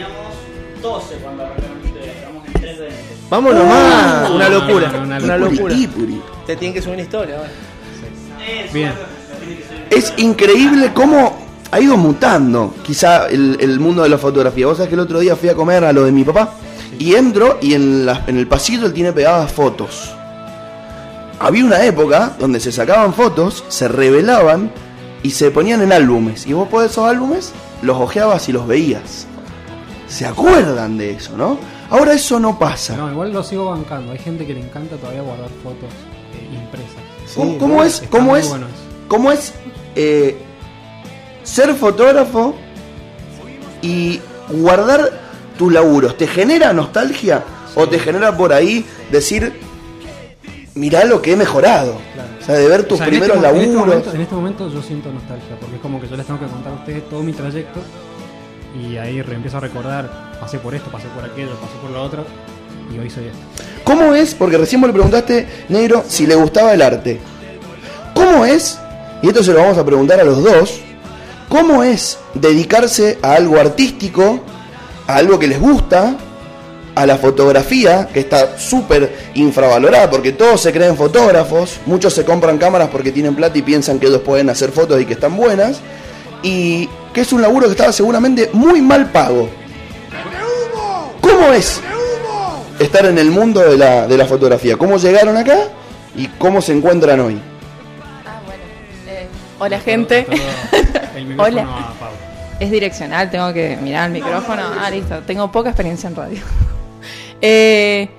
[3.29, 5.73] Vamos nomás, una locura, una una locura.
[5.73, 6.21] ipuri.
[6.45, 7.38] Te tienen que subir una historia.
[7.38, 7.49] ahora.
[8.73, 8.93] Bien.
[9.89, 11.38] Es increíble cómo
[11.72, 14.65] ha ido mutando quizá el, el mundo de la fotografía.
[14.68, 16.53] Vos sabés que el otro día fui a comer a lo de mi papá
[16.99, 20.11] y entro y en, la- en el pasillo él tiene pegadas fotos.
[21.39, 24.72] Había una época donde se sacaban fotos, se revelaban
[25.24, 26.47] y se ponían en álbumes.
[26.47, 27.51] Y vos por esos álbumes
[27.82, 29.28] los ojeabas y los veías.
[30.07, 31.59] ¿Se acuerdan de eso, no?
[31.89, 32.95] Ahora eso no pasa.
[32.97, 34.13] No, igual lo sigo bancando.
[34.13, 35.89] Hay gente que le encanta todavía guardar fotos
[36.34, 37.36] eh, impresas.
[37.36, 38.65] ¿Cómo, cómo es, cómo es, bueno
[39.09, 39.53] cómo es
[39.95, 40.38] eh,
[41.47, 42.55] ser fotógrafo
[43.81, 44.19] y
[44.49, 45.11] guardar
[45.57, 46.17] tus laburos?
[46.17, 47.43] ¿Te genera nostalgia
[47.75, 49.53] o te genera por ahí decir,
[50.75, 51.97] mirá lo que he mejorado?
[52.41, 53.87] O sea, de ver tus O sea, en primeros este mo- en este laburos.
[53.95, 56.45] momento- En este, momento yo siento nostalgia, porque es como que yo les tengo que
[56.47, 57.79] contar a ustedes todo mi trayecto
[58.79, 62.23] y ahí empiezo a recordar, pasé por esto, pasé por aquello, pasé por lo otro
[62.93, 63.37] y hoy soy esto.
[63.83, 64.33] ¿Cómo es?
[64.35, 67.19] Porque recién vos le preguntaste, negro, si le gustaba el arte.
[68.13, 68.79] ¿Cómo es?
[69.21, 70.79] Y esto se lo vamos a preguntar a los dos.
[71.49, 74.41] ¿Cómo es dedicarse a algo artístico,
[75.07, 76.17] a algo que les gusta,
[76.93, 82.57] a la fotografía, que está súper infravalorada, porque todos se creen fotógrafos, muchos se compran
[82.57, 85.79] cámaras porque tienen plata y piensan que ellos pueden hacer fotos y que están buenas,
[86.41, 89.47] y que es un laburo que estaba seguramente muy mal pago.
[91.21, 91.79] ¿Cómo es
[92.79, 94.75] estar en el mundo de la, de la fotografía?
[94.75, 95.69] ¿Cómo llegaron acá
[96.15, 97.39] y cómo se encuentran hoy?
[98.25, 98.63] Ah, bueno.
[99.07, 99.27] Eh,
[99.59, 100.25] hola, gente.
[101.18, 101.78] El micrófono Hola.
[101.78, 102.09] a Pau.
[102.59, 104.63] Es direccional, tengo que mirar el micrófono.
[104.80, 105.20] Ah, listo.
[105.26, 106.41] Tengo poca experiencia en radio.
[107.39, 108.09] Eh,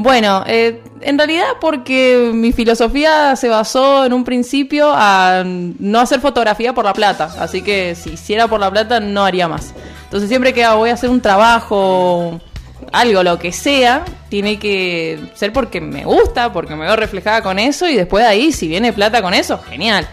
[0.00, 6.20] Bueno, eh, en realidad porque mi filosofía se basó en un principio a no hacer
[6.20, 7.34] fotografía por la plata.
[7.40, 9.74] Así que si hiciera por la plata no haría más.
[10.04, 12.40] Entonces siempre que voy a hacer un trabajo,
[12.92, 17.58] algo, lo que sea, tiene que ser porque me gusta, porque me veo reflejada con
[17.58, 20.06] eso y después de ahí, si viene plata con eso, genial.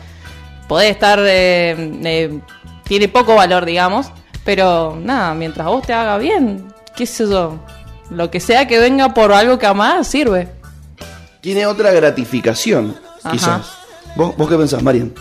[0.67, 1.19] Podés estar...
[1.21, 2.39] eh, eh,
[2.83, 4.11] tiene poco valor, digamos.
[4.43, 7.59] Pero nada, mientras vos te haga bien, qué sé yo.
[8.11, 10.47] Lo que sea que venga por algo que amás, sirve.
[11.41, 13.31] Tiene otra gratificación, Ajá.
[13.31, 13.71] quizás.
[14.15, 15.13] ¿Vos, ¿Vos qué pensás, Marian?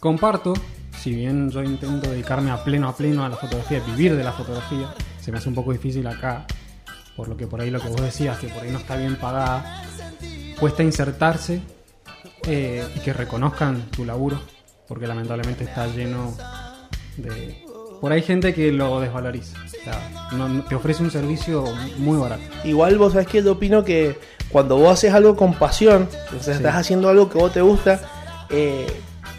[0.00, 0.54] Comparto,
[1.02, 4.32] si bien yo intento dedicarme a pleno a pleno a la fotografía, vivir de la
[4.32, 4.88] fotografía,
[5.20, 6.46] se me hace un poco difícil acá,
[7.14, 9.16] por lo que por ahí lo que vos decías, que por ahí no está bien
[9.16, 9.82] pagada,
[10.58, 11.60] cuesta insertarse
[12.46, 14.40] eh, y que reconozcan tu laburo,
[14.92, 16.34] porque lamentablemente está lleno
[17.16, 17.64] de...
[17.98, 21.64] Por ahí gente que lo desvaloriza, o sea, no- te ofrece un servicio
[21.96, 22.42] muy barato.
[22.64, 24.18] Igual vos sabés que yo opino que
[24.50, 26.58] cuando vos haces algo con pasión, o sea, Sí.
[26.58, 28.02] estás haciendo algo que vos te gusta,
[28.50, 28.86] eh,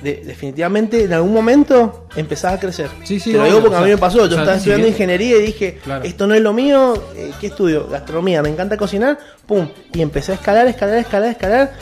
[0.01, 2.89] de- definitivamente en algún momento empezás a crecer.
[3.03, 4.57] Sí, sí, te lo digo porque o a mí me pasó, yo o sea, estaba
[4.57, 6.03] estudiando ingeniería y dije, Claro.
[6.03, 7.87] esto no es lo mío, eh, ¿qué estudio?
[7.89, 11.73] Gastronomía, me encanta cocinar, pum, y empecé a escalar, escalar, escalar, escalar.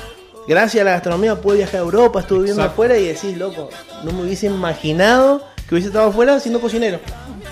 [0.47, 2.73] Gracias a la gastronomía pude viajar a Europa, estuve viviendo Exacto.
[2.73, 3.69] afuera y decís, loco,
[4.03, 6.99] no me hubiese imaginado que hubiese estado afuera siendo cocinero.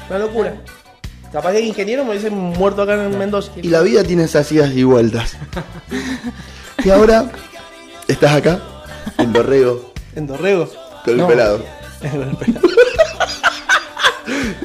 [0.09, 0.61] Una locura.
[1.31, 3.51] Capaz que ingeniero me hubiese muerto acá en Mendoza.
[3.55, 5.37] Y la vida tiene esas idas y vueltas.
[6.83, 7.31] y ahora
[8.07, 8.59] estás acá,
[9.19, 10.67] en Dorrego, En Dorrego.
[11.05, 11.27] con el No.
[11.27, 11.63] pelado.
[12.01, 12.67] Con el pelado.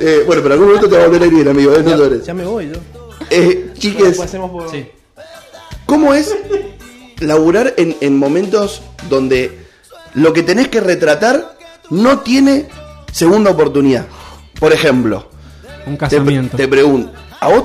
[0.00, 1.82] Eh, bueno, pero algún momento te va a volver a ir, amigo, ¿eh?
[1.82, 2.14] no.
[2.22, 2.74] Ya me voy yo.
[3.30, 4.86] Eh, chiques, Después hacemos por- Sí.
[5.86, 6.34] ¿cómo es
[7.24, 9.58] laburar en, en momentos donde
[10.14, 11.56] lo que tenés que retratar
[11.90, 12.68] no tiene
[13.12, 14.06] segunda oportunidad?
[14.58, 15.28] Por ejemplo,
[15.86, 16.56] Un te, casamiento.
[16.56, 17.64] te pregunto, a vos,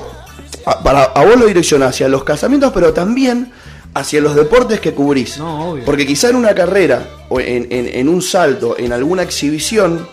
[0.66, 3.52] a, para, a vos lo direccionás hacia los casamientos, pero también
[3.94, 5.38] hacia los deportes que cubrís.
[5.38, 5.84] No, obvio.
[5.84, 10.06] Porque quizá en una carrera, o en, en- en un salto, en alguna exhibición,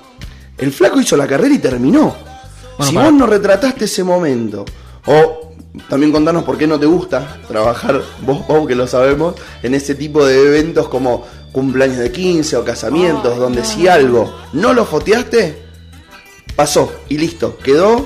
[0.57, 2.15] el flaco hizo la carrera y terminó.
[2.77, 4.65] Bueno, si para- vos no retrataste ese momento,
[5.05, 5.46] o
[5.89, 9.95] también contanos por qué no te gusta trabajar, vos, vos que lo sabemos, en ese
[9.95, 15.63] tipo de eventos como cumpleaños de 15 o casamientos, donde si algo no lo foteaste,
[16.55, 18.05] pasó y listo, quedó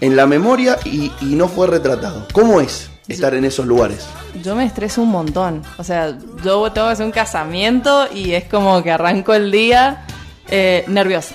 [0.00, 2.26] en la memoria y, y no fue retratado.
[2.32, 4.06] ¿Cómo es estar en esos lugares?
[4.42, 5.62] Yo me estreso un montón.
[5.76, 10.06] O sea, yo tengo que hacer un casamiento y es como que arranco el día
[10.48, 11.34] eh, nerviosa.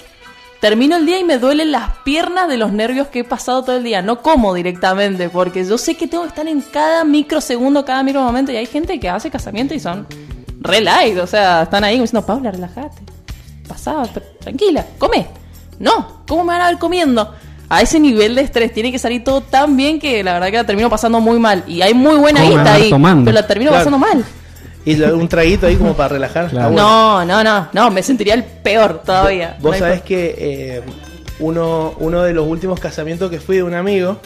[0.65, 3.75] Termino el día y me duelen las piernas de los nervios que he pasado todo
[3.77, 4.01] el día.
[4.01, 8.51] No como directamente, porque yo sé que tengo que estar en cada microsegundo, cada micromomento.
[8.51, 10.07] Y hay gente que hace casamiento y son
[10.61, 11.19] re light.
[11.19, 13.03] O sea, están ahí diciendo, Paula, relájate.
[13.67, 15.27] Pasá, tr- tranquila, come.
[15.77, 17.31] No, ¿cómo me van a ver comiendo?
[17.69, 20.57] A ese nivel de estrés tiene que salir todo tan bien que la verdad que
[20.57, 21.63] la termino pasando muy mal.
[21.67, 23.25] Y hay muy buena ¿Cómo me van guita ahí, tomando?
[23.25, 23.85] pero la termino Claro.
[23.85, 24.25] pasando mal.
[24.85, 26.49] Y un traguito ahí como para relajar.
[26.49, 26.69] Claro.
[26.71, 26.87] bueno.
[26.87, 29.57] No, no, no, no, me sentiría el peor todavía.
[29.59, 30.81] Vos No sabés por- que eh,
[31.39, 34.19] uno, uno de los últimos casamientos que fui de un amigo,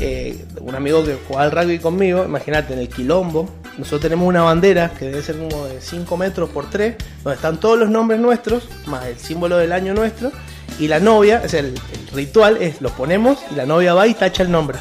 [0.00, 4.42] eh, un amigo que jugaba al rugby conmigo, imagínate, en el quilombo, nosotros tenemos una
[4.42, 8.18] bandera que debe ser como de 5 metros por 3, donde están todos los nombres
[8.18, 10.32] nuestros, más el símbolo del año nuestro,
[10.78, 14.14] y la novia, es el, el ritual es, lo ponemos y la novia va y
[14.14, 14.78] tacha el nombre.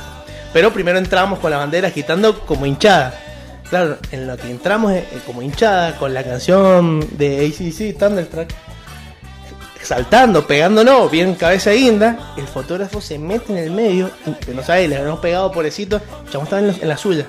[0.54, 3.14] Pero primero entramos con la bandera agitando como hinchada.
[3.70, 8.50] Claro, en lo que entramos eh, como hinchada con la canción de ACC, Thunderstruck,
[9.82, 14.88] saltando, pegándonos, bien cabeza guinda, el fotógrafo se mete en el medio, y, no sabe,
[14.88, 17.26] le habíamos pegado pobrecito, chabón estaba en, los- en la suya,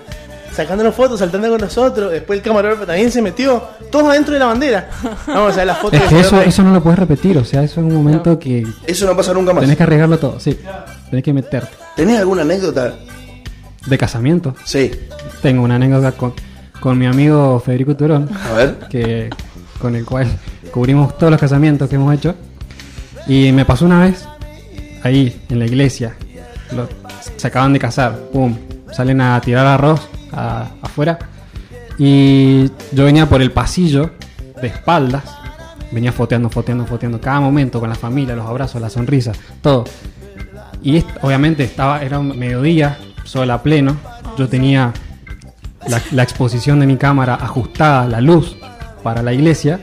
[0.52, 4.46] sacándonos fotos, saltando con nosotros, después el camarógrafo también se metió, todos adentro de la
[4.46, 4.88] bandera.
[5.26, 7.62] Vamos a ver las fotos Es que eso, eso no lo puedes repetir, o sea,
[7.62, 9.62] eso es un momento que Eso no pasa nunca más.
[9.62, 10.58] tenés que arriesgarlo todo, sí.
[11.10, 11.70] Tenés que meterte.
[11.94, 12.94] ¿Tenés alguna anécdota?
[13.86, 14.54] De casamiento.
[14.64, 14.90] Sí.
[15.46, 16.34] Tengo una anécdota con,
[16.80, 18.78] con mi amigo Federico Turón, A ver.
[18.90, 19.30] que,
[19.80, 20.26] con el cual
[20.72, 22.34] cubrimos todos los casamientos que hemos hecho.
[23.28, 24.26] Y me pasó una vez,
[25.04, 26.16] ahí, en la iglesia.
[26.74, 26.88] Lo-
[27.36, 28.56] se acaban de casar, pum.
[28.90, 31.16] Salen a tirar arroz a- afuera.
[31.96, 34.10] Y yo venía por el pasillo,
[34.60, 35.22] de espaldas.
[35.92, 37.20] Venía foteando, foteando, foteando.
[37.20, 39.30] Cada momento con la familia, los abrazos, la sonrisa,
[39.62, 39.84] todo.
[40.82, 43.96] Y est- obviamente estaba, era un mediodía, sol a pleno.
[44.36, 44.92] Yo tenía
[45.88, 48.56] la, la exposición de mi cámara ajustada, la luz
[49.02, 49.80] para la iglesia.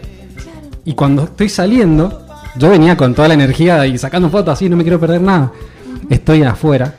[0.85, 2.25] Y cuando estoy saliendo,
[2.57, 5.51] yo venía con toda la energía y sacando fotos así, no me quiero perder nada.
[6.09, 6.95] Estoy afuera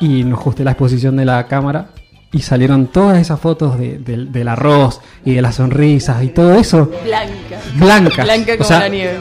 [0.00, 1.90] y no ajusté la exposición de la cámara
[2.32, 6.54] y salieron todas esas fotos de- del- del arroz y de las sonrisas y todo
[6.54, 7.58] eso Blanca.
[7.76, 8.24] blancas.
[8.24, 9.18] Blanca como o sea, la nieve.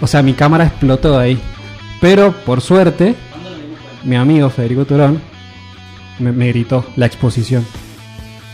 [0.00, 1.40] o sea, mi cámara explotó ahí.
[2.00, 3.14] Pero por suerte,
[4.04, 5.20] mi amigo Federico Turón
[6.18, 7.66] me, me gritó la exposición.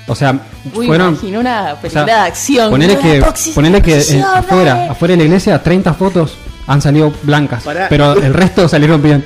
[0.08, 0.38] O sea,
[0.74, 1.10] Uy, fueron.
[1.14, 2.70] imagino una o película sea, de acción.
[2.70, 3.24] Ponele que,
[3.54, 6.34] ponele que eh, afuera, afuera de la iglesia, 30 fotos
[6.66, 7.62] han salido blancas.
[7.88, 9.24] Pero el resto salieron bien.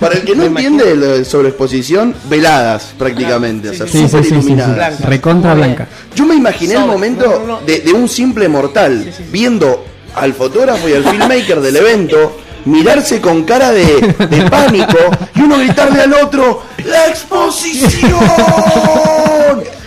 [0.00, 4.16] Para el que no entiende lo de sobreexposición, veladas prácticamente, o sea, Sí, sí, sí,
[4.18, 4.34] sí, sí.
[4.34, 5.00] iluminadas.
[5.00, 5.86] Recontra blanca.
[6.14, 9.84] Yo me imaginé el momento De, de un simple mortal viendo
[10.14, 13.84] al fotógrafo y al filmmaker del evento mirarse con cara de,
[14.28, 14.96] de pánico
[15.34, 18.10] y uno gritarle al otro ¡La exposición!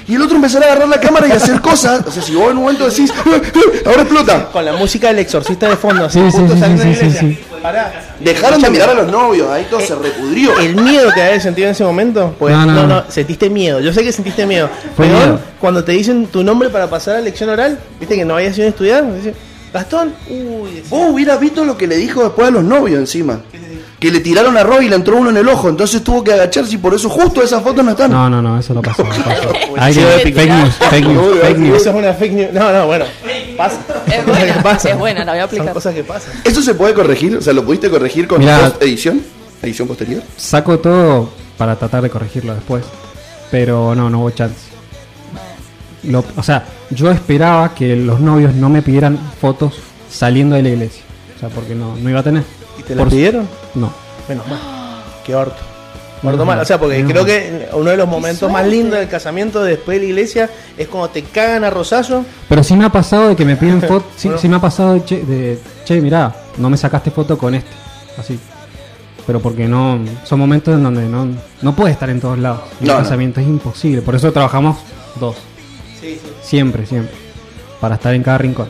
[0.09, 2.01] Y el otro empezar a agarrar la cámara y hacer cosas.
[2.07, 4.45] O sea, si vos en un momento decís, "Eh, eh, ahora explota.
[4.51, 6.95] Con la música del exorcista de fondo, así, Sí, sí, justo sí, saliendo de la
[6.95, 7.21] sí, iglesia.
[7.21, 7.39] sí.
[7.61, 8.15] Pará.
[8.19, 10.57] Dejaron de mirar a los novios, ahí todo se repudrió.
[10.59, 13.79] El miedo que habías sentido en ese momento, pues No, no, no, sentiste miedo.
[13.81, 14.69] Yo sé que sentiste miedo.
[14.95, 15.39] Fue Peor, miedo.
[15.59, 18.65] cuando te dicen tu nombre para pasar a lección oral, viste que no habías ido
[18.65, 19.35] a estudiar, dice,
[19.71, 23.41] Gastón, uy, Vos hubieras visto lo que le dijo después a los novios encima.
[23.99, 26.75] Que le tiraron arroz y le entró uno en el ojo, entonces tuvo que agacharse
[26.75, 28.09] y por eso justo esas fotos no están.
[28.09, 29.03] No, no, no, eso no pasó.
[29.03, 29.51] no pasó.
[29.77, 30.01] Hay que-
[30.31, 31.81] fake news, fake news, fake news.
[31.81, 32.53] Eso es una fake news.
[32.53, 33.03] No, no, bueno,
[33.57, 33.77] pasa.
[34.07, 34.91] Es buena, que pasan.
[34.93, 35.65] es buena, la voy a aplicar.
[35.67, 36.31] Son cosas que pasan.
[36.45, 37.35] ¿Eso se puede corregir?
[37.35, 38.59] O sea, ¿lo pudiste corregir con Mirá.
[38.61, 39.21] post edición?
[39.61, 40.23] ¿Edición posterior?
[40.37, 42.85] Saco todo para tratar de corregirlo después.
[43.51, 44.55] Pero no, no hubo chance.
[46.03, 49.73] Lo- o sea, yo esperaba que los novios no me pidieran fotos
[50.09, 51.03] saliendo de la iglesia.
[51.35, 52.43] O sea, porque no, no iba a tener.
[52.79, 53.47] ¿Y te la Por- pidieron?
[53.75, 53.91] No.
[54.27, 54.59] Menos mal.
[55.25, 55.53] Qué orto.
[55.53, 56.47] Orto Menos mal.
[56.47, 56.59] mal.
[56.61, 57.31] O sea, porque Menos creo mal.
[57.31, 61.09] que uno de los momentos más lindos del casamiento después de la iglesia es cuando
[61.09, 62.25] te cagan a rosazo.
[62.47, 64.11] Pero sí me ha pasado de que me piden fotos.
[64.17, 64.41] Sí, Bueno.
[64.41, 67.69] sí me ha pasado de che, de, che, mirá, no me sacaste foto con este.
[68.17, 68.37] Así.
[69.25, 69.99] Pero porque no.
[70.25, 71.27] Son momentos en donde no,
[71.61, 72.61] no puedes estar en todos lados.
[72.81, 73.03] En No, el no.
[73.03, 74.01] casamiento es imposible.
[74.01, 74.77] Por eso trabajamos
[75.19, 75.35] dos.
[76.41, 77.13] Siempre, siempre.
[77.79, 78.67] Para estar en cada rincón.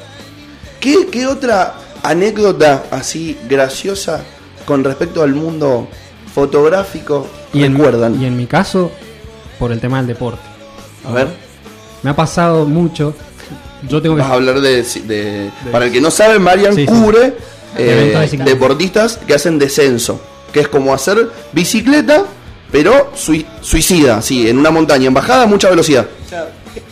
[0.80, 4.22] ¿Qué, qué otra anécdota así graciosa
[4.66, 5.88] con respecto al mundo
[6.34, 8.22] fotográfico Y en, recuerdan?
[8.22, 8.92] y en mi caso,
[9.58, 10.42] por el tema del deporte.
[11.06, 11.28] A ver.
[12.04, 13.14] Me ha pasado mucho.
[13.88, 14.22] Yo tengo que.
[14.22, 16.88] Vas a hablar de, de- Para el que no sabe, Marian Sí, sí.
[16.88, 17.34] cubre
[17.78, 20.20] eh, de deportistas que hacen descenso.
[20.54, 22.24] Que es como hacer bicicleta,
[22.72, 26.08] pero sui- suicida, sí, en una montaña, en bajada, mucha velocidad.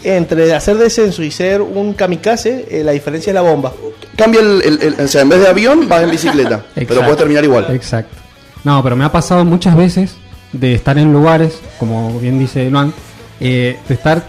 [0.04, 3.72] Entre hacer descenso y ser un kamikaze, eh, la diferencia es la bomba.
[4.16, 6.66] Cambia el, el- el- O sea, en vez de avión, vas en bicicleta.
[6.76, 7.68] pero puedes terminar igual.
[7.70, 8.16] Exacto.
[8.64, 10.16] No, pero me ha pasado muchas veces
[10.52, 12.94] de estar en lugares, como bien dice Luan,
[13.40, 14.24] eh, de estar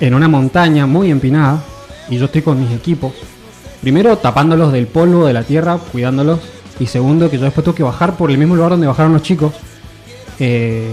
[0.00, 1.62] en una montaña muy empinada
[2.08, 3.12] y yo estoy con mis equipos.
[3.82, 6.40] Primero tapándolos del polvo, de la tierra, cuidándolos.
[6.80, 9.22] Y segundo, que yo después tengo que bajar por el mismo lugar donde bajaron los
[9.22, 9.52] chicos.
[10.38, 10.88] eh,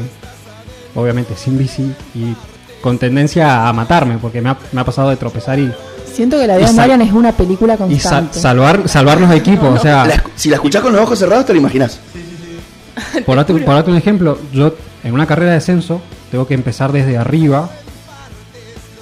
[0.96, 2.36] obviamente sin bici y
[2.82, 5.72] con tendencia a matarme, porque me ha, me ha pasado de tropezar y,
[6.14, 8.40] Siento que la vida de Marian es una película y sa- constante.
[8.40, 9.70] salvar, salvar los equipos.
[9.80, 12.00] O sea, La si la escuchás con los ojos cerrados, te lo imaginas.
[13.26, 16.02] Por darte, por darte un ejemplo, yo en una carrera de descenso
[16.32, 17.70] tengo que empezar desde arriba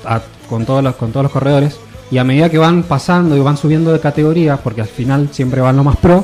[0.06, 1.78] a- con, todos los, con todos los corredores
[2.12, 5.62] y a medida que van pasando y van subiendo de categoría, porque al final siempre
[5.62, 6.24] van los más pro,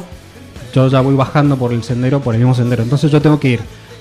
[0.74, 2.84] yo ya voy bajando por el sendero, por el mismo sendero.
[2.84, 3.60] Entonces yo tengo que ir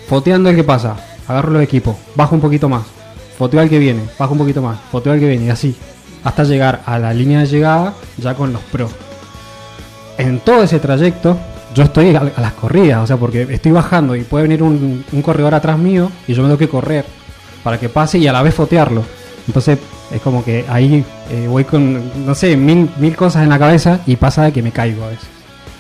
[0.09, 0.97] foteando el que pasa,
[1.27, 2.83] agarro los equipos, bajo un poquito más,
[3.43, 5.74] foteo al que viene, bajo un poquito más, foteo al que viene y así,
[6.23, 8.93] hasta llegar a la línea de llegada ya con los pros
[10.19, 11.36] en todo ese trayecto
[11.74, 15.23] yo estoy a, las corridas, o sea, porque estoy bajando y puede venir un, un
[15.23, 17.05] corredor atrás mío y yo me tengo que correr
[17.64, 19.02] para que pase y a la vez fotearlo.
[19.47, 19.78] Entonces
[20.12, 24.01] es como que ahí eh, voy con, no sé, mil, mil cosas en la cabeza
[24.06, 25.27] y pasa de que me caigo a veces.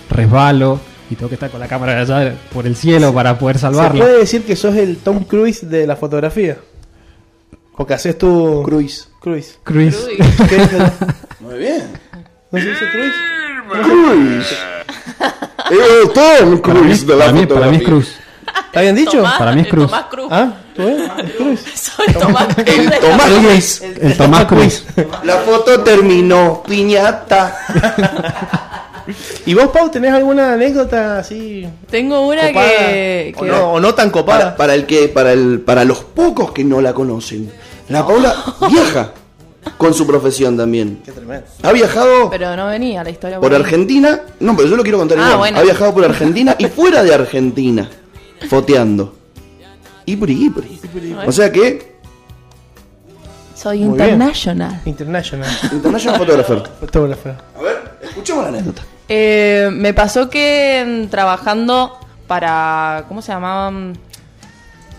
[0.08, 0.80] Resbalo
[1.10, 4.02] y tengo que estar con la cámara allá por el cielo para poder Se salvarlo.
[4.02, 6.56] puede decir que sos el Tom Cruise de la fotografía.
[7.76, 8.62] Porque haces tu.
[8.64, 9.08] Cruise.
[9.20, 9.58] Cruise.
[9.62, 9.96] Cruise.
[10.48, 10.92] ¿Qué es el-
[11.40, 11.84] Muy bien.
[12.50, 13.14] ¿No se dice Cruise?
[13.82, 14.56] Cruise.
[15.70, 17.82] Eh, Tom Para mí, Cruise de la para mí- para mí es.
[17.82, 18.14] Cruz.
[18.66, 19.18] ¿Está bien dicho?
[19.18, 19.86] Tomás, Para mí es Cruz.
[19.86, 20.28] Tomás Cruz.
[20.30, 20.52] ¿Ah?
[20.74, 21.10] ¿Tú ves?
[21.24, 21.64] Es Cruise.
[21.74, 22.66] Soy Tomás Cruz.
[22.68, 23.82] El Tomás Cruise.
[23.82, 24.84] el Tomás Cruz.
[25.24, 26.62] La foto terminó.
[26.66, 27.56] Piñata.
[29.46, 31.66] ¿Y vos, Pau, tenés alguna anécdota así?
[31.90, 32.68] Tengo una copada?
[32.68, 34.56] que, o, no, o no tan Para, copada.
[34.56, 37.50] para el que, para el, para los pocos que no la conocen.
[37.88, 38.34] La Paula
[38.70, 39.12] viaja
[39.78, 41.00] con su profesión también.
[41.04, 41.46] Qué tremendo.
[41.62, 43.38] Ha viajado Pero no venía la historia.
[43.40, 43.54] por.
[43.54, 44.20] Argentina.
[44.40, 45.58] No, pero yo lo quiero contar Ah, bueno.
[45.58, 47.88] Ha viajado por Argentina y fuera de Argentina.
[48.48, 49.14] Foteando.
[50.06, 50.80] Ipuri, ipuri.
[51.26, 51.92] O sea que,
[53.54, 54.10] Soy Muy bien.
[54.10, 54.80] international.
[54.84, 55.48] International.
[55.72, 56.18] International
[56.80, 57.34] Photographer.
[57.56, 58.82] A ver, escuchemos la anécdota.
[59.08, 61.96] Eh, me pasó que mm, trabajando
[62.26, 63.04] para.
[63.06, 63.72] ¿Cómo se llamaba?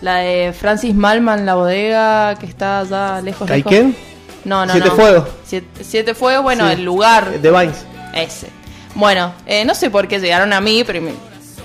[0.04, 3.48] La de Francis Malman, la bodega que está allá lejos.
[3.48, 3.48] lejos.
[3.48, 3.96] ¿Caiquén?
[4.44, 4.94] No, no, Siete no.
[4.96, 5.28] Fuegos.
[5.46, 6.74] Siete, Siete Fuegos, bueno, Sí.
[6.74, 7.30] el lugar.
[7.40, 7.86] De Vines.
[8.14, 8.48] Ese.
[8.94, 11.14] Bueno, eh, no sé por qué llegaron a mí, pero me-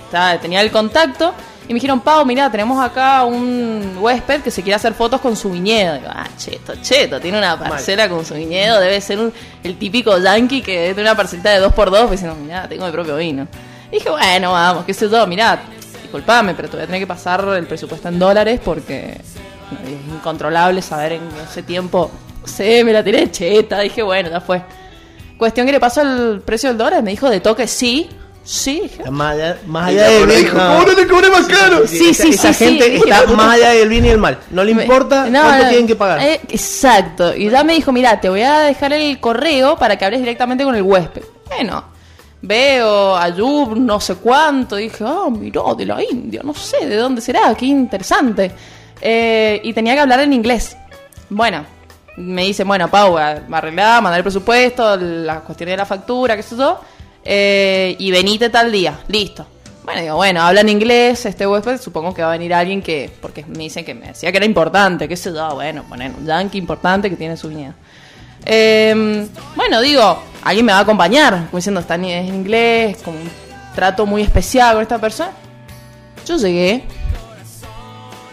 [0.06, 1.34] estaba- tenía el contacto
[1.68, 5.36] Y me dijeron, Pau, mirá, tenemos acá un huésped que se quiere hacer fotos con
[5.36, 5.94] su viñedo.
[6.00, 9.32] Digo, ah, cheto, cheto, tiene una parcela con su viñedo, debe ser un-
[9.64, 13.18] el típico yankee que tener una parcelita de 2x2, pues diciendo, mirá, tengo mi propio
[13.18, 13.46] vino.
[13.92, 15.60] Y dije, bueno, vamos, qué sé yo, mirá,
[16.10, 19.22] disculpame, pero te voy a tener que pasar el presupuesto en dólares porque
[19.72, 22.10] no, es incontrolable saber en ese tiempo.
[22.42, 24.62] No sé, me la tiré cheta, dije, bueno, ya fue.
[25.38, 28.10] Cuestión que le pasó el precio del dólar, me dijo de toque sí.
[28.42, 30.40] Sí, dije, Más allá, más allá del bien.
[30.46, 31.86] dijo, ¿cómo no te cobré más caro?
[31.86, 33.04] Sí, esa, sí, esa sí, gente sí.
[33.08, 34.40] está más allá del bien y el mal.
[34.50, 36.20] No le importa No, cuánto no, tienen que pagar.
[36.22, 37.36] eh, exacto.
[37.36, 40.64] Y ya me dijo, mira, te voy a dejar el correo para que hables directamente
[40.64, 41.22] con el huésped.
[41.48, 41.84] Bueno,
[42.42, 44.76] veo Ayub no sé cuánto.
[44.76, 48.52] Dije, ah, mirá, de la India, no sé de dónde será, qué interesante.
[49.02, 50.76] Eh, y tenía que hablar en inglés.
[51.30, 51.64] Bueno,
[52.18, 56.44] me dice, bueno, Pau, a- arreglá, mandar el presupuesto, la cuestión de la factura, qué
[56.44, 56.80] sé yo.
[57.24, 59.46] eh, y venite tal día, listo.
[59.84, 63.10] Bueno, digo, bueno, habla en inglés este huésped, supongo que va a venir alguien que,
[63.22, 66.26] porque me dicen que me decía que era importante, qué sé yo, bueno, poner un
[66.26, 67.74] yankee importante que tiene su viñedo.
[68.46, 73.30] Eh, bueno, digo, alguien me va a acompañar, como diciendo, está en inglés, con un
[73.76, 75.32] trato muy especial con esta persona.
[76.26, 76.84] Yo llegué,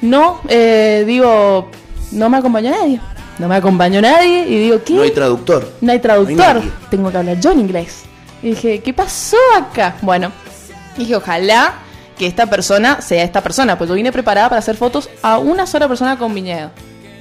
[0.01, 1.71] no, eh, digo,
[2.13, 3.01] no me acompañó nadie,
[3.39, 4.95] no me acompañó nadie, y digo, ¿qué?
[4.95, 5.73] No hay traductor.
[5.81, 6.37] No hay traductor.
[6.37, 6.73] No hay nadie.
[6.91, 8.05] Tengo que hablar yo en inglés.
[8.43, 9.97] Y dije, ¿qué pasó acá?
[10.03, 10.31] Bueno,
[10.97, 11.75] dije, ojalá
[12.19, 13.77] que esta persona sea esta persona.
[13.79, 16.71] Pues yo vine preparada para hacer fotos a una sola persona con viñedo.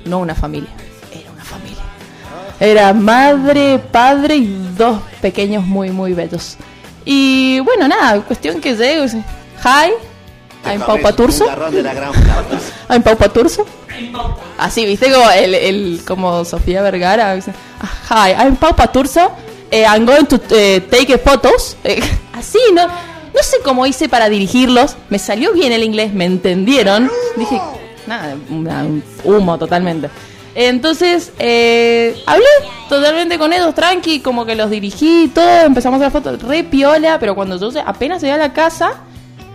[0.06, 0.70] No una familia.
[2.60, 6.56] Era madre, padre y dos pequeños muy, muy bellos.
[7.04, 9.92] Y bueno, nada, cuestión que llego Hi,
[10.66, 11.46] I'm Pau Paturso.
[12.90, 13.66] I'm Pau Paturso.
[14.58, 17.38] Así, viste, como, el, el- como Sofía Vergara.
[17.82, 19.32] "Ah, Hi, I'm Pau Paturso.
[19.72, 21.76] eh, I'm going to eh, take photos.
[21.84, 22.02] Eh,
[22.34, 22.88] así, ¿no?
[22.88, 24.96] No sé cómo hice para dirigirlos.
[25.10, 27.12] Me salió bien el inglés, me entendieron.
[27.36, 27.60] Dije,
[28.08, 30.10] nada, un humo totalmente.
[30.56, 32.46] Entonces, eh, hablé
[32.88, 35.62] totalmente con ellos, tranqui, como que los dirigí y todo.
[35.66, 38.94] Empezamos a hacer fotos re piola, pero cuando yo apenas llegué a la casa,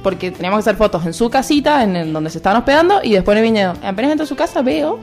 [0.03, 3.13] porque teníamos que hacer fotos en su casita, en, el- donde se estaban hospedando, y
[3.13, 3.75] después en el viñedo.
[3.83, 4.99] Apenas entro a su casa, veo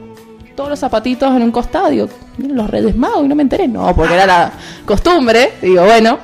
[0.56, 1.90] todos los zapatitos en un costado.
[1.90, 3.68] Digo, miren los Reyes Magos, y no me enteré.
[3.68, 4.52] No, porque era la
[4.86, 5.54] costumbre.
[5.62, 6.20] Digo, bueno.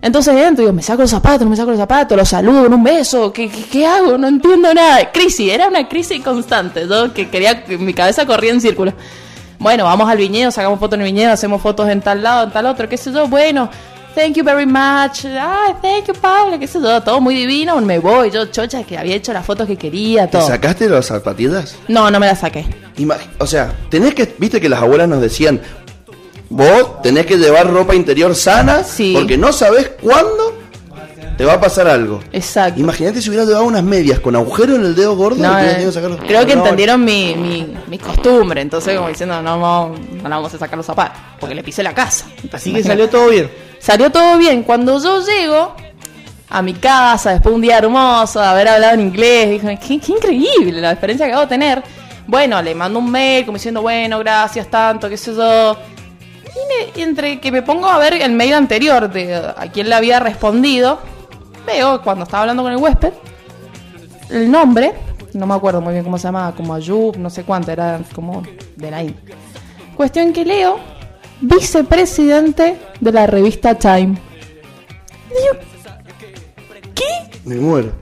[0.00, 2.72] Entonces entro, digo, me saco los zapatos, no me saco los zapatos, los saludo en
[2.74, 3.32] un beso.
[3.32, 4.16] ¿Qué, qué, qué hago?
[4.16, 5.10] No entiendo nada.
[5.12, 6.86] Crisis, era una crisis constante.
[6.88, 8.92] Yo que quería, que mi cabeza corría en círculo.
[9.58, 12.52] Bueno, vamos al viñedo, sacamos fotos en el viñedo, hacemos fotos en tal lado, en
[12.52, 13.26] tal otro, qué sé yo.
[13.26, 13.68] Bueno,
[14.14, 15.24] thank you very much.
[15.24, 17.02] Ay, thank you, Pablo, qué sé yo.
[17.02, 17.80] Todo muy divino.
[17.80, 20.46] Me voy, yo chocha, que había hecho las fotos que quería, ¿Te todo.
[20.46, 21.74] sacaste las zapatillas?
[21.88, 22.64] No, no me las saqué.
[22.98, 25.60] Imag- o sea, tenés que, viste que las abuelas nos decían,
[26.50, 28.82] vos tenés que llevar ropa interior sana,
[29.14, 30.54] porque no sabés cuándo
[31.36, 32.20] te va a pasar algo.
[32.32, 32.80] Exacto.
[32.80, 35.68] Imagínate si hubieras llevado unas medias con agujero en el dedo gordo y No, eh,
[35.74, 36.20] tenido que sacarlos.
[36.26, 39.94] creo que No, entendieron mi, mi, mi costumbre, entonces como diciendo, no, no,
[40.28, 42.26] vamos a sacar los zapatos, porque le pisé la casa.
[42.52, 43.48] Así que salió todo bien.
[43.78, 44.64] Salió todo bien.
[44.64, 45.76] Cuando yo llego
[46.50, 50.00] a mi casa, después de un día hermoso, de haber hablado en inglés, dije, qué,
[50.00, 51.82] qué increíble la experiencia que acabo de tener.
[52.26, 55.76] Bueno, le mando un mail como diciendo, bueno, gracias tanto, qué sé yo.
[56.58, 59.94] Y me- entre que me pongo a ver el mail anterior de a quién le
[59.94, 60.98] había respondido,
[61.66, 63.12] veo cuando estaba hablando con el huésped,
[64.30, 64.92] el nombre,
[65.34, 68.42] no me acuerdo muy bien cómo se llamaba, como Ayub, no sé cuánto, era como
[68.76, 69.36] de la India.
[69.96, 70.78] Cuestión que leo,
[71.40, 74.16] vicepresidente de la revista Time.
[77.44, 77.92] Me muero.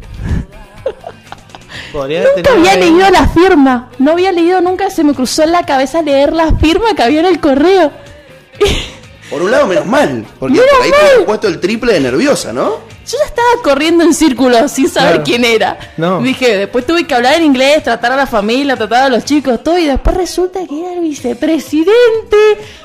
[2.37, 6.03] Nunca había leído la firma, no había leído nunca, se me cruzó en la cabeza
[6.03, 7.91] leer la firma que había en el correo.
[9.31, 12.53] Por un lado, menos mal, porque Menos por ahí te puesto el triple de nerviosa,
[12.53, 12.77] ¿no?
[13.11, 15.25] Yo ya estaba corriendo en círculos sin saber Claro.
[15.25, 15.79] quién era.
[15.97, 16.21] No.
[16.21, 19.65] Dije, después tuve que hablar en inglés, tratar a la familia, tratar a los chicos,
[19.65, 22.37] todo, y después resulta que era el vicepresidente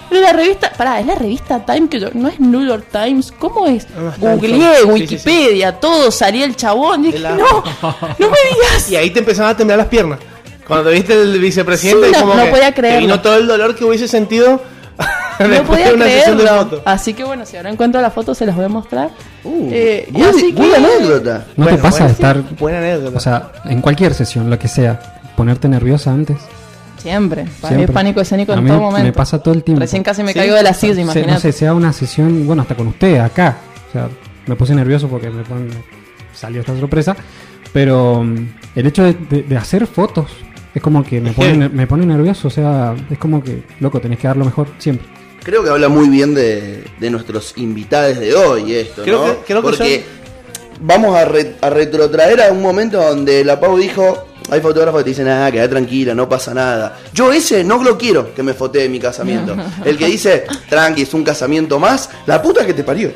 [0.09, 0.71] de la revista.
[0.75, 3.85] Pará, es la revista Time, que yo, no es New York Times, ¿cómo es?
[4.17, 8.89] Googleé, son- sí, Wikipedia, todo, salía el chabón, dije, la- no, no me digas.
[8.89, 10.19] Y ahí te empezaban a temblar las piernas.
[10.67, 12.99] Cuando te viste el vicepresidente, no- como no que podía te creerlo.
[13.01, 14.61] vino todo el dolor que hubiese sentido
[15.57, 16.81] No podía de una sesión de creerlo.
[16.85, 19.09] Así que bueno, si ahora encuentro la foto se las voy a mostrar.
[19.45, 21.45] Eh, y buena- así que- buena anécdota.
[21.57, 23.17] ¿No te pasa de estar, buena anécdota.
[23.17, 24.99] o sea, en cualquier sesión, lo que sea,
[25.35, 26.37] ponerte nerviosa antes?
[26.97, 27.87] Siempre, para Siempre.
[27.87, 29.13] mí pánico escénico A en mí todo me momento.
[29.13, 29.79] pasa todo el tiempo.
[29.81, 30.39] Recién casi me Sí.
[30.39, 31.31] caigo de la silla, se- imagínate.
[31.31, 33.57] No sé, sea una sesión, bueno, hasta con usted, acá.
[33.89, 34.07] O sea,
[34.45, 35.71] me puse nervioso porque me, me
[36.33, 37.15] salió esta sorpresa.
[37.73, 38.35] Pero mm,
[38.75, 40.27] el hecho de, de- de hacer fotos
[40.75, 42.49] es como que me pone, me pone nervioso.
[42.49, 45.07] O sea, es como que, loco, tenés que dar lo mejor siempre.
[45.43, 49.33] Creo que habla muy bien de, de nuestros invitados de hoy esto, Creo ¿no?
[49.39, 50.03] que- creo que Porque
[50.81, 55.03] vamos a, re- a retrotraer a un momento donde la Pau dijo, hay fotógrafos que
[55.05, 56.99] te dicen, ah, queda tranquila, no pasa nada.
[57.13, 59.55] Yo ese no lo quiero que me fotee mi casamiento.
[59.85, 63.11] El que dice, tranqui, es un casamiento más, la puta que te parió.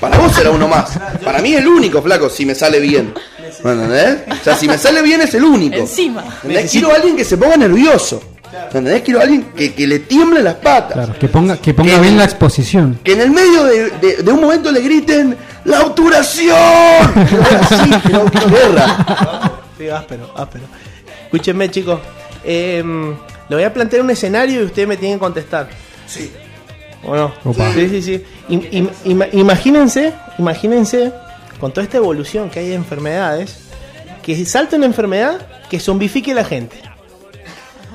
[0.00, 0.98] Para vos será uno más.
[1.22, 3.14] Para mí es el único, flaco, si me sale bien.
[3.62, 4.18] ¿Me ¿Entendés?
[4.40, 5.76] O sea, si me sale bien es el único.
[5.76, 6.24] Encima.
[6.70, 8.20] Quiero a alguien que se ponga nervioso.
[8.66, 9.02] ¿Entendés?
[9.02, 10.92] Quiero a alguien que, que le tiemble las patas.
[10.92, 12.98] Claro, que ponga, que ponga Que- bien la exposición.
[13.02, 16.56] Que en el medio de, de- de un momento le griten ¡La obturación!
[17.60, 19.52] Así, quiero, quiero guerra.
[19.78, 20.64] Sí, áspero, áspero.
[21.24, 22.00] Escúchenme, chicos.
[22.44, 22.82] Eh,
[23.48, 25.68] le voy a plantear un escenario y ustedes me tienen que contestar.
[26.06, 26.32] Sí.
[27.04, 27.32] ¿O no?
[27.44, 27.72] Opa.
[27.74, 28.24] Sí, sí, sí.
[28.48, 31.12] Im- im- ima- imagínense, imagínense,
[31.60, 33.58] con toda esta evolución que hay de enfermedades,
[34.22, 36.76] que salte una enfermedad que zombifique a la gente.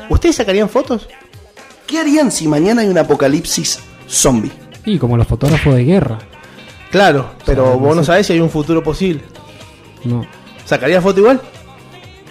[0.09, 1.07] ¿Ustedes sacarían fotos?
[1.85, 4.51] ¿Qué harían si mañana hay un apocalipsis zombie?
[4.85, 6.17] Y como los fotógrafos de guerra.
[6.91, 9.21] Claro, pero vos no sabés si hay un futuro posible.
[10.03, 10.25] No.
[10.65, 11.41] ¿Sacarías foto igual?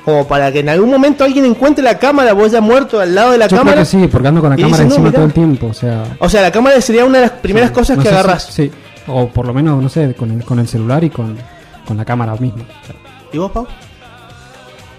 [0.05, 3.32] Como para que en algún momento alguien encuentre la cámara, vos ya muerto al lado
[3.32, 3.74] de la Yo cámara.
[3.77, 5.66] creo que sí, porque ando con la cámara encima todo el tiempo.
[5.66, 8.15] O sea, O sea, la cámara sería una de las primeras cosas no que si-
[8.15, 8.44] agarras.
[8.44, 8.70] sí.
[9.09, 11.36] O por lo menos, no sé, con el, con el celular y con,
[11.86, 12.65] con la cámara misma.
[13.32, 13.66] ¿Y vos, Pau?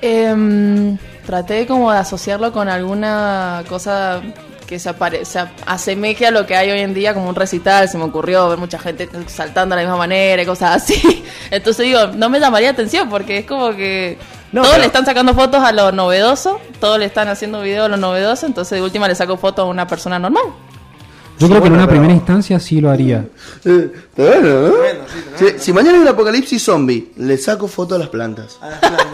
[0.02, 0.98] Em,
[1.28, 4.22] traté como de asociarlo con alguna cosa
[4.66, 7.88] que se, apare- se asemeje a lo que hay hoy en día, como un recital.
[7.88, 11.24] Se me ocurrió ver mucha gente saltando de la misma manera y cosas así.
[11.52, 14.18] Entonces digo, no me llamaría atención porque es como que
[14.52, 17.86] No, todos pero- le están sacando fotos a lo novedoso, todos le están haciendo video
[17.86, 18.46] a lo novedoso.
[18.46, 20.44] Entonces de última le saco fotos a una persona normal.
[21.40, 23.26] Yo Sí, creo que en una pero- primera instancia sí lo haría.
[23.64, 24.74] Eh, bueno, ¿no?
[25.38, 28.58] si, si mañana hay un apocalipsis zombie, le saco foto a las plantas.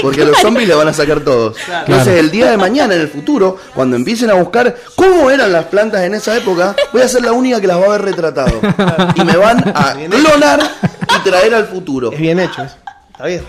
[0.02, 1.58] Porque los zombies le van a sacar todos.
[1.86, 5.66] Entonces, el día de mañana, en el futuro, cuando empiecen a buscar cómo eran las
[5.66, 8.54] plantas en esa época, voy a ser la única que las va a haber retratado.
[9.16, 10.62] Y me van a clonar
[11.20, 12.12] y traer al futuro.
[12.14, 12.76] Es bien hecho eso.
[13.12, 13.42] Está bien.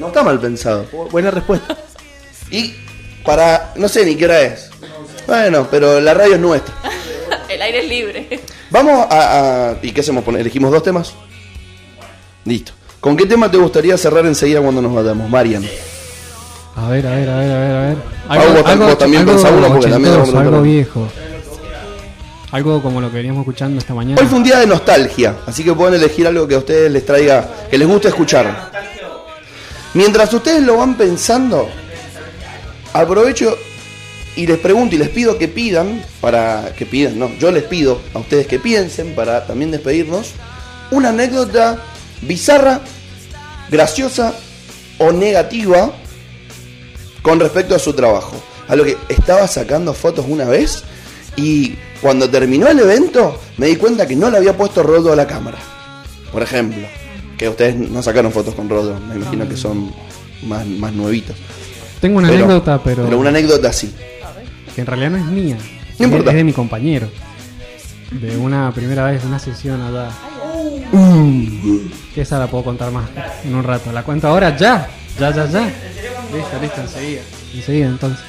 [0.00, 0.84] No está mal pensado.
[0.92, 1.76] Bu- Buena respuesta.
[2.50, 2.74] Y
[3.24, 3.72] para.
[3.76, 4.68] No sé ni qué hora es.
[5.26, 6.74] Bueno, pero la radio es nuestra.
[7.54, 8.40] El aire es libre.
[8.70, 10.24] Vamos a, a- ¿Y qué hacemos?
[10.28, 11.14] ¿Elegimos dos temas?
[12.44, 12.72] Listo.
[13.00, 15.64] ¿Con qué tema te gustaría cerrar enseguida cuando nos vayamos, Marian?
[16.76, 17.96] A ver, a ver, a ver, a ver, a ver.
[18.28, 21.08] Pau, vos tam- vos también pensá uno, porque también ochentoso, vamos a algo viejo.
[22.52, 24.20] Algo como lo que veníamos escuchando esta mañana.
[24.20, 27.04] Hoy fue un día de nostalgia, así que pueden elegir algo que a ustedes les
[27.04, 28.70] traiga, que les guste escuchar.
[29.94, 31.68] Mientras ustedes lo van pensando,
[32.92, 33.56] aprovecho
[34.36, 38.00] y les pregunto y les pido que pidan, para que pidan, no, yo les pido
[38.14, 40.32] a ustedes que piensen para también despedirnos,
[40.90, 41.82] una anécdota
[42.22, 42.80] bizarra,
[43.70, 44.34] graciosa
[44.98, 45.92] o negativa
[47.22, 48.36] con respecto a su trabajo.
[48.68, 50.82] A lo que estaba sacando fotos una vez
[51.36, 55.16] y cuando terminó el evento me di cuenta que no le había puesto rodo a
[55.16, 55.58] la cámara.
[56.30, 56.86] Por ejemplo,
[57.36, 59.92] que ustedes no sacaron fotos con rodo, me imagino que son
[60.42, 61.36] más, más nuevitos.
[62.00, 63.94] Tengo una Pero- anécdota, pero, Pero una anécdota así.
[64.74, 65.56] Que en realidad no es mía.
[65.98, 66.30] No importa.
[66.30, 67.08] Es de mi compañero.
[68.10, 70.10] De una primera vez, una sesión allá.
[72.14, 73.08] Que esa la puedo contar más
[73.44, 73.90] en un rato.
[73.92, 74.56] ¿La cuento ahora?
[74.56, 74.88] Ya.
[75.18, 75.60] Ya, ya, ya.
[75.66, 77.20] Listo, listo, enseguida.
[77.54, 78.24] Enseguida, entonces.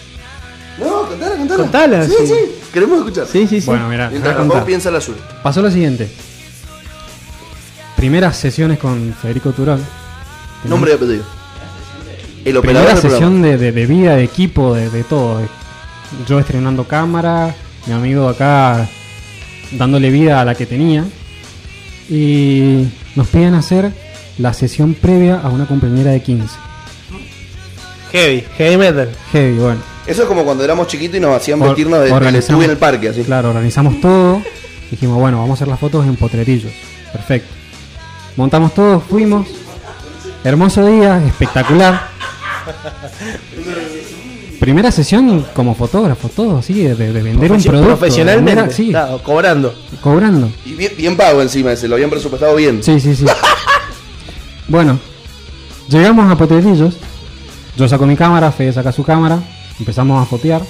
[0.80, 1.64] No, contala, contala.
[1.64, 2.28] Contala, Sí, sí.
[2.28, 2.36] sí,
[2.74, 3.28] queremos escuchar.
[3.28, 3.68] Sí, sí, sí.
[3.68, 5.20] Bueno, mira, Mientras piensa la suya.
[5.44, 6.10] Pasó lo siguiente.
[7.96, 9.82] Primeras sesiones con Federico Turón.
[10.66, 11.24] Nombre y apellido.
[12.44, 15.42] El operador Primera sesión de, de, de vida, de equipo, de, de todo.
[16.28, 18.88] Yo estrenando cámara, mi amigo acá
[19.72, 21.06] dándole vida a la que tenía.
[22.10, 23.92] Y nos piden hacer
[24.38, 26.56] la sesión previa a una compañera de 15.
[28.12, 29.10] Heavy, heavy metal.
[29.32, 29.82] Heavy, bueno.
[30.06, 32.72] Eso es como cuando éramos chiquitos y nos hacían Or- vestirnos de, organizamos- estuve en
[32.72, 33.24] el parque, así.
[33.24, 34.42] Claro, organizamos todo.
[34.92, 36.72] Dijimos, bueno, vamos a hacer las fotos en Potrerillos.
[37.12, 37.50] Perfecto.
[38.36, 39.48] Montamos todo, fuimos.
[40.44, 42.10] Hermoso día, espectacular.
[44.64, 47.86] Primera sesión como fotógrafo, todo así, de, de vender un producto.
[47.98, 48.52] Profesionalmente.
[48.62, 49.76] Era- sí, claro, cobrando.
[50.00, 50.50] cobrando.
[50.66, 52.82] Y bien, bien pago encima, se lo habían presupuestado bien.
[52.82, 53.26] Sí, sí, sí.
[54.70, 54.98] bueno,
[55.90, 56.96] llegamos a Potrerillos.
[57.76, 59.40] Yo saco mi cámara, Fede saca su cámara.
[59.80, 60.62] Empezamos a fotear.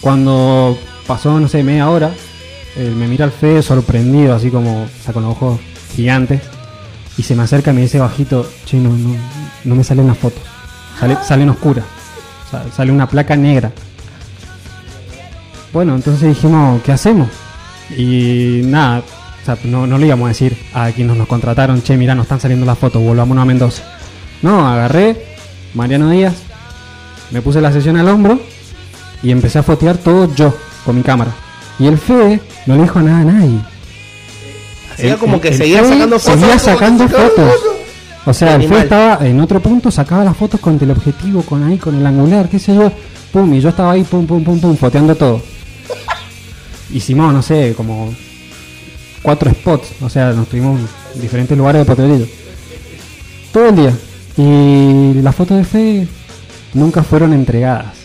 [0.00, 0.78] Cuando
[1.08, 2.12] pasó, no sé, media hora,
[2.76, 5.58] él me mira al Fede sorprendido, así como, o sea, con los ojos
[5.96, 6.42] gigantes.
[7.18, 9.16] Y se me acerca y me dice bajito, che, no, no,
[9.64, 10.42] no me salen las fotos.
[11.00, 11.84] Sale, salen oscuras.
[12.74, 13.72] Sale una placa negra.
[15.72, 17.28] Bueno, entonces dijimos, ¿qué hacemos?
[17.96, 21.96] Y nada, o sea, no, no le íbamos a decir a quienes nos contrataron, che,
[21.96, 23.82] mira, nos están saliendo las fotos, volvámonos a Mendoza.
[24.42, 25.26] No, agarré
[25.74, 26.34] Mariano Díaz,
[27.30, 28.40] me puse la sesión al hombro
[29.22, 30.54] y empecé a fotear todo yo,
[30.84, 31.32] con mi cámara.
[31.78, 33.58] Y el Fede no le dijo nada a nadie.
[34.92, 36.40] Hacía como que el seguía Fede sacando fotos.
[36.40, 37.69] Seguía sacando fotos.
[38.26, 38.82] O sea, el Animal.
[38.82, 42.48] estaba en otro punto, sacaba las fotos con el objetivo, con ahí, con el angular,
[42.48, 42.92] qué sé yo.
[43.32, 45.40] Pum, y yo estaba ahí, pum, pum, pum, pum, foteando todo.
[46.92, 48.12] Hicimos, no sé, como
[49.22, 49.92] cuatro spots.
[50.02, 50.80] O sea, nos tuvimos
[51.14, 52.26] en diferentes lugares de Potrerillo.
[53.52, 53.92] Todo el día.
[54.36, 56.08] Y las fotos de Fede
[56.74, 57.96] nunca fueron entregadas.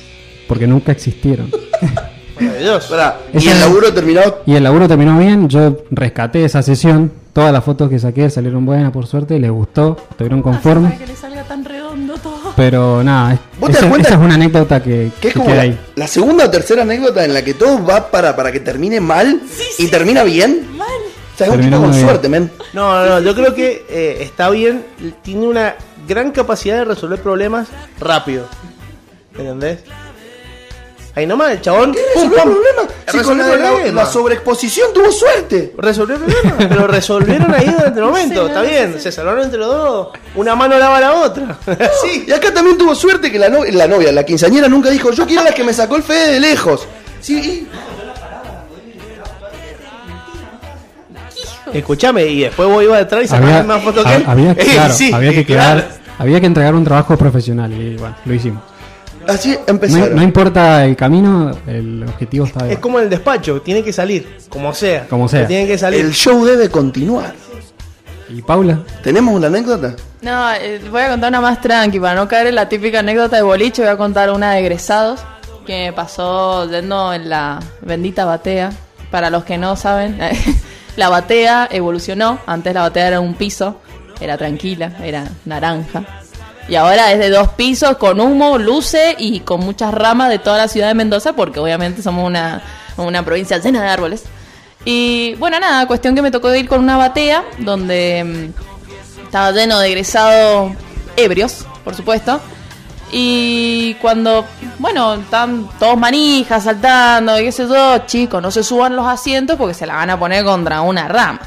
[0.47, 1.49] Porque nunca existieron.
[2.39, 2.95] Maravilloso.
[3.33, 4.21] Y el laburo terminó.
[4.45, 8.65] Y el laburo terminó bien, yo rescaté esa sesión, todas las fotos que saqué salieron
[8.65, 12.53] buenas por suerte, les gustó, estuvieron conformes, Para que le salga tan redondo todo.
[12.55, 15.47] pero nada, ¿Vos te das esa, cuenta esa es una anécdota que, Que es como
[15.47, 15.79] queda la, ahí.
[15.97, 19.41] la segunda o tercera anécdota en la que todo va para, para que termine mal
[19.77, 20.65] y termina bien.
[20.79, 22.05] O sea, es un Terminó tipo con bien.
[22.07, 22.51] suerte, men.
[22.71, 24.85] No, no, yo creo que eh, está bien.
[25.21, 25.75] Tiene una
[26.07, 27.67] gran capacidad de resolver problemas
[27.99, 28.47] rápido.
[29.37, 29.79] ¿Entendés?
[31.15, 31.93] Ahí nomás, el chabón.
[31.93, 32.81] ¿Qué pum, resolvió el problema?
[33.07, 34.01] Si con la, la- problema.
[34.03, 35.73] la sobreexposición tuvo suerte.
[35.77, 38.47] Resolvió el problema, pero resolvieron ahí durante el momento.
[38.47, 40.07] Está bien, se salvaron entre los dos.
[40.35, 41.57] Una mano lava la otra.
[42.03, 45.11] Sí, y acá también tuvo suerte que la, no- la novia, la quinceañera, nunca dijo,
[45.11, 46.85] yo quiero la que me sacó el Fede de lejos.
[47.21, 47.67] Sí,
[51.71, 54.23] y- Escuchame, y después vos ibas detrás y sacabas más fotos que él.
[54.27, 55.81] había, claro, sí, había que claro.
[55.81, 58.63] quedar, había que entregar un trabajo profesional y bueno, lo hicimos.
[59.27, 60.15] Así No, empezaron.
[60.15, 62.81] no importa el camino, el objetivo está Es bien.
[62.81, 65.07] como el despacho, tiene que salir, como sea.
[65.07, 65.47] Como sea.
[65.47, 66.01] Tiene que salir.
[66.05, 67.33] El show debe continuar.
[68.29, 68.79] ¿Y Paula?
[69.03, 69.95] ¿Tenemos una anécdota?
[70.21, 73.35] No, eh, voy a contar una más tranqui, para no caer en la típica anécdota
[73.35, 75.19] de boliche, voy a contar una de egresados
[75.65, 78.71] que me pasó yendo en la bendita batea.
[79.11, 80.17] Para los que no saben,
[80.97, 83.79] la batea evolucionó, antes la batea era un piso,
[84.19, 86.03] era tranquila, era naranja.
[86.67, 90.57] Y ahora es de dos pisos, con humo, luces y con muchas ramas de toda
[90.57, 92.63] la ciudad de Mendoza, porque obviamente somos una,
[92.97, 94.23] una provincia llena de árboles.
[94.83, 99.79] Y bueno, nada, cuestión que me tocó ir con una batea donde mm, estaba lleno
[99.79, 100.71] de egresados
[101.15, 102.39] ebrios, por supuesto.
[103.11, 104.45] Y cuando,
[104.79, 109.57] bueno, están todos manijas saltando, y qué sé yo, chicos, no se suban los asientos
[109.57, 111.39] porque se la van a poner contra una rama.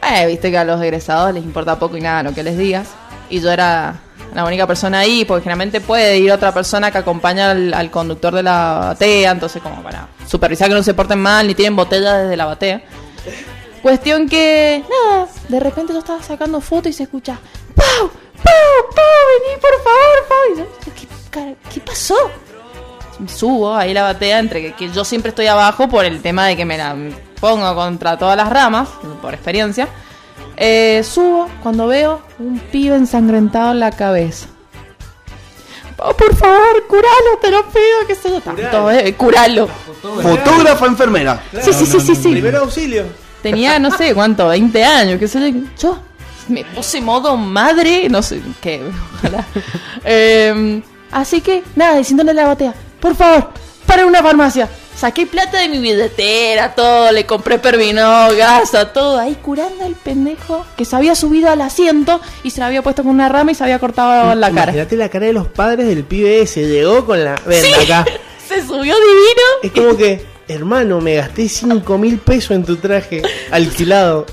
[0.00, 2.88] Bueno, viste que a los egresados les importa poco y nada lo que les digas.
[3.28, 4.00] Y yo era
[4.34, 8.34] la única persona ahí, porque generalmente puede ir otra persona que acompaña al, al conductor
[8.34, 12.18] de la batea, entonces como para supervisar que no se porten mal ni tienen botella
[12.18, 12.82] desde la batea.
[13.82, 17.38] Cuestión que, nada, de repente yo estaba sacando fotos y se escucha,
[17.74, 18.08] ¡Pau!
[18.08, 18.94] ¡Pau!
[18.94, 19.04] ¡Pau!
[19.42, 20.54] Vení, por favor, Pau.
[20.54, 20.94] Y yo,
[21.30, 22.16] ¿qué, ¿qué pasó?
[23.26, 26.56] Subo ahí la batea, entre que, que yo siempre estoy abajo por el tema de
[26.56, 26.96] que me la
[27.40, 28.88] pongo contra todas las ramas,
[29.20, 29.88] por experiencia.
[30.56, 34.48] Eh, subo cuando veo un pibe ensangrentado en la cabeza.
[35.96, 39.68] Pau, por favor, curalo, te lo pido, que se yo tanto, eh, curalo.
[40.22, 41.42] Fotógrafa enfermera.
[41.62, 42.30] Sí, sí, sí, sí, sí.
[42.30, 43.04] Primer auxilio.
[43.42, 45.58] Tenía, no sé cuánto, 20 años, qué sé yo.
[45.78, 45.98] Yo
[46.48, 48.82] me puse modo madre, no sé qué,
[49.18, 49.44] ojalá.
[50.04, 53.50] Eh, así que, nada, diciéndole a la batea, por favor,
[53.92, 54.70] para una farmacia.
[54.96, 58.02] Saqué plata de mi billetera, todo, le compré pervino,
[58.34, 62.66] gasa, todo, ahí curando al pendejo que se había subido al asiento y se le
[62.66, 64.72] había puesto con una rama y se había cortado la cara.
[64.72, 66.66] Imagínate la cara de los padres del pibe ese.
[66.66, 67.34] Llegó con la.
[67.44, 68.06] Ven acá.
[68.48, 69.42] Se subió divino.
[69.62, 74.26] Es como que, hermano, me gasté 5 mil pesos en tu traje alquilado.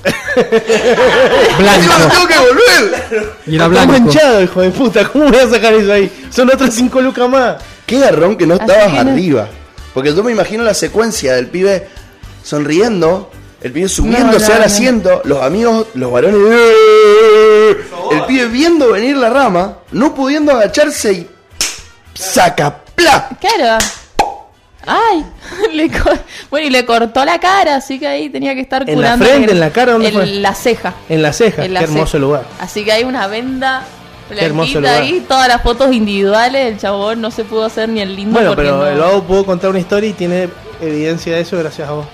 [1.58, 1.94] Blanco.
[2.10, 3.32] tengo que volver!
[3.46, 3.92] Y era blanco.
[3.92, 5.06] manchado, hijo de puta.
[5.08, 6.10] ¿Cómo voy a sacar eso ahí?
[6.30, 7.56] Son otras 5 lucas más.
[7.86, 9.48] Qué garrón que no Así estabas que no- arriba.
[9.94, 11.88] Porque yo me imagino la secuencia del pibe
[12.44, 13.30] sonriendo,
[13.60, 14.66] el pibe subiéndose no, al no.
[14.66, 16.40] asiento, los amigos, los varones.
[18.12, 21.30] El pibe viendo venir la rama, no pudiendo agacharse y.
[22.14, 22.76] ¡Saca!
[22.94, 23.30] ¡Pla!
[23.40, 23.84] Claro.
[24.86, 25.24] Ay,
[25.74, 26.10] le co-
[26.50, 29.24] bueno, y le cortó la cara, así que ahí tenía que estar ¿En la curando.
[29.26, 30.26] frente, en la cara, dónde en fue?
[30.26, 30.94] la ceja.
[31.08, 31.64] En la ceja.
[31.64, 32.18] En la Qué hermoso ceja.
[32.18, 32.44] lugar.
[32.58, 33.84] Así que hay una venda
[34.30, 35.02] Qué hermoso blanquita lugar.
[35.02, 38.56] ahí, todas las fotos individuales, el chabón no se pudo hacer ni el lindo Bueno,
[38.56, 40.48] pero no- el Vago pudo contar una historia y tiene
[40.80, 42.06] evidencia de eso gracias a vos.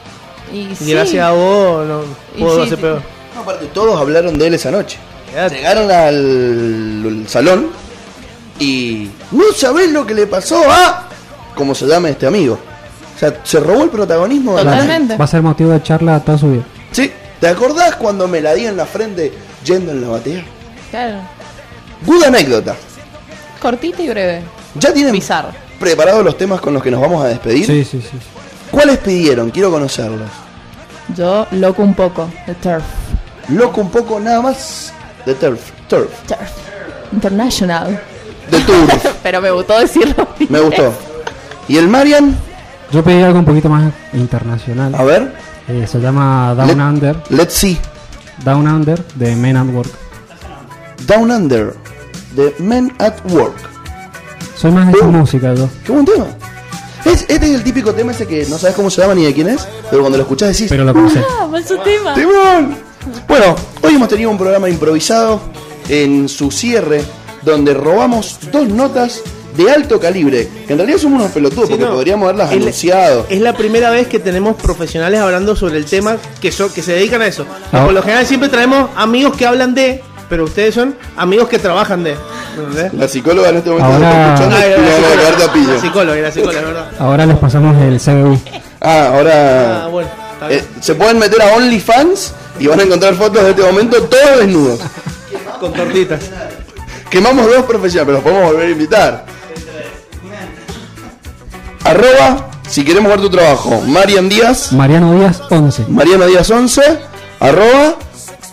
[0.53, 0.91] Y Y sí.
[0.93, 2.03] gracias a vos no
[2.37, 2.83] sí, hacer sí.
[2.83, 3.03] peor.
[3.35, 4.99] No, aparte, todos hablaron de él esa noche.
[5.31, 5.57] Quedate.
[5.57, 7.69] Llegaron al, al salón
[8.59, 9.09] y.
[9.33, 11.06] No sabés lo que le pasó a.
[11.57, 12.59] ¿Cómo se llama este amigo?
[13.17, 15.17] O sea, se robó el protagonismo de la Totalmente.
[15.17, 16.63] Va a ser motivo de charla toda su vida.
[16.93, 17.11] Sí,
[17.41, 19.33] ¿te acordás cuando me la di en la frente
[19.65, 20.45] yendo en la batea?
[20.91, 21.19] Claro.
[22.05, 22.77] Good anécdota.
[23.61, 24.43] Cortita y breve.
[24.75, 25.49] ¿Ya tienen Bizarro.
[25.81, 27.65] preparados los temas con los que nos vamos a despedir?
[27.65, 28.19] Sí, sí, sí.
[28.71, 29.51] ¿Cuáles pidieron?
[29.51, 30.29] Quiero conocerlos.
[31.17, 32.29] Yo loco un poco.
[32.45, 32.85] The Turf.
[33.49, 34.93] Loco un poco nada más
[35.25, 35.71] de Turf.
[35.89, 36.11] Turf.
[36.27, 36.51] Turf.
[37.13, 37.99] International.
[38.51, 39.07] De Turf.
[39.23, 40.29] Pero me gustó decirlo.
[40.51, 40.93] Me gustó.
[41.69, 42.37] ¿Y el Marian?
[42.93, 44.95] Yo pedí algo un poquito más internacional.
[44.95, 45.35] A ver.
[45.69, 47.17] Eh, se llama Down Let- Under.
[47.31, 47.79] Let's see.
[48.45, 49.91] Down Under de Men at Work.
[51.07, 51.75] Down Under
[52.35, 53.55] de Men at Work.
[54.57, 55.69] Soy más de esa música yo.
[55.85, 56.27] Qué buen tema.
[57.05, 59.35] Es- este es el típico tema ese que no sabes cómo se llama ni de
[59.35, 60.67] quién es, pero cuando lo escuchás decís.
[60.69, 61.21] Pero lo conocé.
[61.41, 62.15] Ah, falso tema.
[62.15, 62.77] ¡Timón!
[63.29, 65.41] Bueno, hoy hemos tenido un programa improvisado
[65.89, 67.05] en su cierre
[67.43, 69.21] donde robamos dos notas
[69.57, 70.49] de alto calibre.
[70.67, 71.93] Que en realidad somos unos pelotudos Sí, porque no.
[71.95, 73.27] podríamos haberlas El- anunciado.
[73.29, 76.93] Es la primera vez que tenemos profesionales hablando sobre el tema que, son, que se
[76.93, 77.47] dedican a eso.
[77.73, 77.85] Ah.
[77.85, 82.05] Por lo general siempre traemos amigos que hablan de, pero ustedes son amigos que trabajan
[82.05, 82.17] de.
[82.57, 82.93] ¿entendés?
[82.95, 84.97] La psicóloga en este momento Ahora- está escuchando Ah, y era le la van a
[84.97, 85.23] psicóloga.
[85.25, 85.75] cagar de a pillo.
[85.75, 86.91] La psicóloga, la psicóloga, es verdad.
[86.99, 88.41] Ahora les pasamos el CBU.
[88.81, 89.85] Ah, ahora.
[89.85, 90.09] Ah, bueno,
[90.51, 94.39] eh, se pueden meter a OnlyFans y van a encontrar fotos de este momento todos
[94.39, 94.81] desnudos.
[95.61, 96.21] Con tortitas.
[97.11, 99.25] Quemamos dos profesionales, pero los podemos volver a invitar.
[101.87, 105.85] Arroba, si queremos ver tu trabajo, Marian Díaz, Mariano Díaz 11.
[105.87, 106.83] Mariano Díaz 11,
[107.39, 107.95] arroba,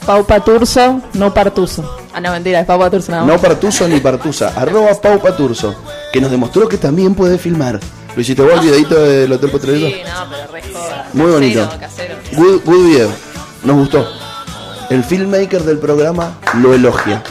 [0.05, 1.97] Pau Paturso, no Partuso.
[2.13, 3.39] Ah, no, mentira, es Pau Paturso nada no.
[3.39, 5.73] Partuso ni Partusa, arroba Pau Paturso,
[6.11, 7.79] que nos demostró que también puede filmar.
[8.15, 9.87] Lo hiciste vos el videito del Hotel Potrerito.
[9.87, 11.07] Sí, no, pero re joda.
[11.13, 11.69] Muy bonito.
[11.79, 12.43] Casero, casero.
[12.43, 13.09] Good, good video.
[13.63, 14.07] Nos gustó.
[14.91, 17.23] El filmmaker del programa lo elogia.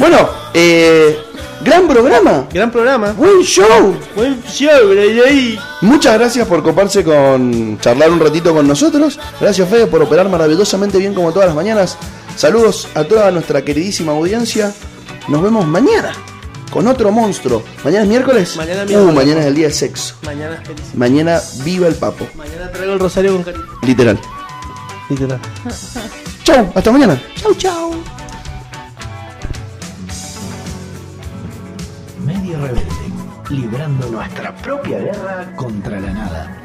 [0.00, 1.16] Bueno, eh,
[1.64, 2.46] gran programa.
[2.52, 3.12] Gran programa.
[3.12, 3.94] Buen show.
[4.14, 4.90] Buen show,
[5.26, 5.58] ahí.
[5.80, 9.18] Muchas gracias por coparse con charlar un ratito con nosotros.
[9.40, 11.96] Gracias Fede por operar maravillosamente bien como todas las mañanas.
[12.36, 14.72] Saludos a toda nuestra queridísima audiencia.
[15.28, 16.12] Nos vemos mañana
[16.70, 17.62] con otro monstruo.
[17.84, 18.56] Mañana es miércoles.
[18.56, 19.14] Mañana es Uh, miércoles.
[19.14, 20.14] mañana es el día de sexo.
[20.24, 20.82] Mañana es feliz.
[20.94, 22.26] Mañana viva el papo.
[22.34, 23.64] Mañana traigo el rosario con cariño.
[23.82, 24.18] Literal.
[25.10, 25.40] Literal.
[26.44, 27.22] Chau, hasta mañana.
[27.36, 27.94] Chau, chau.
[32.24, 32.84] Medio rebelde,
[33.50, 36.61] librando nuestra propia guerra contra la nada.